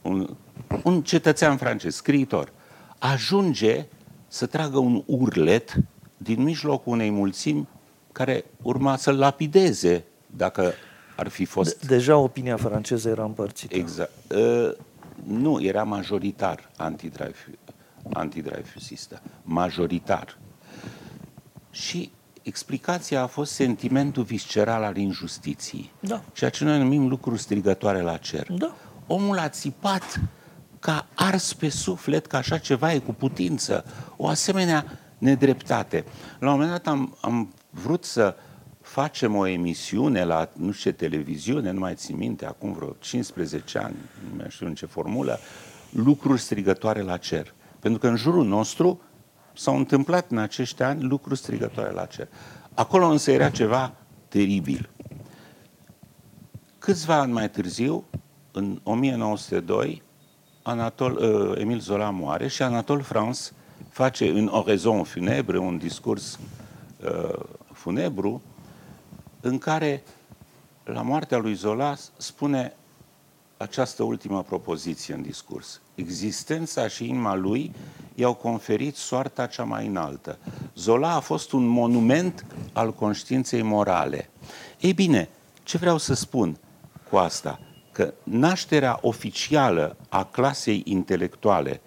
un, 0.02 0.36
un 0.82 1.02
cetățean 1.02 1.56
francez, 1.56 1.94
scriitor, 1.94 2.52
ajunge 2.98 3.86
să 4.28 4.46
tragă 4.46 4.78
un 4.78 5.02
urlet 5.06 5.76
din 6.16 6.42
mijlocul 6.42 6.92
unei 6.92 7.10
mulțimi 7.10 7.68
care 8.12 8.44
urma 8.62 8.96
să-l 8.96 9.18
lapideze 9.18 10.04
dacă 10.26 10.72
ar 11.16 11.28
fi 11.28 11.44
fost... 11.44 11.80
De- 11.80 11.94
deja 11.94 12.16
opinia 12.16 12.56
franceză 12.56 13.08
era 13.08 13.24
împărțită. 13.24 13.76
Exact. 13.76 14.12
Uh, 14.34 14.72
nu, 15.26 15.62
era 15.62 15.82
majoritar 15.82 16.70
antidreyfusistă. 18.12 19.22
Majoritar. 19.42 20.38
Și 21.70 22.10
explicația 22.46 23.22
a 23.22 23.26
fost 23.26 23.52
sentimentul 23.52 24.22
visceral 24.22 24.82
al 24.82 24.96
injustiției. 24.96 25.92
Da. 26.00 26.22
Ceea 26.32 26.50
ce 26.50 26.64
noi 26.64 26.78
numim 26.78 27.08
lucruri 27.08 27.40
strigătoare 27.40 28.00
la 28.00 28.16
cer. 28.16 28.52
Da. 28.52 28.76
Omul 29.06 29.38
a 29.38 29.48
țipat 29.48 30.20
ca 30.78 31.06
ars 31.14 31.52
pe 31.52 31.68
suflet 31.68 32.26
că 32.26 32.36
așa 32.36 32.58
ceva 32.58 32.92
e 32.92 32.98
cu 32.98 33.12
putință. 33.12 33.84
O 34.16 34.28
asemenea 34.28 34.98
nedreptate. 35.18 36.04
La 36.38 36.46
un 36.46 36.52
moment 36.52 36.70
dat 36.70 36.86
am, 36.86 37.16
am 37.20 37.54
vrut 37.70 38.04
să 38.04 38.36
facem 38.80 39.34
o 39.34 39.46
emisiune 39.46 40.24
la 40.24 40.50
nu 40.52 40.72
știu 40.72 40.90
ce 40.90 40.96
televiziune, 40.96 41.70
nu 41.70 41.80
mai 41.80 41.94
țin 41.94 42.16
minte, 42.16 42.46
acum 42.46 42.72
vreo 42.72 42.96
15 42.98 43.78
ani, 43.78 43.96
nu 44.30 44.36
mai 44.36 44.46
știu 44.48 44.66
în 44.66 44.74
ce 44.74 44.86
formulă, 44.86 45.38
lucruri 45.90 46.40
strigătoare 46.40 47.00
la 47.00 47.16
cer. 47.16 47.54
Pentru 47.80 48.00
că 48.00 48.06
în 48.06 48.16
jurul 48.16 48.44
nostru 48.44 49.00
s-au 49.56 49.76
întâmplat 49.76 50.30
în 50.30 50.38
acești 50.38 50.82
ani 50.82 51.02
lucruri 51.02 51.38
strigătoare 51.38 51.90
la 51.90 52.04
cer. 52.04 52.28
Acolo 52.74 53.06
însă 53.06 53.30
era 53.30 53.50
ceva 53.50 53.92
teribil. 54.28 54.90
Câțiva 56.78 57.14
ani 57.14 57.32
mai 57.32 57.50
târziu, 57.50 58.04
în 58.52 58.80
1902, 58.82 60.02
Anatol, 60.62 61.16
uh, 61.16 61.60
Emil 61.60 61.78
Zola 61.78 62.10
moare 62.10 62.48
și 62.48 62.62
Anatol 62.62 63.00
France 63.00 63.40
face 63.90 64.32
un 64.32 64.46
oraison 64.46 65.02
funebre, 65.02 65.58
un 65.58 65.78
discurs 65.78 66.38
uh, 67.04 67.38
funebru, 67.72 68.42
în 69.40 69.58
care, 69.58 70.02
la 70.84 71.02
moartea 71.02 71.38
lui 71.38 71.54
Zola, 71.54 71.94
spune 72.16 72.76
această 73.56 74.02
ultimă 74.02 74.42
propoziție 74.42 75.14
în 75.14 75.22
discurs. 75.22 75.80
Existența 75.94 76.88
și 76.88 77.08
inima 77.08 77.34
lui 77.34 77.72
i-au 78.14 78.34
conferit 78.34 78.96
soarta 78.96 79.46
cea 79.46 79.64
mai 79.64 79.86
înaltă. 79.86 80.38
Zola 80.74 81.14
a 81.14 81.20
fost 81.20 81.52
un 81.52 81.66
monument 81.66 82.46
al 82.72 82.92
conștiinței 82.94 83.62
morale. 83.62 84.30
Ei 84.80 84.92
bine, 84.92 85.28
ce 85.62 85.78
vreau 85.78 85.98
să 85.98 86.14
spun 86.14 86.58
cu 87.10 87.16
asta? 87.16 87.60
Că 87.92 88.14
nașterea 88.22 88.98
oficială 89.02 89.96
a 90.08 90.24
clasei 90.24 90.82
intelectuale 90.84 91.80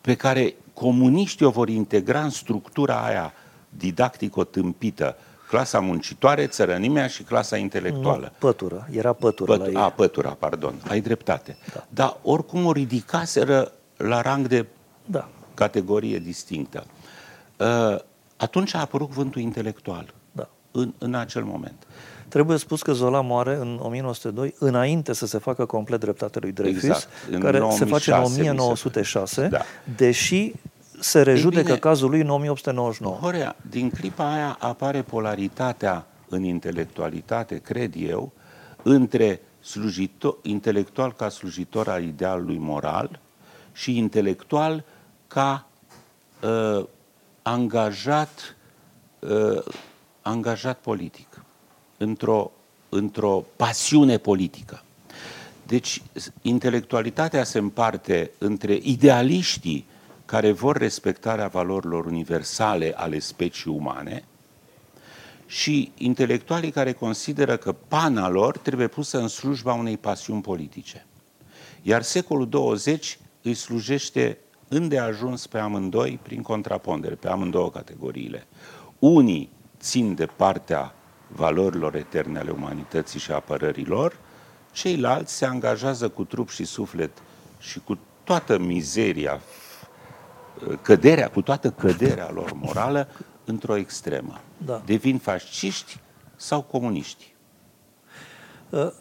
pe 0.00 0.14
care 0.14 0.54
comuniștii 0.74 1.46
o 1.46 1.50
vor 1.50 1.68
integra 1.68 2.22
în 2.22 2.30
structura 2.30 3.04
aia 3.04 3.32
didactico-tâmpită, 3.68 5.16
clasa 5.52 5.80
muncitoare, 5.80 6.46
țărănimea 6.46 7.06
și 7.06 7.22
clasa 7.22 7.56
intelectuală. 7.56 8.22
Nu, 8.32 8.36
pătură, 8.38 8.88
era 8.90 9.12
pătură 9.12 9.54
Păt- 9.56 9.58
la 9.60 9.66
ei. 9.68 9.74
a, 9.74 9.88
pătura, 9.90 10.30
pardon, 10.30 10.74
ai 10.88 11.00
dreptate. 11.00 11.56
Da. 11.74 11.84
Dar 11.88 12.16
oricum 12.22 12.66
o 12.66 12.72
ridicaseră 12.72 13.72
la 13.96 14.20
rang 14.20 14.46
de 14.46 14.66
Da. 15.04 15.28
categorie 15.54 16.18
distinctă. 16.18 16.84
Uh, 17.58 17.96
Atunci 18.36 18.74
a 18.74 18.80
apărut 18.80 19.06
cuvântul 19.06 19.40
intelectual, 19.40 20.14
Da. 20.32 20.48
în, 20.70 20.92
în 20.98 21.14
acel 21.14 21.42
moment. 21.44 21.86
Trebuie 22.28 22.56
spus 22.58 22.82
că 22.82 22.92
Zola 22.92 23.20
moare 23.20 23.54
în 23.60 23.78
1902, 23.82 24.54
înainte 24.58 25.12
să 25.12 25.26
se 25.26 25.38
facă 25.38 25.64
complet 25.64 26.00
dreptate 26.00 26.38
lui 26.38 26.52
Dreyfus, 26.52 26.82
Exact, 26.82 27.08
în 27.30 27.40
care 27.40 27.58
se 27.70 27.84
face 27.84 28.12
în 28.12 28.18
2006, 28.18 28.38
mi 28.38 28.44
se 28.44 28.50
1906, 28.50 29.46
Da. 29.48 29.60
deși 29.96 30.52
se 31.00 31.22
rejudecă 31.22 31.62
bine, 31.62 31.76
cazul 31.76 32.10
lui 32.10 32.20
în 32.20 32.28
1899. 32.28 33.16
Horea, 33.16 33.56
din 33.70 33.90
clipa 33.90 34.32
aia 34.32 34.56
apare 34.60 35.02
polaritatea 35.02 36.06
în 36.28 36.44
intelectualitate, 36.44 37.58
cred 37.58 37.94
eu, 37.96 38.32
între 38.82 39.40
slujitor, 39.60 40.36
intelectual 40.42 41.12
ca 41.12 41.28
slujitor 41.28 41.88
al 41.88 42.02
idealului 42.02 42.58
moral 42.58 43.20
și 43.72 43.96
intelectual 43.96 44.84
ca 45.26 45.66
uh, 46.42 46.84
angajat, 47.42 48.56
uh, 49.18 49.62
angajat 50.22 50.78
politic, 50.78 51.44
într-o, 51.96 52.50
într-o 52.88 53.44
pasiune 53.56 54.18
politică. 54.18 54.82
Deci, 55.66 56.02
intelectualitatea 56.42 57.44
se 57.44 57.58
împarte 57.58 58.30
între 58.38 58.78
idealiștii 58.82 59.86
care 60.32 60.52
vor 60.52 60.76
respectarea 60.76 61.46
valorilor 61.46 62.06
universale 62.06 62.92
ale 62.96 63.18
specii 63.18 63.70
umane 63.70 64.24
și 65.46 65.92
intelectualii 65.96 66.70
care 66.70 66.92
consideră 66.92 67.56
că 67.56 67.72
pana 67.72 68.28
lor 68.28 68.58
trebuie 68.58 68.86
pusă 68.86 69.18
în 69.18 69.28
slujba 69.28 69.72
unei 69.72 69.96
pasiuni 69.96 70.40
politice. 70.40 71.06
Iar 71.82 72.02
secolul 72.02 72.48
20 72.48 73.18
îi 73.42 73.54
slujește 73.54 74.38
îndeajuns 74.68 75.46
pe 75.46 75.58
amândoi 75.58 76.18
prin 76.22 76.42
contrapondere, 76.42 77.14
pe 77.14 77.28
amândouă 77.28 77.70
categoriile. 77.70 78.46
Unii 78.98 79.50
țin 79.80 80.14
de 80.14 80.26
partea 80.26 80.94
valorilor 81.28 81.94
eterne 81.94 82.38
ale 82.38 82.50
umanității 82.50 83.20
și 83.20 83.32
apărării 83.32 83.86
lor, 83.86 84.16
ceilalți 84.72 85.34
se 85.34 85.44
angajează 85.44 86.08
cu 86.08 86.24
trup 86.24 86.50
și 86.50 86.64
suflet 86.64 87.10
și 87.58 87.80
cu 87.80 87.98
toată 88.24 88.58
mizeria, 88.58 89.40
căderea, 90.82 91.30
cu 91.30 91.42
toată 91.42 91.70
căderea 91.70 92.30
lor 92.30 92.52
morală 92.52 93.08
într-o 93.44 93.76
extremă. 93.76 94.40
Da. 94.56 94.82
Devin 94.84 95.18
fasciști 95.18 96.00
sau 96.36 96.62
comuniști. 96.62 97.34
Uh, 98.70 98.92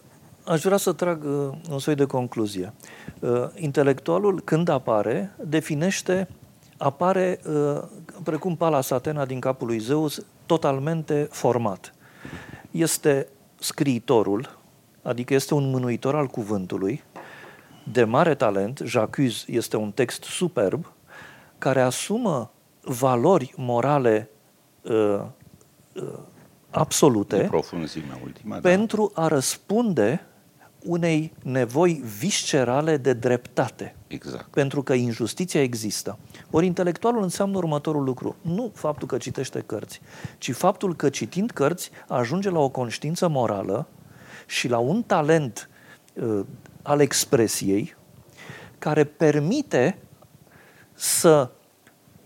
Aș 0.46 0.62
vrea 0.62 0.78
să 0.78 0.94
trag 0.94 1.24
uh, 1.24 1.50
un 1.72 1.80
soi 1.80 1.96
de 1.96 2.06
concluzie. 2.06 2.74
Uh, 3.20 3.30
Intelectualul, 3.56 4.42
când 4.42 4.68
apare, 4.68 5.36
definește, 5.44 6.28
apare 6.78 7.40
uh, 7.48 7.82
precum 8.24 8.56
Palas 8.56 8.90
Atena 8.90 9.26
din 9.26 9.40
capul 9.40 9.68
lui 9.68 9.80
Zeus, 9.80 10.26
totalmente 10.46 11.28
format. 11.32 11.94
Este 12.72 13.28
scriitorul, 13.60 14.58
adică 15.02 15.34
este 15.34 15.54
un 15.54 15.70
mânuitor 15.70 16.16
al 16.16 16.28
cuvântului, 16.28 17.04
de 17.92 18.04
mare 18.04 18.36
talent, 18.36 18.82
Jacques 18.86 19.44
este 19.48 19.78
un 19.78 19.92
text 19.92 20.24
superb, 20.24 20.92
care 21.62 21.82
asumă 21.82 22.52
valori 22.82 23.54
morale 23.56 24.30
uh, 24.82 25.22
uh, 25.94 26.04
absolute 26.70 27.38
De 27.38 27.44
profunzimea 27.44 28.20
ultima, 28.24 28.60
da. 28.60 28.70
pentru 28.70 29.12
a 29.14 29.28
răspunde 29.28 30.26
unei 30.84 31.34
nevoi 31.44 32.04
viscerale 32.18 32.98
de 32.98 33.14
dreptate. 33.14 33.96
Exact. 34.08 34.46
Pentru 34.52 34.84
că 34.84 34.94
injustiția 34.94 35.62
există. 35.62 36.18
Ori 36.52 36.66
intelectualul 36.66 37.24
înseamnă 37.24 37.58
următorul 37.58 38.04
lucru. 38.04 38.36
Nu 38.42 38.72
faptul 38.74 39.08
că 39.08 39.18
citește 39.18 39.64
cărți, 39.66 40.02
ci 40.38 40.52
faptul 40.52 40.96
că 40.96 41.10
citind 41.10 41.52
cărți 41.52 41.92
ajunge 42.08 42.50
la 42.50 42.60
o 42.60 42.70
conștiință 42.70 43.28
morală 43.28 43.88
și 44.48 44.68
la 44.68 44.78
un 44.78 45.04
talent 45.04 45.70
uh, 46.14 46.46
al 46.82 47.00
expresiei 47.00 47.96
care 48.80 49.04
permite 49.04 49.98
să 51.02 51.50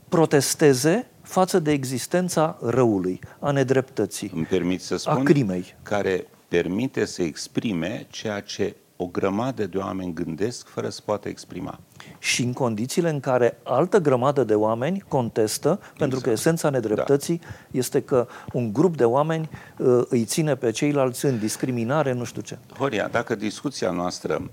protesteze 0.09 1.07
față 1.21 1.59
de 1.59 1.71
existența 1.71 2.57
răului, 2.61 3.19
a 3.39 3.51
nedreptății, 3.51 4.31
Îmi 4.35 4.45
permit 4.45 4.81
să 4.81 4.97
spun 4.97 5.13
a 5.13 5.23
crimei. 5.23 5.75
care 5.83 6.27
permite 6.47 7.05
să 7.05 7.21
exprime 7.21 8.07
ceea 8.09 8.39
ce 8.39 8.75
o 8.95 9.05
grămadă 9.05 9.65
de 9.65 9.77
oameni 9.77 10.13
gândesc 10.13 10.67
fără 10.67 10.89
să 10.89 11.01
poată 11.05 11.27
exprima. 11.29 11.79
și 12.19 12.43
în 12.43 12.53
condițiile 12.53 13.09
în 13.09 13.19
care 13.19 13.57
altă 13.63 13.97
grămadă 13.97 14.43
de 14.43 14.55
oameni 14.55 15.03
contestă, 15.07 15.69
exact. 15.79 15.97
pentru 15.97 16.19
că 16.19 16.29
esența 16.29 16.69
nedreptății 16.69 17.39
da. 17.43 17.47
este 17.71 18.01
că 18.01 18.27
un 18.53 18.73
grup 18.73 18.97
de 18.97 19.05
oameni 19.05 19.49
uh, 19.77 20.01
îi 20.09 20.23
ține 20.23 20.55
pe 20.55 20.71
ceilalți 20.71 21.25
în 21.25 21.39
discriminare, 21.39 22.13
nu 22.13 22.23
știu 22.23 22.41
ce. 22.41 22.57
Horia, 22.77 23.07
dacă 23.07 23.35
discuția 23.35 23.91
noastră 23.91 24.49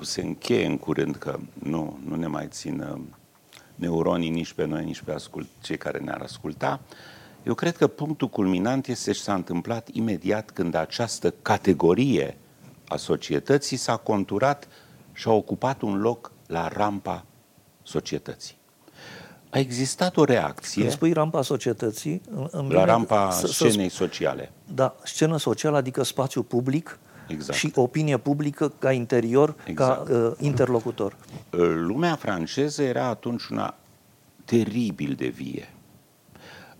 se 0.00 0.20
încheie 0.20 0.66
în 0.66 0.78
curând, 0.78 1.16
că 1.16 1.38
nu, 1.52 1.98
nu 2.04 2.16
ne 2.16 2.26
mai 2.26 2.46
țin 2.50 2.80
uh, 2.80 3.00
neuronii 3.74 4.30
nici 4.30 4.52
pe 4.52 4.64
noi, 4.64 4.84
nici 4.84 5.02
pe 5.02 5.12
ascult, 5.12 5.46
cei 5.60 5.76
care 5.76 5.98
ne-ar 5.98 6.20
asculta. 6.20 6.80
Eu 7.42 7.54
cred 7.54 7.76
că 7.76 7.86
punctul 7.86 8.28
culminant 8.28 8.86
este 8.86 9.12
și 9.12 9.20
s-a 9.20 9.34
întâmplat 9.34 9.88
imediat 9.92 10.50
când 10.50 10.74
această 10.74 11.34
categorie 11.42 12.36
a 12.88 12.96
societății 12.96 13.76
s-a 13.76 13.96
conturat 13.96 14.68
și 15.12 15.28
a 15.28 15.32
ocupat 15.32 15.82
un 15.82 16.00
loc 16.00 16.32
la 16.46 16.68
rampa 16.68 17.24
societății. 17.82 18.56
A 19.50 19.58
existat 19.58 20.16
o 20.16 20.24
reacție... 20.24 20.80
Când 20.80 20.92
spui 20.92 21.12
rampa 21.12 21.42
societății... 21.42 22.20
La 22.68 22.84
rampa 22.84 23.30
să, 23.30 23.46
scenei 23.46 23.88
să, 23.88 23.96
sociale. 23.96 24.52
Da, 24.74 24.96
scenă 25.04 25.36
socială, 25.36 25.76
adică 25.76 26.02
spațiu 26.02 26.42
public 26.42 26.98
exact. 27.32 27.58
și 27.58 27.72
opinie 27.74 28.16
publică 28.16 28.68
ca 28.68 28.92
interior, 28.92 29.54
exact. 29.64 30.06
ca 30.06 30.14
uh, 30.14 30.32
interlocutor. 30.38 31.16
Uh, 31.50 31.60
lumea 31.74 32.14
franceză 32.14 32.82
era 32.82 33.06
atunci 33.06 33.46
una 33.46 33.74
teribil 34.44 35.14
de 35.14 35.28
vie. 35.28 35.72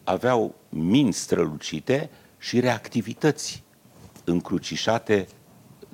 Aveau 0.05 0.55
minți 0.69 1.19
strălucite 1.19 2.11
și 2.39 2.61
reactivități 2.61 3.63
încrucișate 4.25 5.29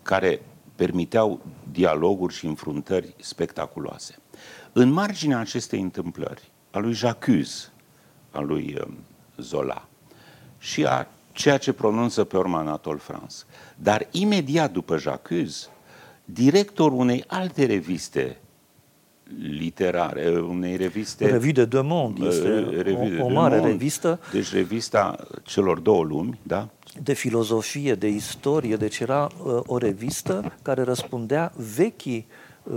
care 0.02 0.40
permiteau 0.76 1.40
dialoguri 1.72 2.34
și 2.34 2.46
înfruntări 2.46 3.14
spectaculoase. 3.20 4.18
În 4.72 4.90
marginea 4.90 5.38
acestei 5.38 5.80
întâmplări, 5.80 6.50
a 6.70 6.78
lui 6.78 6.92
Jacques, 6.92 7.70
a 8.30 8.40
lui 8.40 8.76
um, 8.86 8.96
Zola 9.36 9.88
și 10.58 10.84
a 10.84 11.08
ceea 11.38 11.58
ce 11.58 11.72
pronunță 11.72 12.24
pe 12.24 12.36
urmă 12.36 12.56
Anatole 12.56 12.98
France. 12.98 13.36
Dar 13.76 14.06
imediat 14.10 14.72
după 14.72 14.98
Jacques, 14.98 15.70
directorul 16.24 16.98
unei 16.98 17.24
alte 17.26 17.64
reviste 17.64 18.38
literare, 19.38 20.40
unei 20.40 20.76
reviste... 20.76 21.26
Revue 21.26 21.52
de 21.52 21.64
Deux 21.64 21.86
Mondes, 21.86 22.34
este 22.34 23.18
o, 23.20 23.24
o 23.24 23.28
mare 23.28 23.54
Monde, 23.56 23.70
revistă. 23.70 24.20
Deci 24.32 24.52
revista 24.52 25.26
celor 25.42 25.78
două 25.78 26.04
lumi, 26.04 26.38
da? 26.42 26.68
De 27.02 27.12
filozofie, 27.12 27.94
de 27.94 28.08
istorie, 28.08 28.76
deci 28.76 28.98
era 28.98 29.28
uh, 29.44 29.60
o 29.66 29.78
revistă 29.78 30.52
care 30.62 30.82
răspundea 30.82 31.52
vechii 31.74 32.26
uh, 32.62 32.76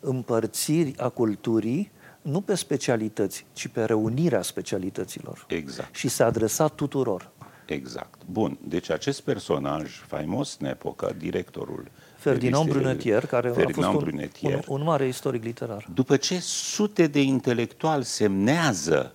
împărțiri 0.00 0.94
a 0.98 1.08
culturii 1.08 1.92
nu 2.22 2.40
pe 2.40 2.54
specialități, 2.54 3.46
ci 3.52 3.68
pe 3.68 3.84
reunirea 3.84 4.42
specialităților. 4.42 5.44
Exact. 5.48 5.94
Și 5.94 6.08
se 6.08 6.22
adresa 6.22 6.68
tuturor. 6.68 7.30
Exact. 7.66 8.20
Bun. 8.26 8.58
Deci 8.60 8.90
acest 8.90 9.20
personaj 9.20 9.90
faimos 10.06 10.56
în 10.60 10.66
epocă, 10.66 11.14
directorul 11.18 11.90
Ferdinand 12.16 12.68
Brunetier, 12.68 13.26
care 13.26 13.48
Ferdinand 13.48 13.94
a 13.94 13.98
fost 13.98 14.06
un, 14.42 14.50
un, 14.50 14.60
un 14.66 14.82
mare 14.82 15.06
istoric 15.06 15.44
literar. 15.44 15.86
După 15.94 16.16
ce 16.16 16.38
sute 16.40 17.06
de 17.06 17.22
intelectuali 17.22 18.04
semnează 18.04 19.14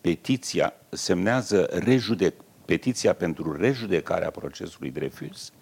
petiția, 0.00 0.72
semnează 0.88 1.68
rejudec, 1.72 2.34
petiția 2.64 3.12
pentru 3.12 3.56
rejudecarea 3.56 4.30
procesului 4.30 4.90
Dreyfus, 4.90 5.52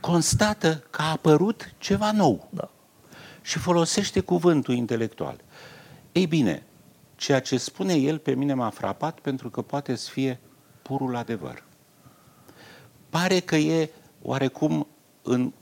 constată 0.00 0.84
că 0.90 1.02
a 1.02 1.10
apărut 1.10 1.74
ceva 1.78 2.12
nou. 2.12 2.48
Da. 2.50 2.70
Și 3.42 3.58
folosește 3.58 4.20
cuvântul 4.20 4.74
intelectual. 4.74 5.40
Ei 6.12 6.26
bine, 6.26 6.66
ceea 7.14 7.40
ce 7.40 7.56
spune 7.56 7.94
el 7.94 8.18
pe 8.18 8.34
mine 8.34 8.54
m-a 8.54 8.70
frapat 8.70 9.18
pentru 9.20 9.50
că 9.50 9.62
poate 9.62 9.94
să 9.94 10.10
fie 10.10 10.40
purul 10.86 11.16
adevăr. 11.16 11.62
Pare 13.08 13.40
că 13.40 13.56
e 13.56 13.90
oarecum 14.22 14.86
în 15.22 15.52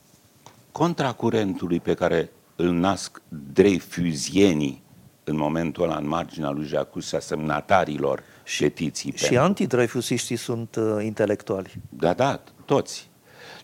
contracurentului 0.73 1.81
pe 1.81 1.95
care 1.95 2.31
îl 2.57 2.73
nasc 2.73 3.23
dreyfuzienii 3.53 4.83
în 5.25 5.37
momentul 5.37 5.83
ăla 5.83 5.97
în 5.97 6.07
marginea 6.07 6.51
lui 6.51 6.67
Jacques 6.67 7.13
a 7.13 7.19
semnatarilor 7.19 8.23
și, 8.45 8.61
petiții. 8.61 9.13
Și 9.17 9.23
pentru... 9.23 9.45
antidreyfusiștii 9.45 10.37
sunt 10.37 10.77
uh, 10.77 11.05
intelectuali. 11.05 11.75
Da, 11.89 12.13
da, 12.13 12.43
toți. 12.65 13.11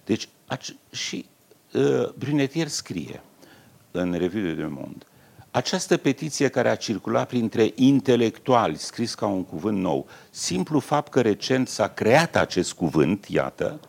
Deci, 0.05 0.27
ac- 0.27 0.91
și 0.91 1.27
uh, 1.73 2.09
Brunetier 2.19 2.67
scrie 2.67 3.23
în 3.91 4.13
Revue 4.13 4.55
de 4.55 4.65
Monde 4.65 5.05
această 5.51 5.97
petiție 5.97 6.49
care 6.49 6.69
a 6.69 6.75
circulat 6.75 7.29
printre 7.29 7.73
intelectuali, 7.75 8.77
scris 8.77 9.15
ca 9.15 9.27
un 9.27 9.45
cuvânt 9.45 9.79
nou, 9.79 10.07
simplu 10.31 10.79
fapt 10.79 11.13
că 11.13 11.21
recent 11.21 11.69
s-a 11.69 11.89
creat 11.89 12.37
acest 12.37 12.73
cuvânt, 12.73 13.27
iată, 13.29 13.81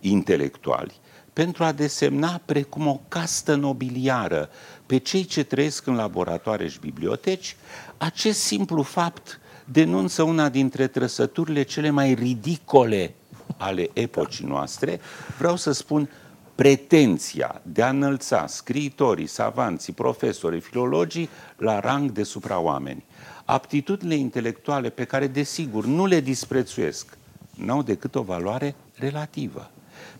intelectuali, 0.00 0.94
pentru 1.32 1.64
a 1.64 1.72
desemna 1.72 2.40
precum 2.44 2.86
o 2.86 3.00
castă 3.08 3.54
nobiliară 3.54 4.50
pe 4.86 4.96
cei 4.96 5.24
ce 5.24 5.42
trăiesc 5.42 5.86
în 5.86 5.94
laboratoare 5.94 6.68
și 6.68 6.78
biblioteci, 6.78 7.56
acest 7.96 8.40
simplu 8.40 8.82
fapt 8.82 9.40
denunță 9.64 10.22
una 10.22 10.48
dintre 10.48 10.86
trăsăturile 10.86 11.62
cele 11.62 11.90
mai 11.90 12.14
ridicole 12.14 13.14
ale 13.56 13.88
epocii 13.92 14.46
noastre. 14.46 15.00
Vreau 15.38 15.56
să 15.56 15.72
spun 15.72 16.10
pretenția 16.56 17.60
de 17.62 17.82
a 17.82 17.88
înălța 17.88 18.46
scriitorii, 18.46 19.26
savanții, 19.26 19.92
profesorii, 19.92 20.60
filologii 20.60 21.28
la 21.56 21.80
rang 21.80 22.10
de 22.10 22.22
supraoameni. 22.22 23.04
Aptitudinile 23.44 24.16
intelectuale 24.16 24.90
pe 24.90 25.04
care, 25.04 25.26
desigur, 25.26 25.84
nu 25.84 26.06
le 26.06 26.20
disprețuiesc, 26.20 27.18
n-au 27.54 27.82
decât 27.82 28.14
o 28.14 28.22
valoare 28.22 28.74
relativă. 28.94 29.70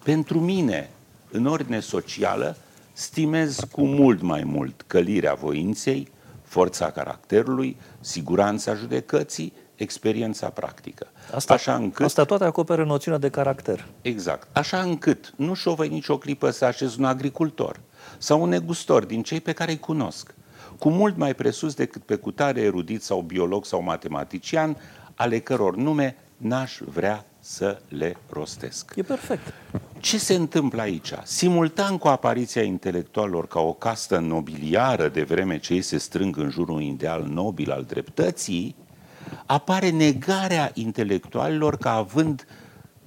Pentru 0.03 0.41
mine, 0.41 0.91
în 1.31 1.47
ordine 1.47 1.81
socială, 1.81 2.57
stimez 2.93 3.67
cu 3.71 3.85
mult 3.85 4.23
mai 4.23 4.45
mult 4.45 4.85
călirea 4.87 5.35
voinței, 5.35 6.09
forța 6.43 6.91
caracterului, 6.91 7.77
siguranța 8.01 8.75
judecății, 8.75 9.53
experiența 9.77 10.49
practică. 10.49 11.07
Asta, 11.35 11.55
așa 11.55 11.75
încât, 11.75 12.05
asta 12.05 12.25
toate 12.25 12.45
acoperă 12.45 12.85
noțiunea 12.85 13.21
de 13.21 13.29
caracter. 13.29 13.87
Exact. 14.03 14.57
Așa 14.57 14.81
încât 14.81 15.33
nu 15.37 15.55
șovăi 15.55 15.89
nicio 15.89 16.19
clipă 16.19 16.51
să 16.51 16.65
așez 16.65 16.97
un 16.97 17.05
agricultor 17.05 17.81
sau 18.19 18.43
un 18.43 18.49
negustor 18.49 19.05
din 19.05 19.23
cei 19.23 19.41
pe 19.41 19.53
care 19.53 19.71
îi 19.71 19.79
cunosc, 19.79 20.35
cu 20.79 20.91
mult 20.91 21.17
mai 21.17 21.35
presus 21.35 21.75
decât 21.75 22.03
pe 22.03 22.17
cutare 22.17 22.61
erudit 22.61 23.03
sau 23.03 23.21
biolog 23.21 23.65
sau 23.65 23.83
matematician, 23.83 24.77
ale 25.15 25.39
căror 25.39 25.77
nume 25.77 26.17
n-aș 26.37 26.79
vrea 26.85 27.25
să 27.41 27.81
le 27.89 28.17
rostesc. 28.31 28.93
E 28.97 29.03
perfect. 29.03 29.53
Ce 29.99 30.19
se 30.19 30.35
întâmplă 30.35 30.81
aici? 30.81 31.13
Simultan 31.25 31.99
cu 31.99 32.09
apariția 32.09 32.63
intelectualilor 32.63 33.47
ca 33.47 33.61
o 33.61 33.73
castă 33.73 34.19
nobiliară 34.19 35.09
de 35.09 35.23
vreme 35.23 35.59
ce 35.59 35.75
ei 35.75 35.83
se 35.83 35.99
strâng 35.99 36.37
în 36.37 36.51
jurul 36.51 36.83
ideal 36.83 37.23
nobil 37.23 37.71
al 37.71 37.85
dreptății, 37.85 38.77
apare 39.47 39.91
negarea 39.91 40.71
intelectualilor 40.75 41.77
ca 41.77 41.93
având 41.93 42.47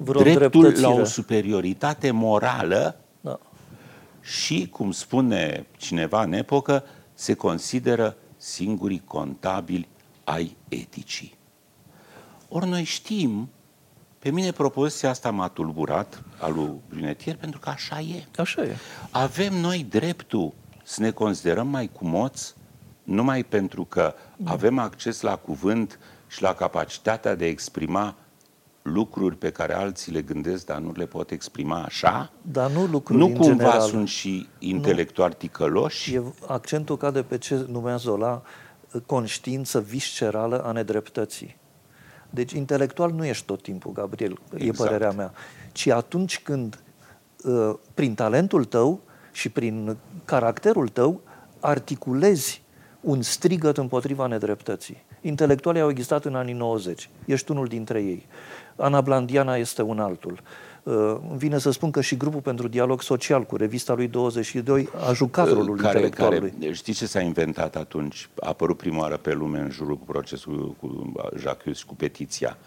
Vreo 0.02 0.22
dreptul 0.22 0.80
la 0.80 0.90
o 0.90 1.04
superioritate 1.04 2.12
morală 2.12 3.00
da. 3.22 3.40
și, 4.22 4.68
cum 4.68 4.92
spune 4.92 5.66
cineva 5.78 6.24
în 6.24 6.34
epocă, 6.34 6.84
se 7.14 7.34
consideră 7.34 8.18
singurii 8.38 9.02
contabili 9.06 9.88
ai 10.24 10.58
eticii. 10.68 11.38
Ori 12.50 12.68
noi 12.68 12.84
știm, 12.84 13.50
pe 14.20 14.30
mine 14.30 14.52
propoziția 14.52 15.10
asta 15.10 15.32
m-a 15.32 15.48
tulburat, 15.48 16.24
al 16.38 16.54
lui 16.54 16.72
Brunetier, 16.90 17.36
pentru 17.36 17.60
că 17.60 17.70
așa 17.70 18.00
e. 18.00 18.24
Așa 18.38 18.62
e. 18.62 18.76
Avem 19.10 19.54
noi 19.54 19.86
dreptul 19.90 20.54
să 20.84 21.02
ne 21.02 21.12
considerăm 21.12 21.68
mai 21.68 21.90
cumoți 21.94 22.56
numai 23.04 23.44
pentru 23.44 23.86
că 23.86 24.14
da. 24.38 24.52
avem 24.52 24.78
acces 24.78 25.22
la 25.22 25.36
cuvânt 25.36 26.00
și 26.30 26.42
la 26.42 26.54
capacitatea 26.54 27.36
de 27.36 27.44
a 27.44 27.48
exprima 27.48 28.16
lucruri 28.82 29.36
pe 29.36 29.52
care 29.52 29.74
alții 29.74 30.12
le 30.12 30.22
gândesc, 30.22 30.66
dar 30.66 30.78
nu 30.78 30.92
le 30.96 31.06
pot 31.06 31.32
exprima 31.32 31.84
așa? 31.84 32.32
Dar 32.42 32.72
nu 32.72 32.86
lucruri 32.86 33.20
Nu 33.20 33.26
în 33.26 33.34
cumva 33.34 33.48
general. 33.48 33.82
sunt 33.82 34.08
și 34.08 34.48
intelectuali 34.60 35.34
ticăloși? 35.38 36.16
E, 36.16 36.24
accentul 36.48 36.98
cade 36.98 37.22
pe 37.22 37.38
ce 37.38 37.66
numea 37.70 37.96
Zola 37.96 38.42
conștiință 39.06 39.80
viscerală 39.80 40.64
a 40.64 40.72
nedreptății. 40.72 41.58
Deci 42.30 42.52
intelectual 42.52 43.12
nu 43.12 43.26
ești 43.26 43.46
tot 43.46 43.62
timpul, 43.62 43.92
Gabriel, 43.92 44.40
exact. 44.54 44.80
e 44.80 44.84
părerea 44.84 45.12
mea. 45.12 45.34
Ci 45.72 45.88
atunci 45.88 46.40
când, 46.40 46.84
uh, 47.44 47.74
prin 47.94 48.16
talentul 48.16 48.66
tău 48.66 49.00
și 49.32 49.50
prin 49.50 49.98
caracterul 50.26 50.88
tău, 50.88 51.22
articulezi 51.60 52.62
un 53.02 53.22
strigăt 53.22 53.78
împotriva 53.78 54.28
nedreptății. 54.28 55.04
Intelectualii 55.22 55.82
au 55.82 55.90
existat 55.90 56.26
în 56.26 56.36
anii 56.36 56.54
90. 56.54 57.10
Ești 57.26 57.52
unul 57.52 57.68
dintre 57.68 58.02
ei. 58.02 58.26
Ana 58.76 59.02
Blandiana 59.02 59.56
este 59.56 59.82
un 59.82 60.00
altul. 60.00 60.42
Uh, 60.84 60.94
îmi 61.30 61.38
vine 61.38 61.58
să 61.58 61.72
spun 61.72 61.92
că 61.92 62.02
și 62.02 62.18
grupul 62.18 62.42
pentru 62.42 62.68
dialog 62.68 63.02
social 63.02 63.44
cu 63.44 63.56
revista 63.56 63.94
lui 63.94 64.08
22 64.08 64.90
a 65.08 65.14
jucat 65.14 65.48
uh, 65.48 65.54
rolul 65.54 65.76
care, 65.76 65.88
intelectualului. 65.88 66.54
Care, 66.60 66.74
știi 66.74 66.94
ce 66.94 67.06
s-a 67.06 67.20
inventat 67.20 67.76
atunci? 67.76 68.30
A 68.40 68.48
apărut 68.48 68.78
prima 68.78 69.00
oară 69.00 69.18
pe 69.18 69.34
lume 69.34 69.60
în 69.60 69.70
jurul 69.70 70.00
procesului 70.06 70.76
cu 70.80 71.12
Jacques 71.38 71.78
și 71.78 71.86
cu 71.86 71.96
petiția. 71.96 72.58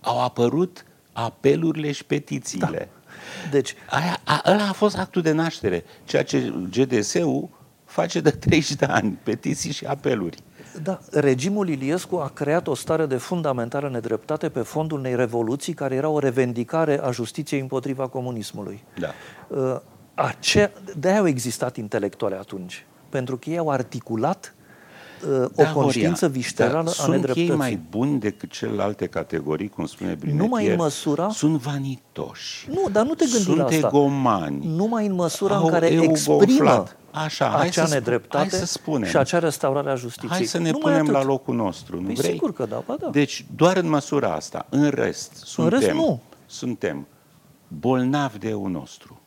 Au 0.00 0.24
apărut 0.24 0.84
apelurile 1.12 1.92
și 1.92 2.04
petițiile. 2.04 2.78
Da. 2.78 3.10
Deci, 3.50 3.74
Aia, 3.90 4.20
a, 4.24 4.42
ăla 4.46 4.68
a 4.68 4.72
fost 4.72 4.98
actul 4.98 5.22
de 5.22 5.32
naștere, 5.32 5.84
ceea 6.04 6.24
ce 6.24 6.52
GDS-ul 6.70 7.48
face 7.84 8.20
de 8.20 8.30
30 8.30 8.76
de 8.76 8.84
ani, 8.84 9.18
petiții 9.22 9.72
și 9.72 9.84
apeluri. 9.84 10.36
Da, 10.82 10.98
regimul 11.10 11.68
Iliescu 11.68 12.16
a 12.16 12.28
creat 12.28 12.66
o 12.66 12.74
stare 12.74 13.06
de 13.06 13.16
fundamentală 13.16 13.88
nedreptate 13.88 14.48
pe 14.48 14.60
fondul 14.60 14.98
unei 14.98 15.16
revoluții 15.16 15.72
care 15.72 15.94
era 15.94 16.08
o 16.08 16.18
revendicare 16.18 17.00
a 17.02 17.10
justiției 17.10 17.60
împotriva 17.60 18.08
comunismului. 18.08 18.84
Da. 18.98 19.08
Uh, 19.48 19.80
Ace- 20.14 20.72
de-aia 20.96 21.18
au 21.18 21.26
existat 21.26 21.76
intelectuale 21.76 22.36
atunci, 22.36 22.86
pentru 23.08 23.36
că 23.36 23.50
ei 23.50 23.58
au 23.58 23.70
articulat 23.70 24.54
uh, 25.28 25.48
Da, 25.56 25.70
o 25.70 25.80
conștiință 25.80 26.26
Horia, 26.26 26.40
viscerală 26.40 26.74
dar 26.74 26.86
a 26.86 27.02
sunt 27.02 27.10
nedreptății. 27.14 27.50
ei 27.50 27.56
mai 27.56 27.80
buni 27.90 28.18
decât 28.20 28.50
celelalte 28.50 29.06
categorii, 29.06 29.68
cum 29.68 29.86
spune 29.86 30.14
Brinetier. 30.14 30.42
Numai 30.42 30.66
în 30.68 30.76
măsura- 30.76 31.28
Sunt 31.30 31.56
vanitoși. 31.60 32.68
Nu, 32.70 32.88
dar 32.92 33.04
nu 33.06 33.14
te 33.14 33.24
gândi 33.30 33.42
sunt 33.44 33.56
la 33.56 33.64
asta. 33.64 33.86
egomani. 33.86 34.66
Numai 34.66 35.06
în 35.06 35.12
măsura 35.14 35.54
Au 35.56 35.64
în 35.64 35.70
care 35.70 35.86
ego 35.86 36.02
exprimă 36.02 36.36
gonflat. 36.38 36.96
Așa, 37.10 37.48
hai 37.48 37.66
acea 37.66 37.70
să 37.70 37.86
spun- 37.86 37.92
nedreptate 37.92 38.48
hai 38.48 38.58
să 38.58 38.66
spunem. 38.66 39.08
și 39.08 39.16
acea 39.16 39.38
restaurare 39.38 39.90
a 39.90 39.94
justiției. 39.94 40.30
Hai 40.30 40.44
să 40.44 40.58
ne 40.58 40.70
Numai 40.70 40.80
punem 40.82 41.00
atât. 41.00 41.12
la 41.12 41.22
locul 41.24 41.54
nostru, 41.54 41.96
nu 42.00 42.06
Păi 42.06 42.14
vrei? 42.14 42.30
sigur 42.32 42.52
că 42.52 42.64
da, 42.64 42.82
ba 42.86 42.96
da. 43.00 43.08
Deci, 43.10 43.44
doar 43.56 43.76
în 43.76 43.88
măsura 43.88 44.34
asta. 44.34 44.66
În 44.68 44.88
rest, 44.88 45.32
suntem, 45.44 45.78
rest, 45.78 45.90
nu. 45.92 46.20
suntem 46.46 47.06
bolnavi 47.68 48.38
de 48.38 48.48
eul 48.48 48.70
nostru. 48.70 49.20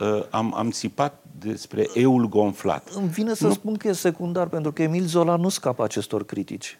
Uh, 0.00 0.22
am, 0.30 0.54
am 0.56 0.70
țipat 0.70 1.19
despre 1.44 1.86
eul 1.94 2.28
gonflat. 2.28 2.88
Îmi 2.94 3.08
vine 3.08 3.34
să 3.34 3.50
spun 3.50 3.76
că 3.76 3.88
e 3.88 3.92
secundar, 3.92 4.46
pentru 4.48 4.72
că 4.72 4.82
Emil 4.82 5.04
Zola 5.04 5.36
nu 5.36 5.48
scapă 5.48 5.84
acestor 5.84 6.24
critici. 6.24 6.78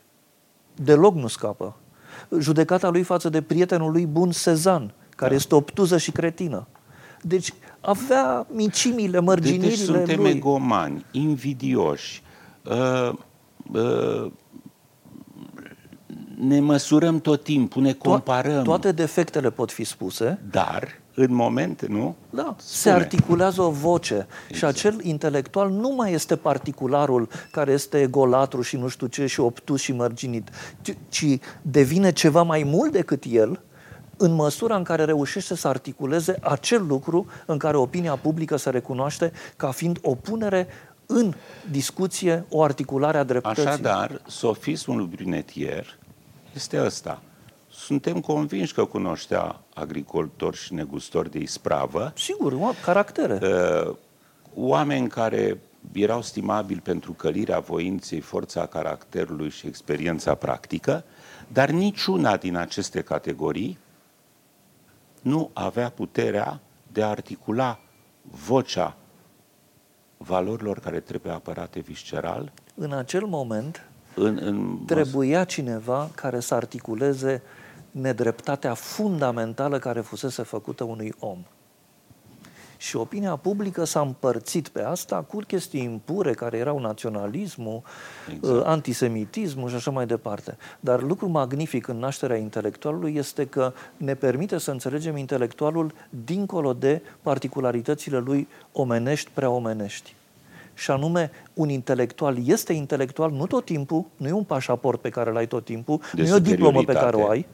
Deloc 0.74 1.14
nu 1.14 1.26
scapă. 1.26 1.76
Judecata 2.38 2.88
lui 2.88 3.02
față 3.02 3.28
de 3.28 3.42
prietenul 3.42 3.92
lui 3.92 4.06
bun 4.06 4.30
Sezan, 4.30 4.94
care 5.16 5.30
Da. 5.30 5.36
este 5.36 5.54
obtuză 5.54 5.98
și 5.98 6.10
cretină. 6.10 6.66
Deci 7.22 7.52
avea 7.80 8.46
micimile, 8.52 9.18
mărginirile 9.18 9.68
deci 9.68 9.78
suntem 9.78 10.20
lui. 10.20 10.30
egomani, 10.30 11.04
invidioși, 11.10 12.22
uh, 12.64 13.12
uh, 13.72 14.30
ne 16.38 16.60
măsurăm 16.60 17.20
tot 17.20 17.42
timpul, 17.42 17.82
ne 17.82 17.92
comparăm. 17.92 18.62
Toate 18.62 18.92
defectele 18.92 19.50
pot 19.50 19.70
fi 19.72 19.84
spuse, 19.84 20.38
Dar, 20.50 20.88
în 21.20 21.34
momente, 21.34 21.86
nu? 21.88 22.16
Da, 22.30 22.54
se 22.58 22.78
Spune. 22.78 22.94
articulează 22.94 23.62
o 23.62 23.70
voce 23.70 24.26
și 24.52 24.64
acel 24.64 25.00
intelectual 25.02 25.70
nu 25.70 25.94
mai 25.96 26.12
este 26.12 26.36
particularul 26.36 27.28
care 27.50 27.72
este 27.72 28.00
egolatru 28.00 28.62
și 28.62 28.76
nu 28.76 28.88
știu 28.88 29.06
ce 29.06 29.26
și 29.26 29.40
obtus 29.40 29.80
și 29.80 29.92
mărginit, 29.92 30.48
ci, 30.82 30.96
ci 31.08 31.38
devine 31.62 32.12
ceva 32.12 32.42
mai 32.42 32.62
mult 32.62 32.92
decât 32.92 33.24
el 33.28 33.60
în 34.16 34.32
măsura 34.32 34.76
în 34.76 34.82
care 34.82 35.04
reușește 35.04 35.54
să 35.56 35.68
articuleze 35.68 36.38
acel 36.40 36.86
lucru 36.86 37.26
în 37.46 37.58
care 37.58 37.76
opinia 37.76 38.16
publică 38.16 38.56
se 38.56 38.70
recunoaște 38.70 39.32
ca 39.56 39.70
fiind 39.70 39.98
o 40.02 40.14
punere 40.14 40.66
în 41.06 41.34
discuție, 41.70 42.44
o 42.48 42.62
articulare 42.62 43.18
a 43.18 43.24
dreptății. 43.24 43.66
Așadar, 43.66 44.20
sofismul 44.26 44.96
lui 44.96 45.06
Brunetier 45.06 45.98
este 46.54 46.84
ăsta. 46.84 47.22
Suntem 47.84 48.20
convinși 48.20 48.74
că 48.74 48.84
cunoștea 48.84 49.60
agricultori 49.74 50.56
și 50.56 50.74
negustori 50.74 51.30
de 51.30 51.38
ispravă, 51.38 52.12
Sigur, 52.16 52.52
o- 52.52 52.70
caractere. 52.84 53.38
uh, 53.42 53.94
oameni 54.54 55.08
care 55.08 55.58
erau 55.92 56.22
stimabili 56.22 56.80
pentru 56.80 57.12
călirea 57.12 57.58
voinței, 57.58 58.20
forța 58.20 58.66
caracterului 58.66 59.50
și 59.50 59.66
experiența 59.66 60.34
practică, 60.34 61.04
dar 61.48 61.70
niciuna 61.70 62.36
din 62.36 62.56
aceste 62.56 63.02
categorii 63.02 63.78
nu 65.22 65.50
avea 65.52 65.90
puterea 65.90 66.60
de 66.92 67.02
a 67.02 67.08
articula 67.08 67.78
vocea 68.46 68.96
valorilor 70.16 70.78
care 70.78 71.00
trebuie 71.00 71.32
apărate 71.32 71.80
visceral 71.80 72.52
În 72.74 72.92
acel 72.92 73.24
moment, 73.24 73.84
în, 74.14 74.38
în 74.42 74.78
Trebuia 74.86 75.44
cineva 75.44 76.10
care 76.14 76.40
să 76.40 76.54
articuleze 76.54 77.42
nedreptatea 77.90 78.74
fundamentală 78.74 79.78
care 79.78 80.00
fusese 80.00 80.42
făcută 80.42 80.84
unui 80.84 81.12
om. 81.18 81.38
Și 82.76 82.96
opinia 82.96 83.36
publică 83.36 83.84
s-a 83.84 84.00
împărțit 84.00 84.68
pe 84.68 84.82
asta 84.82 85.16
cu 85.16 85.36
chestii 85.46 85.82
impure 85.82 86.32
care 86.32 86.56
erau 86.56 86.78
naționalismul, 86.78 87.82
Exact. 88.26 88.44
exact. 88.44 88.66
antisemitismul 88.66 89.68
și 89.68 89.74
așa 89.74 89.90
mai 89.90 90.06
departe. 90.06 90.56
Dar 90.80 91.02
lucru 91.02 91.28
magnific 91.28 91.88
în 91.88 91.96
nașterea 91.98 92.36
intelectualului 92.36 93.14
este 93.16 93.46
că 93.46 93.72
ne 93.96 94.14
permite 94.14 94.58
să 94.58 94.70
înțelegem 94.70 95.16
intelectualul 95.16 95.92
dincolo 96.24 96.72
de 96.72 97.02
particularitățile 97.22 98.18
lui 98.18 98.48
omenești, 98.72 99.30
prea 99.34 99.50
omenești. 99.50 100.14
Și 100.74 100.90
anume, 100.90 101.30
un 101.54 101.68
intelectual 101.68 102.36
este 102.48 102.72
intelectual 102.72 103.30
nu 103.30 103.46
tot 103.46 103.64
timpul, 103.64 104.04
nu 104.16 104.28
e 104.28 104.32
un 104.32 104.44
pașaport 104.44 105.00
pe 105.00 105.08
care 105.08 105.30
îl 105.30 105.36
ai 105.36 105.46
tot 105.46 105.64
timpul, 105.64 106.00
De 106.12 106.22
nu 106.22 106.28
e 106.28 106.32
o 106.32 106.38
diplomă 106.38 106.82
pe 106.84 106.92
care 106.92 106.98
o 106.98 107.08
superioritate. 107.08 107.32
ai, 107.32 107.46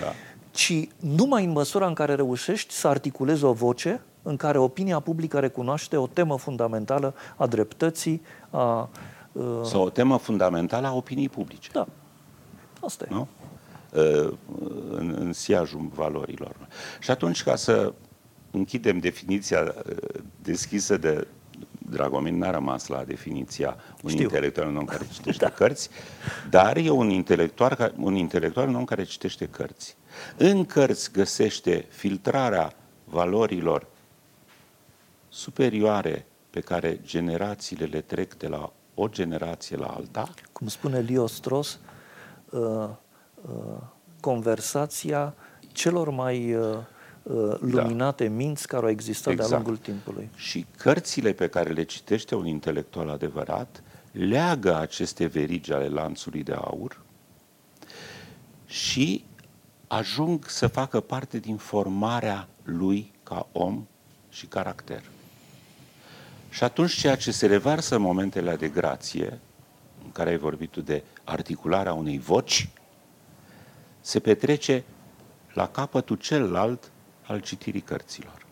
Da. 0.00 0.12
ci 0.50 0.88
numai 1.00 1.44
în 1.44 1.50
măsura 1.50 1.86
în 1.86 1.94
care 1.94 2.14
reușești 2.14 2.74
să 2.74 2.88
articulezi 2.88 3.44
o 3.44 3.52
voce 3.52 4.00
în 4.22 4.36
care 4.36 4.58
opinia 4.58 5.00
publică 5.00 5.38
recunoaște 5.38 5.96
o 5.96 6.06
temă 6.06 6.38
fundamentală 6.38 7.14
a 7.36 7.46
dreptății, 7.46 8.22
a... 8.50 8.88
Uh, 9.32 9.44
Sau 9.64 9.82
o 9.82 9.90
temă 9.90 10.16
fundamentală 10.16 10.86
a 10.86 10.94
opiniei 10.94 11.28
publice. 11.28 11.70
da, 11.72 11.86
asta 12.80 13.06
e. 13.10 13.14
Nu? 13.14 13.28
Uh, 13.92 14.32
În, 14.90 15.16
în 15.18 15.32
siajul 15.32 15.90
valorilor. 15.94 16.56
Și 17.00 17.10
atunci, 17.10 17.42
ca 17.42 17.56
să 17.56 17.92
închidem 18.50 18.98
definiția 18.98 19.74
uh, 19.88 19.96
deschisă 20.42 20.96
de 20.96 21.26
Dragomir, 21.90 22.32
n-a 22.32 22.50
rămas 22.50 22.86
la 22.86 23.04
definiția 23.04 23.76
un 24.02 24.10
Știu. 24.10 24.22
intelectual, 24.22 24.66
un 24.68 24.76
om 24.76 24.84
care 24.84 25.06
citește 25.12 25.44
da. 25.48 25.50
cărți, 25.50 25.90
dar 26.50 26.76
e 26.76 26.90
un 26.90 27.10
intelectual, 27.10 27.74
ca- 27.74 27.92
un 27.96 28.14
intelectual, 28.14 28.68
un 28.68 28.74
om 28.74 28.84
care 28.84 29.02
citește 29.04 29.46
cărți. 29.48 29.96
În 30.36 30.64
cărți 30.64 31.12
găsește 31.12 31.86
filtrarea 31.88 32.72
valorilor 33.04 33.86
superioare 35.28 36.26
pe 36.50 36.60
care 36.60 37.00
generațiile 37.04 37.84
le 37.84 38.00
trec 38.00 38.34
de 38.34 38.46
la 38.48 38.72
o 38.94 39.08
generație 39.08 39.76
la 39.76 39.86
alta, 39.86 40.28
Cum 40.52 40.68
spune 40.68 40.98
Leo 41.00 41.26
Strauss, 41.26 41.78
uh, 42.50 42.60
uh, 42.60 43.80
conversația 44.20 45.34
celor 45.72 46.10
mai 46.10 46.54
uh, 46.54 46.76
uh, 47.28 47.56
luminate 47.60 48.28
minți 48.28 48.66
care 48.66 48.84
au 48.84 48.90
existat 48.90 49.32
Exact. 49.32 49.48
de-a 49.48 49.58
lungul 49.58 49.76
timpului. 49.76 50.28
Și 50.34 50.66
cărțile 50.76 51.32
pe 51.32 51.48
care 51.48 51.70
le 51.70 51.82
citește 51.82 52.34
un 52.34 52.46
intelectual 52.46 53.08
adevărat 53.08 53.82
leagă 54.12 54.76
aceste 54.76 55.26
verigi 55.26 55.72
ale 55.72 55.88
lanțului 55.88 56.42
de 56.42 56.52
aur 56.52 57.00
și 58.66 59.24
ajung 59.86 60.48
să 60.48 60.66
facă 60.66 61.00
parte 61.00 61.38
din 61.38 61.56
formarea 61.56 62.48
lui 62.62 63.12
ca 63.22 63.48
om 63.52 63.86
și 64.28 64.46
caracter. 64.46 65.02
Și 66.50 66.64
atunci 66.64 66.92
ceea 66.92 67.16
ce 67.16 67.30
se 67.30 67.46
revarsă 67.46 67.94
în 67.94 68.02
momentele 68.02 68.56
de 68.56 68.68
grație, 68.68 69.38
în 70.04 70.10
care 70.12 70.30
ai 70.30 70.36
vorbit 70.36 70.70
tu 70.70 70.80
de 70.80 71.02
articularea 71.24 71.92
unei 71.92 72.18
voci, 72.18 72.68
se 74.00 74.20
petrece 74.20 74.84
la 75.52 75.68
capătul 75.68 76.16
celălalt 76.16 76.90
al 77.28 77.40
citirii 77.40 77.80
cărților. 77.80 78.47